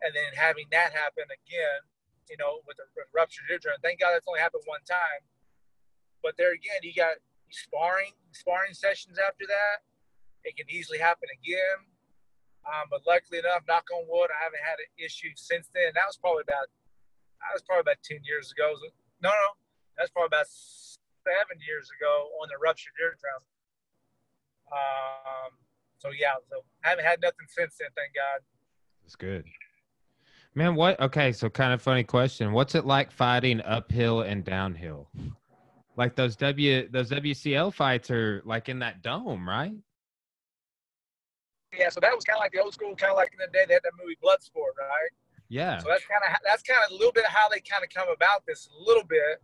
and 0.00 0.16
then 0.16 0.32
having 0.32 0.64
that 0.72 0.96
happen 0.96 1.28
again, 1.28 1.80
you 2.28 2.36
know, 2.40 2.64
with 2.64 2.80
a 2.80 2.86
ruptured 3.12 3.48
eardrum. 3.52 3.76
Thank 3.84 4.00
God 4.00 4.16
that's 4.16 4.28
only 4.28 4.40
happened 4.40 4.64
one 4.64 4.84
time. 4.88 5.20
But 6.24 6.36
there 6.36 6.52
again, 6.52 6.80
you 6.84 6.92
got 6.96 7.20
sparring, 7.52 8.16
sparring 8.32 8.72
sessions 8.72 9.20
after 9.20 9.44
that. 9.48 9.84
It 10.44 10.56
can 10.56 10.68
easily 10.72 10.96
happen 10.96 11.28
again. 11.36 11.84
Um, 12.64 12.88
but 12.92 13.04
luckily 13.08 13.40
enough, 13.40 13.64
knock 13.68 13.88
on 13.92 14.04
wood, 14.08 14.28
I 14.28 14.40
haven't 14.44 14.64
had 14.64 14.80
an 14.80 14.90
issue 15.00 15.32
since 15.36 15.68
then. 15.72 15.92
That 15.96 16.08
was 16.08 16.16
probably 16.16 16.44
about, 16.44 16.68
that 17.40 17.52
was 17.56 17.64
probably 17.64 17.88
about 17.88 18.00
10 18.04 18.20
years 18.24 18.52
ago. 18.52 18.76
No, 19.20 19.32
no, 19.32 19.48
that's 20.00 20.10
probably 20.10 20.32
about 20.32 20.48
seven 20.48 21.60
years 21.60 21.90
ago 21.92 22.32
on 22.40 22.48
the 22.48 22.56
ruptured 22.56 22.96
eardrum. 22.96 23.44
Um, 24.72 25.52
so 25.98 26.08
yeah, 26.18 26.40
so 26.48 26.64
I 26.84 26.88
haven't 26.88 27.04
had 27.04 27.20
nothing 27.20 27.46
since 27.48 27.76
then, 27.78 27.90
thank 27.94 28.14
God. 28.16 28.40
That's 29.04 29.16
good. 29.16 29.44
Man, 30.54 30.74
what? 30.74 30.98
Okay, 31.00 31.32
so 31.32 31.50
kind 31.50 31.74
of 31.74 31.82
funny 31.82 32.02
question. 32.02 32.52
What's 32.52 32.74
it 32.74 32.86
like 32.86 33.12
fighting 33.12 33.60
uphill 33.60 34.22
and 34.22 34.42
downhill? 34.42 35.08
Like 35.96 36.16
those 36.16 36.34
W 36.36 36.88
those 36.88 37.10
WCL 37.10 37.74
fights 37.74 38.10
are 38.10 38.40
like 38.46 38.70
in 38.70 38.78
that 38.78 39.02
dome, 39.02 39.46
right? 39.46 39.74
Yeah, 41.76 41.90
so 41.90 42.00
that 42.00 42.14
was 42.14 42.24
kind 42.24 42.38
of 42.38 42.40
like 42.40 42.52
the 42.52 42.62
old 42.62 42.72
school, 42.72 42.96
kind 42.96 43.12
of 43.12 43.16
like 43.16 43.30
in 43.32 43.38
the 43.38 43.52
day 43.52 43.64
they 43.68 43.74
had 43.74 43.82
that 43.84 43.92
movie 44.02 44.16
Bloodsport, 44.24 44.74
right? 44.80 45.10
Yeah. 45.50 45.78
So 45.78 45.86
that's 45.88 46.06
kind 46.06 46.22
of 46.26 46.40
that's 46.44 46.62
kind 46.62 46.80
of 46.84 46.90
a 46.90 46.94
little 46.94 47.12
bit 47.12 47.24
of 47.24 47.30
how 47.30 47.48
they 47.48 47.60
kind 47.60 47.84
of 47.84 47.90
come 47.90 48.08
about 48.08 48.46
this 48.46 48.68
a 48.74 48.82
little 48.82 49.04
bit. 49.04 49.42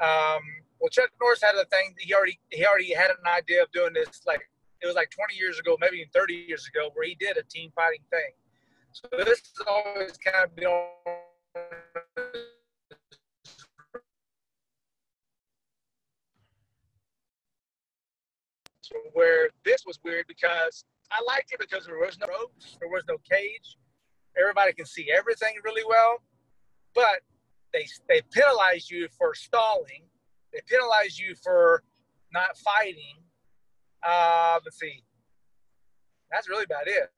Um, 0.00 0.40
well, 0.80 0.88
Chuck 0.88 1.10
Norris 1.20 1.42
had 1.42 1.54
a 1.56 1.66
thing. 1.66 1.94
He 1.98 2.14
already 2.14 2.40
he 2.48 2.64
already 2.64 2.92
had 2.94 3.10
an 3.10 3.26
idea 3.26 3.62
of 3.62 3.70
doing 3.72 3.92
this 3.92 4.22
like 4.26 4.40
it 4.82 4.86
was 4.86 4.96
like 4.96 5.10
20 5.10 5.34
years 5.34 5.58
ago, 5.58 5.76
maybe 5.78 5.98
even 5.98 6.08
30 6.14 6.46
years 6.48 6.66
ago, 6.66 6.90
where 6.94 7.06
he 7.06 7.14
did 7.14 7.36
a 7.36 7.42
team 7.42 7.70
fighting 7.74 8.00
thing. 8.10 8.32
So 8.92 9.08
this 9.18 9.42
has 9.58 9.66
always 9.68 10.16
kind 10.16 10.44
of 10.44 10.56
been 10.56 10.68
where 19.12 19.50
this 19.64 19.84
was 19.86 19.98
weird 20.02 20.26
because 20.26 20.84
I 21.12 21.22
liked 21.26 21.52
it 21.52 21.60
because 21.60 21.86
there 21.86 21.98
was 21.98 22.18
no 22.18 22.26
ropes, 22.28 22.76
there 22.80 22.88
was 22.88 23.04
no 23.08 23.18
cage. 23.30 23.76
Everybody 24.38 24.72
can 24.72 24.86
see 24.86 25.10
everything 25.12 25.54
really 25.64 25.82
well, 25.86 26.22
but 26.94 27.20
they 27.72 27.86
they 28.08 28.22
penalize 28.32 28.90
you 28.90 29.08
for 29.16 29.34
stalling. 29.34 30.02
They 30.52 30.60
penalize 30.66 31.18
you 31.18 31.34
for 31.42 31.82
not 32.32 32.56
fighting 32.58 33.16
uh, 34.02 34.58
let's 34.64 34.78
see. 34.78 35.02
That's 36.30 36.48
really 36.48 36.64
about 36.64 36.86
it. 36.86 37.10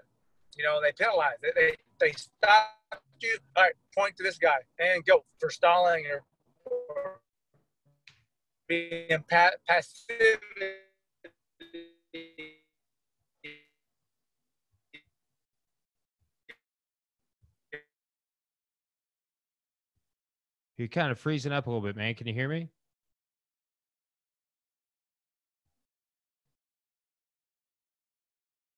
You 0.56 0.64
know, 0.64 0.80
they 0.82 0.92
penalize. 0.92 1.36
They 1.42 1.50
they, 1.54 1.76
they 2.00 2.12
stop 2.12 3.02
you. 3.20 3.36
All 3.56 3.64
right, 3.64 3.72
point 3.96 4.16
to 4.16 4.22
this 4.22 4.38
guy 4.38 4.58
and 4.78 5.04
go 5.04 5.24
for 5.38 5.50
stalling 5.50 6.04
or, 6.06 7.20
being 8.68 9.22
pa- 9.28 9.50
passive. 9.68 10.40
You're 20.78 20.88
kind 20.88 21.10
of 21.12 21.18
freezing 21.18 21.52
up 21.52 21.66
a 21.66 21.70
little 21.70 21.86
bit, 21.86 21.96
man. 21.96 22.14
Can 22.14 22.26
you 22.26 22.34
hear 22.34 22.48
me? 22.48 22.68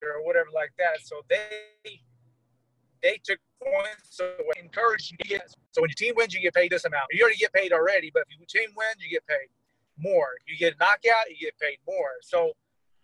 or 0.05 0.25
whatever 0.25 0.49
like 0.55 0.73
that. 0.79 1.01
So 1.03 1.21
they 1.29 2.01
they 3.03 3.21
took 3.23 3.39
points 3.63 4.17
so 4.17 4.33
encouraged 4.61 5.15
get 5.29 5.43
so 5.73 5.83
when 5.83 5.91
your 5.91 5.95
team 5.97 6.15
wins 6.17 6.35
you 6.35 6.41
get 6.41 6.55
paid 6.55 6.71
this 6.71 6.85
amount. 6.85 7.07
You 7.13 7.23
already 7.23 7.39
get 7.39 7.53
paid 7.53 7.73
already, 7.73 8.11
but 8.13 8.25
if 8.29 8.39
your 8.39 8.47
team 8.47 8.75
wins 8.77 8.97
you 8.99 9.11
get 9.11 9.27
paid 9.27 9.49
more. 9.99 10.29
You 10.47 10.57
get 10.57 10.75
a 10.75 10.77
knockout, 10.79 11.31
you 11.31 11.37
get 11.41 11.59
paid 11.59 11.79
more. 11.87 12.21
So 12.23 12.53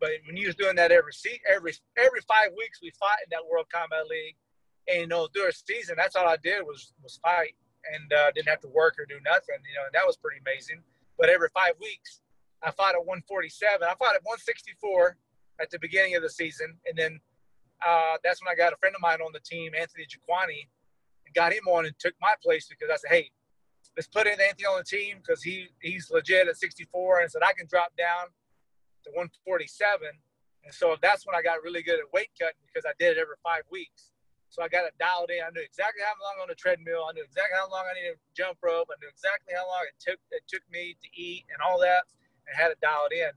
but 0.01 0.11
when 0.27 0.37
you 0.37 0.47
was 0.47 0.57
doing 0.57 0.77
that 0.77 0.93
every 0.93 1.13
se- 1.13 1.41
every 1.49 1.73
every 1.97 2.21
five 2.29 2.51
weeks 2.57 2.81
we 2.83 2.91
fight 2.99 3.21
in 3.25 3.31
that 3.31 3.47
World 3.51 3.67
Combat 3.73 4.07
League, 4.07 4.37
and 4.89 5.01
you 5.01 5.07
know 5.07 5.29
through 5.35 5.49
a 5.49 5.53
season 5.53 5.95
that's 5.97 6.17
all 6.17 6.27
I 6.27 6.37
did 6.43 6.63
was 6.63 6.93
was 7.03 7.19
fight 7.23 7.55
and 7.95 8.13
uh, 8.13 8.31
didn't 8.33 8.49
have 8.49 8.61
to 8.61 8.69
work 8.69 8.97
or 8.99 9.07
do 9.07 9.19
nothing. 9.25 9.59
You 9.65 9.77
know 9.77 9.87
and 9.87 9.95
that 9.95 10.07
was 10.07 10.17
pretty 10.17 10.41
amazing. 10.41 10.83
But 11.19 11.29
every 11.29 11.49
five 11.55 11.75
weeks 11.81 12.21
I 12.63 12.71
fought 12.71 12.95
at 12.95 13.05
147. 13.05 13.83
I 13.83 13.95
fought 13.97 14.15
at 14.15 14.25
164 14.25 15.17
at 15.61 15.71
the 15.71 15.79
beginning 15.79 16.17
of 16.17 16.23
the 16.23 16.31
season, 16.31 16.77
and 16.87 16.97
then 16.97 17.21
uh, 17.87 18.17
that's 18.23 18.43
when 18.43 18.53
I 18.53 18.57
got 18.57 18.73
a 18.73 18.77
friend 18.77 18.95
of 18.95 19.01
mine 19.01 19.21
on 19.21 19.33
the 19.33 19.41
team, 19.41 19.73
Anthony 19.79 20.05
Jaquani, 20.05 20.69
and 21.25 21.35
got 21.35 21.53
him 21.53 21.65
on 21.69 21.87
and 21.87 21.95
took 21.99 22.15
my 22.21 22.35
place 22.43 22.69
because 22.69 22.91
I 22.93 22.97
said, 22.97 23.11
"Hey, 23.11 23.31
let's 23.97 24.09
put 24.09 24.27
in 24.27 24.41
Anthony 24.41 24.67
on 24.67 24.79
the 24.79 24.85
team 24.85 25.19
because 25.19 25.43
he 25.43 25.69
he's 25.81 26.11
legit 26.11 26.49
at 26.49 26.57
64," 26.57 27.21
and 27.21 27.31
said 27.31 27.43
I 27.43 27.53
can 27.57 27.67
drop 27.69 27.97
down 27.97 28.29
to 29.05 29.11
147. 29.11 30.09
And 30.65 30.75
so 30.75 30.97
that's 31.01 31.27
when 31.27 31.35
I 31.35 31.41
got 31.41 31.63
really 31.63 31.83
good 31.83 31.99
at 31.99 32.13
weight 32.13 32.29
cutting 32.39 32.61
because 32.67 32.85
I 32.85 32.93
did 32.99 33.17
it 33.17 33.21
every 33.21 33.37
five 33.43 33.63
weeks. 33.71 34.10
So 34.51 34.67
I 34.67 34.69
got 34.69 34.83
it 34.83 34.99
dialed 34.99 35.31
in. 35.31 35.47
I 35.47 35.55
knew 35.55 35.63
exactly 35.63 36.03
how 36.03 36.19
long 36.19 36.43
on 36.43 36.51
the 36.51 36.59
treadmill. 36.59 37.07
I 37.07 37.15
knew 37.15 37.23
exactly 37.23 37.55
how 37.55 37.71
long 37.71 37.87
I 37.87 37.95
needed 37.95 38.19
to 38.19 38.31
jump 38.35 38.59
rope. 38.59 38.91
I 38.91 38.99
knew 38.99 39.07
exactly 39.07 39.55
how 39.55 39.63
long 39.71 39.87
it 39.87 39.95
took 40.03 40.19
it 40.35 40.43
took 40.51 40.67
me 40.67 40.99
to 40.99 41.09
eat 41.15 41.47
and 41.55 41.63
all 41.63 41.79
that, 41.87 42.03
and 42.51 42.59
had 42.59 42.75
it 42.75 42.83
dialed 42.83 43.15
in. 43.15 43.31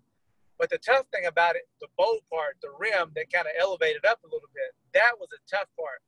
But 0.58 0.74
the 0.74 0.82
tough 0.82 1.06
thing 1.14 1.30
about 1.30 1.54
it, 1.54 1.70
the 1.82 1.90
bowl 1.98 2.18
part, 2.34 2.58
the 2.66 2.74
rim 2.82 3.14
that 3.14 3.30
kind 3.30 3.46
of 3.46 3.54
elevated 3.62 4.06
up 4.10 4.26
a 4.26 4.30
little 4.30 4.50
bit, 4.58 4.74
that 4.98 5.14
was 5.22 5.30
a 5.34 5.42
tough 5.46 5.70
part. 5.78 6.02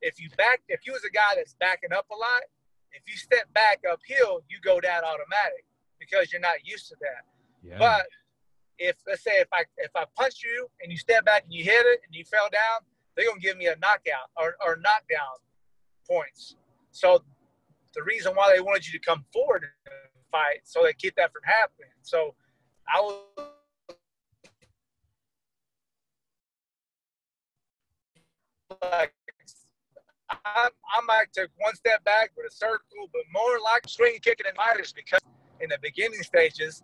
If 0.00 0.16
you 0.16 0.32
back, 0.40 0.64
if 0.68 0.86
you 0.88 0.96
was 0.96 1.04
a 1.04 1.12
guy 1.12 1.36
that's 1.36 1.52
backing 1.60 1.92
up 1.92 2.08
a 2.08 2.16
lot, 2.16 2.48
if 2.92 3.04
you 3.04 3.16
step 3.20 3.52
back 3.52 3.84
uphill, 3.84 4.40
you 4.48 4.64
go 4.64 4.80
down 4.80 5.04
automatic 5.04 5.68
because 6.00 6.32
you're 6.32 6.40
not 6.40 6.64
used 6.64 6.88
to 6.88 6.96
that. 7.04 7.22
Yeah. 7.60 7.76
But 7.76 8.06
if 8.78 8.96
let's 9.06 9.22
say 9.24 9.44
if 9.44 9.48
I 9.52 9.64
if 9.76 9.90
I 9.94 10.04
punch 10.16 10.40
you 10.42 10.68
and 10.80 10.90
you 10.90 10.96
step 10.96 11.24
back 11.24 11.44
and 11.44 11.52
you 11.52 11.64
hit 11.64 11.84
it 11.84 12.00
and 12.06 12.14
you 12.14 12.24
fell 12.24 12.48
down, 12.48 12.87
they're 13.18 13.28
gonna 13.28 13.40
give 13.40 13.58
me 13.58 13.66
a 13.66 13.76
knockout 13.76 14.30
or, 14.36 14.54
or 14.64 14.76
knockdown 14.76 15.36
points. 16.08 16.54
So 16.92 17.22
the 17.94 18.02
reason 18.04 18.32
why 18.34 18.52
they 18.54 18.60
wanted 18.60 18.86
you 18.86 18.92
to 18.98 19.04
come 19.04 19.24
forward 19.32 19.64
and 19.64 19.94
fight 20.30 20.60
so 20.62 20.82
they 20.84 20.92
keep 20.92 21.16
that 21.16 21.32
from 21.32 21.42
happening. 21.44 21.90
So 22.02 22.34
I 22.94 23.00
was 23.00 23.16
like 28.82 29.12
I, 30.30 30.68
I 30.68 31.00
might 31.06 31.32
take 31.32 31.48
one 31.56 31.74
step 31.74 32.04
back 32.04 32.30
with 32.36 32.46
a 32.52 32.54
circle, 32.54 33.08
but 33.12 33.22
more 33.32 33.58
like 33.64 33.88
swinging, 33.88 34.20
kicking, 34.20 34.46
and 34.46 34.56
fighters 34.56 34.92
because 34.92 35.20
in 35.60 35.70
the 35.70 35.78
beginning 35.82 36.22
stages, 36.22 36.82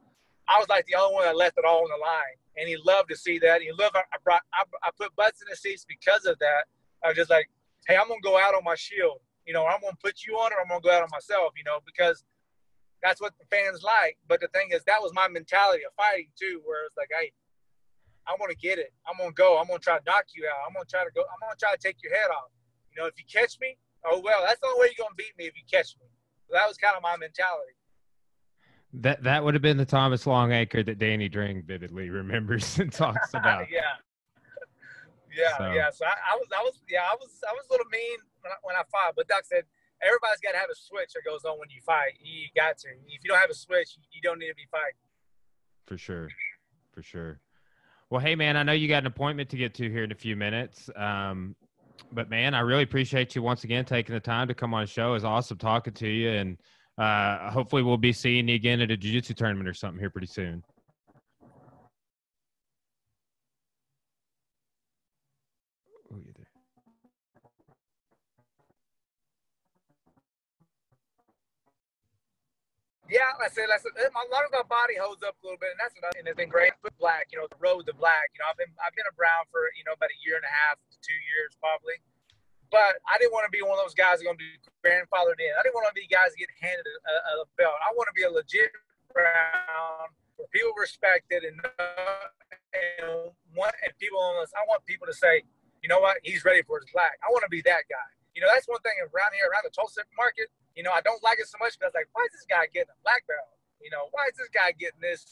I 0.48 0.58
was 0.58 0.68
like 0.68 0.86
the 0.86 0.94
only 0.94 1.14
one 1.14 1.24
that 1.24 1.36
left 1.36 1.58
it 1.58 1.64
all 1.64 1.82
on 1.82 1.88
the 1.88 2.04
line, 2.04 2.36
and 2.56 2.68
he 2.68 2.76
loved 2.84 3.10
to 3.10 3.16
see 3.16 3.38
that. 3.40 3.62
He 3.62 3.70
loved. 3.72 3.96
I 3.96 4.18
brought. 4.22 4.42
I, 4.52 4.64
I 4.82 4.90
put 4.98 5.14
butts 5.16 5.42
in 5.42 5.48
the 5.50 5.56
seats 5.56 5.84
because 5.88 6.24
of 6.26 6.38
that. 6.38 6.64
I 7.02 7.08
was 7.08 7.16
just 7.16 7.30
like, 7.30 7.50
hey, 7.86 7.96
I'm 7.96 8.08
gonna 8.08 8.20
go 8.22 8.38
out 8.38 8.54
on 8.54 8.64
my 8.64 8.74
shield. 8.74 9.18
You 9.46 9.52
know, 9.52 9.66
I'm 9.66 9.80
gonna 9.80 9.96
put 10.02 10.24
you 10.26 10.34
on, 10.34 10.52
or 10.52 10.60
I'm 10.60 10.68
gonna 10.68 10.80
go 10.80 10.90
out 10.90 11.02
on 11.02 11.10
myself. 11.12 11.52
You 11.56 11.64
know, 11.64 11.78
because 11.84 12.24
that's 13.02 13.20
what 13.20 13.34
the 13.38 13.46
fans 13.50 13.82
like. 13.82 14.16
But 14.28 14.40
the 14.40 14.48
thing 14.48 14.68
is, 14.72 14.82
that 14.86 15.02
was 15.02 15.12
my 15.12 15.28
mentality 15.28 15.82
of 15.84 15.92
fighting 15.96 16.30
too, 16.38 16.62
where 16.64 16.86
it's 16.86 16.96
like, 16.96 17.10
hey, 17.12 17.32
I'm 18.26 18.38
gonna 18.38 18.56
get 18.56 18.78
it. 18.78 18.92
I'm 19.06 19.18
gonna 19.18 19.36
go. 19.36 19.58
I'm 19.58 19.66
gonna 19.66 19.78
try 19.78 19.98
to 19.98 20.04
knock 20.06 20.32
you 20.34 20.48
out. 20.48 20.64
I'm 20.66 20.72
gonna 20.72 20.88
try 20.88 21.04
to 21.04 21.12
go. 21.12 21.22
I'm 21.22 21.40
gonna 21.42 21.60
try 21.60 21.74
to 21.74 21.80
take 21.80 22.00
your 22.02 22.14
head 22.14 22.30
off. 22.32 22.48
You 22.88 23.02
know, 23.02 23.06
if 23.06 23.14
you 23.18 23.26
catch 23.28 23.58
me, 23.60 23.76
oh 24.06 24.20
well, 24.24 24.40
that's 24.46 24.60
the 24.60 24.68
only 24.68 24.86
way 24.86 24.94
you're 24.94 25.04
gonna 25.04 25.18
beat 25.18 25.36
me 25.36 25.44
if 25.44 25.54
you 25.58 25.66
catch 25.68 25.96
me. 26.00 26.08
So 26.48 26.54
that 26.54 26.68
was 26.68 26.78
kind 26.78 26.96
of 26.96 27.02
my 27.02 27.16
mentality. 27.16 27.76
That 29.00 29.22
that 29.24 29.42
would 29.44 29.54
have 29.54 29.62
been 29.62 29.76
the 29.76 29.84
Thomas 29.84 30.26
Longacre 30.26 30.82
that 30.84 30.98
Danny 30.98 31.28
Dring 31.28 31.62
vividly 31.66 32.10
remembers 32.20 32.78
and 32.78 32.92
talks 32.92 33.30
about. 33.34 33.66
yeah, 33.70 33.80
yeah, 35.36 35.56
so. 35.58 35.72
yeah. 35.72 35.90
So 35.90 36.04
I, 36.06 36.14
I, 36.32 36.36
was, 36.36 36.46
I 36.56 36.62
was, 36.62 36.80
yeah, 36.88 37.00
I 37.02 37.14
was, 37.18 37.30
I 37.48 37.52
was 37.52 37.66
a 37.68 37.72
little 37.72 37.86
mean 37.90 38.18
when 38.40 38.52
I, 38.52 38.56
when 38.62 38.76
I 38.76 38.82
fought. 38.90 39.14
But 39.16 39.26
Doc 39.28 39.44
said 39.44 39.64
everybody's 40.02 40.40
got 40.40 40.52
to 40.52 40.58
have 40.58 40.70
a 40.70 40.76
switch 40.76 41.12
that 41.14 41.22
goes 41.24 41.44
on 41.44 41.58
when 41.58 41.70
you 41.70 41.80
fight. 41.84 42.12
You 42.22 42.46
got 42.54 42.78
to. 42.78 42.88
If 43.08 43.24
you 43.24 43.30
don't 43.30 43.40
have 43.40 43.50
a 43.50 43.54
switch, 43.54 43.96
you 44.12 44.20
don't 44.22 44.38
need 44.38 44.48
to 44.48 44.54
be 44.54 44.66
fighting. 44.70 44.98
For 45.86 45.98
sure, 45.98 46.28
for 46.92 47.02
sure. 47.02 47.40
Well, 48.10 48.20
hey 48.20 48.36
man, 48.36 48.56
I 48.56 48.62
know 48.62 48.72
you 48.72 48.86
got 48.86 49.02
an 49.02 49.06
appointment 49.08 49.50
to 49.50 49.56
get 49.56 49.74
to 49.74 49.90
here 49.90 50.04
in 50.04 50.12
a 50.12 50.16
few 50.16 50.36
minutes. 50.36 50.88
Um, 50.94 51.56
But 52.12 52.30
man, 52.30 52.54
I 52.54 52.60
really 52.60 52.84
appreciate 52.84 53.34
you 53.34 53.42
once 53.42 53.64
again 53.64 53.84
taking 53.84 54.14
the 54.14 54.20
time 54.20 54.46
to 54.48 54.54
come 54.54 54.72
on 54.72 54.82
the 54.82 54.86
show. 54.86 55.14
It's 55.14 55.24
awesome 55.24 55.58
talking 55.58 55.94
to 55.94 56.08
you, 56.08 56.30
and 56.30 56.58
uh, 56.98 57.50
hopefully 57.50 57.82
we'll 57.82 57.96
be 57.96 58.12
seeing 58.12 58.48
you 58.48 58.54
again 58.54 58.80
at 58.80 58.90
a 58.90 58.96
jiu-jitsu 58.96 59.34
tournament 59.34 59.68
or 59.68 59.74
something 59.74 59.98
here 60.00 60.10
pretty 60.10 60.28
soon. 60.28 60.62
Yeah, 73.10 73.36
I 73.36 73.52
said, 73.52 73.68
I 73.68 73.76
said, 73.78 73.92
a 73.94 74.32
lot 74.32 74.48
of 74.48 74.50
my 74.50 74.64
body 74.64 74.96
holds 74.96 75.20
up 75.22 75.36
a 75.36 75.42
little 75.44 75.60
bit, 75.60 75.76
and 75.76 75.78
that's 75.78 75.92
another 76.00 76.16
thing 76.16 76.24
that's 76.24 76.40
been 76.40 76.48
great. 76.48 76.72
Put 76.80 76.96
black, 76.96 77.28
you 77.30 77.36
know, 77.36 77.44
the 77.46 77.60
road 77.60 77.84
to 77.86 77.94
black. 77.94 78.32
You 78.32 78.40
know, 78.40 78.48
I've 78.48 78.56
been 78.56 78.72
I've 78.80 78.96
been 78.96 79.06
around 79.14 79.46
for 79.52 79.68
you 79.76 79.84
know 79.84 79.92
about 79.92 80.08
a 80.08 80.18
year 80.24 80.40
and 80.40 80.42
a 80.42 80.50
half 80.50 80.80
to 80.80 80.96
two 81.04 81.20
years 81.30 81.52
probably, 81.60 82.00
but 82.70 83.00
I 83.08 83.18
didn't 83.18 83.32
want 83.32 83.44
to 83.46 83.54
be 83.54 83.62
one 83.62 83.78
of 83.78 83.84
those 83.84 83.96
guys 83.96 84.22
going 84.22 84.36
to 84.36 84.42
be 84.42 84.54
grandfathered 84.84 85.40
in. 85.40 85.52
I 85.56 85.62
didn't 85.62 85.76
want 85.76 85.88
to 85.88 85.96
be 85.96 86.06
guys 86.06 86.34
that 86.34 86.40
get 86.40 86.50
handed 86.58 86.86
a, 86.86 87.42
a, 87.42 87.46
belt. 87.56 87.76
I 87.84 87.92
want 87.94 88.08
to 88.10 88.16
be 88.16 88.26
a 88.26 88.32
legit 88.32 88.72
brown 89.12 90.10
where 90.36 90.50
people 90.50 90.74
respect 90.74 91.30
it 91.30 91.46
and 91.46 91.58
and 92.74 93.30
want 93.54 93.74
and 93.84 93.92
people 94.02 94.18
on 94.18 94.42
this. 94.42 94.50
I 94.54 94.66
want 94.66 94.82
people 94.86 95.06
to 95.06 95.14
say, 95.14 95.46
you 95.82 95.88
know 95.88 96.02
what, 96.02 96.18
he's 96.26 96.42
ready 96.42 96.62
for 96.66 96.82
his 96.82 96.88
black. 96.90 97.16
I 97.22 97.30
want 97.30 97.46
to 97.46 97.52
be 97.52 97.62
that 97.68 97.86
guy. 97.86 98.08
You 98.34 98.42
know, 98.42 98.50
that's 98.50 98.66
one 98.66 98.82
thing 98.82 98.98
around 98.98 99.30
here, 99.38 99.46
around 99.46 99.62
the 99.62 99.70
Tulsa 99.70 100.02
market 100.18 100.50
you 100.74 100.82
know, 100.82 100.90
I 100.90 101.00
don't 101.00 101.22
like 101.22 101.38
it 101.38 101.46
so 101.46 101.58
much 101.62 101.78
because 101.78 101.94
like, 101.94 102.10
why 102.12 102.26
is 102.26 102.34
this 102.34 102.46
guy 102.50 102.66
getting 102.74 102.90
a 102.90 103.00
black 103.06 103.22
belt? 103.30 103.54
You 103.78 103.90
know, 103.90 104.10
why 104.10 104.26
is 104.30 104.36
this 104.36 104.50
guy 104.50 104.74
getting 104.74 105.00
this 105.00 105.26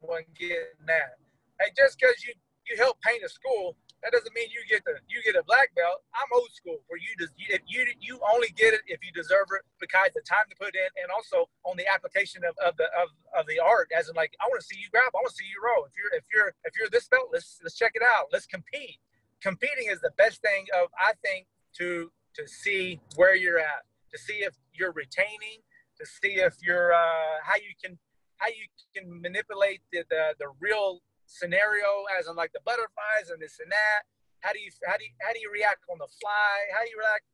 one 0.00 0.24
getting 0.32 0.80
that? 0.88 1.20
Hey, 1.60 1.72
just 1.76 2.00
because 2.00 2.16
you 2.24 2.32
you 2.68 2.80
help 2.80 2.96
paint 3.04 3.22
a 3.22 3.28
school, 3.28 3.76
that 4.04 4.12
doesn't 4.12 4.34
mean 4.36 4.52
you 4.52 4.60
get 4.68 4.84
the 4.84 5.00
you 5.08 5.24
get 5.24 5.34
a 5.34 5.42
black 5.48 5.74
belt. 5.74 6.04
I'm 6.12 6.28
old 6.36 6.52
school, 6.52 6.84
where 6.86 7.00
you 7.00 7.16
just 7.16 7.32
if 7.48 7.64
you 7.66 7.88
you 7.98 8.20
only 8.20 8.52
get 8.52 8.76
it 8.76 8.84
if 8.86 9.00
you 9.00 9.10
deserve 9.10 9.48
it 9.56 9.64
because 9.80 10.12
the 10.14 10.20
time 10.20 10.44
to 10.52 10.56
put 10.60 10.76
in, 10.76 10.90
and 11.00 11.08
also 11.08 11.48
on 11.64 11.80
the 11.80 11.88
application 11.88 12.44
of, 12.44 12.52
of 12.60 12.76
the 12.76 12.86
of, 12.94 13.08
of 13.32 13.48
the 13.48 13.58
art, 13.58 13.88
as 13.96 14.12
in 14.12 14.14
like 14.14 14.36
I 14.38 14.46
want 14.52 14.60
to 14.60 14.66
see 14.68 14.76
you 14.76 14.92
grab, 14.92 15.08
I 15.08 15.24
want 15.24 15.32
to 15.32 15.38
see 15.40 15.48
you 15.48 15.58
roll. 15.58 15.88
If 15.88 15.96
you're 15.96 16.12
if 16.12 16.24
you're 16.28 16.52
if 16.68 16.72
you're 16.76 16.92
this 16.92 17.08
belt, 17.08 17.32
let's 17.32 17.58
let's 17.64 17.74
check 17.74 17.96
it 17.96 18.04
out. 18.04 18.28
Let's 18.30 18.46
compete. 18.46 19.00
Competing 19.40 19.88
is 19.88 20.00
the 20.00 20.12
best 20.20 20.44
thing 20.44 20.68
of 20.76 20.92
I 21.00 21.16
think 21.24 21.48
to 21.80 22.12
to 22.36 22.46
see 22.46 23.00
where 23.16 23.34
you're 23.34 23.58
at 23.58 23.88
to 24.14 24.18
see 24.20 24.44
if 24.44 24.54
you're 24.72 24.92
retaining, 24.92 25.58
to 25.98 26.06
see 26.06 26.36
if 26.38 26.54
you're 26.62 26.92
uh, 26.92 27.40
how 27.42 27.56
you 27.56 27.74
can 27.82 27.98
how 28.36 28.48
you 28.48 28.66
can 28.94 29.20
manipulate 29.20 29.80
the, 29.92 30.04
the, 30.10 30.34
the 30.38 30.46
real 30.60 31.00
scenario 31.26 32.04
as 32.18 32.26
in 32.28 32.36
like 32.36 32.52
the 32.52 32.64
butterflies 32.64 33.30
and 33.32 33.40
this 33.40 33.58
and 33.60 33.70
that. 33.70 34.04
How 34.40 34.52
do 34.52 34.60
you 34.60 34.70
how 34.84 34.96
do 34.96 35.04
you 35.04 35.14
how 35.20 35.32
do 35.32 35.40
you 35.40 35.50
react 35.50 35.84
on 35.90 35.98
the 35.98 36.10
fly? 36.20 36.54
How 36.72 36.84
do 36.84 36.90
you 36.90 37.00
react 37.00 37.24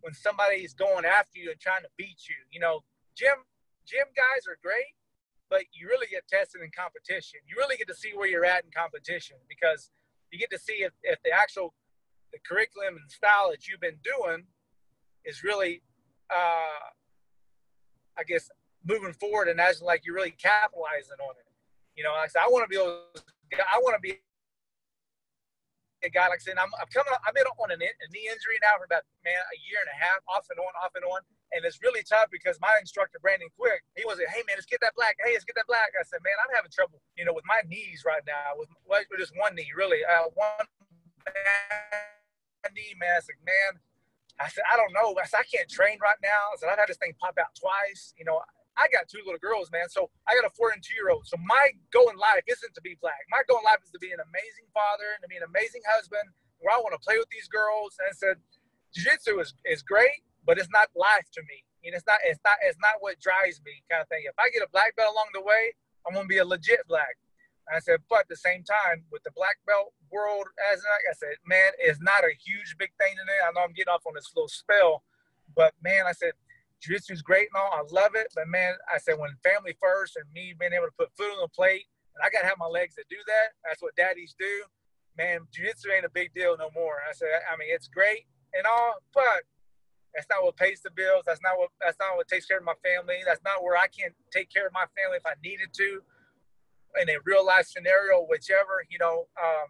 when 0.00 0.14
somebody's 0.14 0.74
going 0.74 1.04
after 1.04 1.38
you 1.38 1.50
and 1.50 1.60
trying 1.60 1.82
to 1.82 1.92
beat 1.96 2.26
you? 2.28 2.38
You 2.50 2.60
know, 2.60 2.82
gym 3.16 3.38
gym 3.86 4.10
guys 4.14 4.46
are 4.50 4.58
great, 4.62 4.98
but 5.50 5.64
you 5.72 5.86
really 5.86 6.08
get 6.10 6.26
tested 6.26 6.62
in 6.62 6.70
competition. 6.74 7.40
You 7.46 7.56
really 7.58 7.76
get 7.76 7.88
to 7.88 7.94
see 7.94 8.12
where 8.14 8.28
you're 8.28 8.44
at 8.44 8.64
in 8.64 8.70
competition 8.74 9.36
because 9.48 9.90
you 10.30 10.38
get 10.38 10.50
to 10.50 10.58
see 10.58 10.84
if, 10.84 10.92
if 11.02 11.18
the 11.22 11.30
actual 11.30 11.74
the 12.32 12.38
curriculum 12.44 12.98
and 13.00 13.10
style 13.10 13.48
that 13.50 13.66
you've 13.66 13.80
been 13.80 14.02
doing 14.04 14.44
is 15.24 15.42
really 15.42 15.80
uh, 16.30 16.88
I 18.18 18.24
guess, 18.26 18.50
moving 18.84 19.12
forward 19.12 19.48
and 19.48 19.60
as 19.60 19.80
like 19.80 20.02
you're 20.04 20.14
really 20.14 20.34
capitalizing 20.36 21.18
on 21.22 21.34
it. 21.38 21.47
You 21.98 22.06
know, 22.06 22.14
I 22.14 22.30
said, 22.30 22.46
I 22.46 22.48
want 22.54 22.62
to 22.62 22.70
be 22.70 22.78
able, 22.78 23.10
I 23.58 23.82
want 23.82 23.98
to 23.98 24.02
be 24.04 24.14
a 26.06 26.10
guy 26.14 26.30
like 26.30 26.38
said, 26.38 26.54
I'm, 26.54 26.70
I'm 26.78 26.86
coming, 26.94 27.10
I've 27.10 27.34
been 27.34 27.42
on 27.58 27.74
a 27.74 27.78
knee 27.78 28.26
injury 28.30 28.62
now 28.62 28.78
for 28.78 28.86
about 28.86 29.02
man 29.26 29.34
a 29.34 29.58
year 29.66 29.82
and 29.82 29.90
a 29.90 29.98
half, 29.98 30.22
off 30.30 30.46
and 30.46 30.62
on, 30.62 30.70
off 30.78 30.94
and 30.94 31.02
on, 31.02 31.26
and 31.50 31.66
it's 31.66 31.82
really 31.82 32.06
tough 32.06 32.30
because 32.30 32.54
my 32.62 32.70
instructor 32.78 33.18
Brandon 33.18 33.50
Quick, 33.58 33.82
he 33.98 34.06
was 34.06 34.22
like, 34.22 34.30
"Hey 34.30 34.46
man, 34.46 34.62
let's 34.62 34.70
get 34.70 34.78
that 34.78 34.94
black. 34.94 35.18
Hey, 35.18 35.34
let's 35.34 35.42
get 35.42 35.58
that 35.58 35.66
black." 35.66 35.90
I 35.98 36.06
said, 36.06 36.22
"Man, 36.22 36.38
I'm 36.38 36.54
having 36.54 36.70
trouble, 36.70 37.02
you 37.18 37.26
know, 37.26 37.34
with 37.34 37.42
my 37.50 37.66
knees 37.66 38.06
right 38.06 38.22
now, 38.22 38.54
with, 38.54 38.70
with 38.86 39.18
just 39.18 39.34
one 39.34 39.58
knee, 39.58 39.74
really, 39.74 40.06
uh, 40.06 40.30
one 40.38 40.70
knee, 42.78 42.94
man." 42.94 43.18
I 43.18 43.22
said, 43.26 43.42
"Man, 43.42 43.82
I 44.38 44.46
said, 44.46 44.62
I 44.70 44.78
don't 44.78 44.94
know. 44.94 45.18
I 45.18 45.26
said, 45.26 45.42
I 45.42 45.48
can't 45.50 45.66
train 45.66 45.98
right 45.98 46.20
now. 46.22 46.54
I 46.54 46.62
said, 46.62 46.70
I've 46.70 46.78
had 46.78 46.86
this 46.86 47.02
thing 47.02 47.10
pop 47.18 47.34
out 47.42 47.50
twice. 47.58 48.14
You 48.14 48.22
know, 48.22 48.38
I 48.78 48.86
got 48.94 49.10
two 49.10 49.18
little 49.26 49.42
girls, 49.42 49.68
man. 49.74 49.90
So 49.90 50.08
I 50.30 50.38
got 50.38 50.46
a 50.46 50.54
four 50.54 50.70
and 50.70 50.78
two 50.78 50.94
year 50.94 51.10
old. 51.10 51.26
So 51.26 51.36
my 51.42 51.74
goal 51.90 52.08
in 52.08 52.16
life 52.16 52.46
isn't 52.46 52.72
to 52.78 52.80
be 52.80 52.94
black. 53.02 53.18
My 53.28 53.42
goal 53.50 53.58
in 53.58 53.66
life 53.66 53.82
is 53.82 53.90
to 53.90 53.98
be 53.98 54.14
an 54.14 54.22
amazing 54.22 54.70
father 54.70 55.18
and 55.18 55.20
to 55.20 55.28
be 55.28 55.36
an 55.36 55.44
amazing 55.44 55.82
husband 55.84 56.30
where 56.62 56.70
I 56.70 56.78
want 56.78 56.94
to 56.94 57.02
play 57.02 57.18
with 57.18 57.28
these 57.34 57.50
girls. 57.50 57.98
And 57.98 58.06
I 58.06 58.14
said, 58.14 58.36
jiu-jitsu 58.94 59.42
is, 59.42 59.50
is 59.66 59.82
great, 59.82 60.22
but 60.46 60.56
it's 60.56 60.70
not 60.70 60.88
life 60.94 61.26
to 61.34 61.42
me. 61.50 61.66
And 61.82 61.94
it's 61.94 62.06
not, 62.06 62.22
it's 62.22 62.40
not, 62.46 62.58
it's 62.62 62.78
not 62.78 63.02
what 63.02 63.18
drives 63.18 63.58
me 63.66 63.82
kind 63.90 64.02
of 64.02 64.08
thing. 64.08 64.26
If 64.26 64.38
I 64.38 64.50
get 64.54 64.62
a 64.62 64.70
black 64.70 64.94
belt 64.94 65.10
along 65.10 65.34
the 65.34 65.42
way, 65.42 65.74
I'm 66.06 66.14
to 66.14 66.24
be 66.26 66.38
a 66.38 66.46
legit 66.46 66.86
black. 66.88 67.18
I 67.68 67.80
said, 67.80 68.00
but 68.08 68.24
at 68.24 68.28
the 68.28 68.36
same 68.36 68.64
time, 68.64 69.04
with 69.12 69.22
the 69.24 69.30
black 69.36 69.60
belt 69.66 69.92
world, 70.10 70.48
as 70.72 70.80
like 70.80 71.04
I 71.04 71.14
said, 71.14 71.36
man, 71.44 71.72
it's 71.78 72.00
not 72.00 72.24
a 72.24 72.32
huge 72.32 72.76
big 72.78 72.90
thing 72.96 73.12
in 73.12 73.26
there. 73.28 73.44
I 73.44 73.52
know 73.52 73.60
I'm 73.60 73.76
getting 73.76 73.92
off 73.92 74.08
on 74.08 74.14
this 74.16 74.32
little 74.34 74.48
spell, 74.48 75.04
but 75.54 75.74
man, 75.84 76.06
I 76.08 76.12
said, 76.12 76.32
jiu-jitsu 76.82 77.12
is 77.12 77.22
great 77.22 77.48
and 77.52 77.60
all. 77.60 77.72
I 77.72 77.82
love 77.90 78.12
it, 78.14 78.28
but 78.34 78.48
man, 78.48 78.74
I 78.92 78.98
said 78.98 79.18
when 79.18 79.30
family 79.42 79.76
first 79.80 80.16
and 80.16 80.24
me 80.32 80.54
being 80.58 80.72
able 80.72 80.86
to 80.86 80.98
put 80.98 81.12
food 81.16 81.32
on 81.32 81.42
the 81.42 81.48
plate, 81.48 81.84
and 82.14 82.22
I 82.24 82.30
gotta 82.30 82.46
have 82.46 82.58
my 82.58 82.66
legs 82.66 82.94
to 82.96 83.04
do 83.08 83.16
that. 83.26 83.54
That's 83.64 83.82
what 83.82 83.96
daddies 83.96 84.34
do. 84.38 84.64
Man, 85.16 85.40
jiu-jitsu 85.52 85.90
ain't 85.90 86.06
a 86.06 86.10
big 86.10 86.32
deal 86.34 86.56
no 86.56 86.70
more. 86.74 87.02
I 87.08 87.12
said, 87.12 87.28
I 87.50 87.56
mean, 87.56 87.68
it's 87.70 87.88
great 87.88 88.26
and 88.54 88.64
all, 88.66 89.02
but 89.12 89.44
that's 90.14 90.26
not 90.30 90.42
what 90.42 90.56
pays 90.56 90.80
the 90.80 90.90
bills. 90.90 91.24
That's 91.26 91.42
not 91.42 91.58
what 91.58 91.70
that's 91.80 91.98
not 92.00 92.16
what 92.16 92.28
takes 92.28 92.46
care 92.46 92.58
of 92.58 92.64
my 92.64 92.78
family. 92.82 93.20
That's 93.26 93.42
not 93.44 93.62
where 93.62 93.76
I 93.76 93.86
can 93.86 94.10
take 94.32 94.48
care 94.48 94.66
of 94.66 94.72
my 94.72 94.86
family 94.96 95.18
if 95.18 95.26
I 95.26 95.36
needed 95.44 95.74
to 95.74 96.00
in 97.00 97.08
a 97.10 97.20
real 97.24 97.44
life 97.44 97.66
scenario, 97.66 98.24
whichever, 98.26 98.82
you 98.88 98.98
know. 98.98 99.28
Um, 99.36 99.68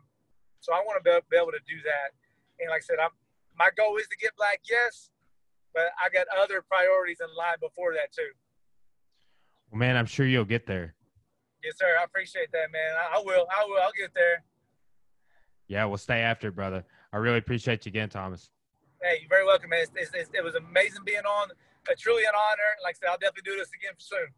so 0.60 0.72
I 0.72 0.80
want 0.86 1.02
to 1.02 1.04
be, 1.04 1.36
able 1.36 1.52
to 1.52 1.64
do 1.66 1.78
that. 1.84 2.14
And 2.60 2.70
like 2.70 2.82
I 2.82 2.86
said, 2.86 2.98
I'm, 3.02 3.14
my 3.58 3.70
goal 3.76 3.96
is 3.98 4.06
to 4.08 4.16
get 4.16 4.34
black, 4.36 4.60
yes, 4.68 5.10
but 5.74 5.90
I 6.02 6.08
got 6.08 6.26
other 6.36 6.62
priorities 6.62 7.18
in 7.20 7.28
line 7.36 7.56
before 7.60 7.92
that 7.94 8.12
too. 8.12 8.30
Well, 9.70 9.78
man, 9.78 9.96
I'm 9.96 10.06
sure 10.06 10.26
you'll 10.26 10.44
get 10.44 10.66
there. 10.66 10.94
Yes, 11.62 11.74
sir. 11.76 11.96
I 12.00 12.04
appreciate 12.04 12.50
that, 12.52 12.72
man. 12.72 12.94
I, 12.96 13.18
I 13.18 13.22
will. 13.24 13.46
I 13.50 13.64
will. 13.66 13.80
I'll 13.82 13.92
get 13.98 14.14
there. 14.14 14.44
Yeah, 15.66 15.84
we'll 15.84 15.98
stay 15.98 16.20
after, 16.20 16.50
brother. 16.50 16.84
I 17.12 17.18
really 17.18 17.38
appreciate 17.38 17.84
you 17.84 17.90
again, 17.90 18.08
Thomas. 18.08 18.50
Hey, 19.02 19.18
you're 19.20 19.28
very 19.28 19.44
welcome, 19.44 19.70
man. 19.70 19.84
It's, 19.94 20.10
it's, 20.14 20.30
it 20.32 20.42
was 20.42 20.54
amazing 20.54 21.02
being 21.04 21.18
on. 21.18 21.48
It's 21.88 22.02
truly 22.02 22.22
an 22.22 22.32
honor. 22.34 22.70
Like 22.82 22.96
I 22.96 23.06
said, 23.06 23.10
I'll 23.10 23.18
definitely 23.18 23.50
do 23.52 23.58
this 23.58 23.68
again 23.78 23.94
soon. 23.98 24.28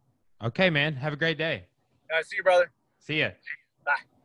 Okay, 0.42 0.70
man. 0.70 0.94
Have 0.94 1.12
a 1.12 1.16
great 1.16 1.38
day. 1.38 1.66
All 2.10 2.16
right, 2.16 2.26
see 2.26 2.36
you, 2.36 2.42
brother. 2.42 2.70
See 2.98 3.20
ya. 3.20 3.30
Bye. 3.84 4.19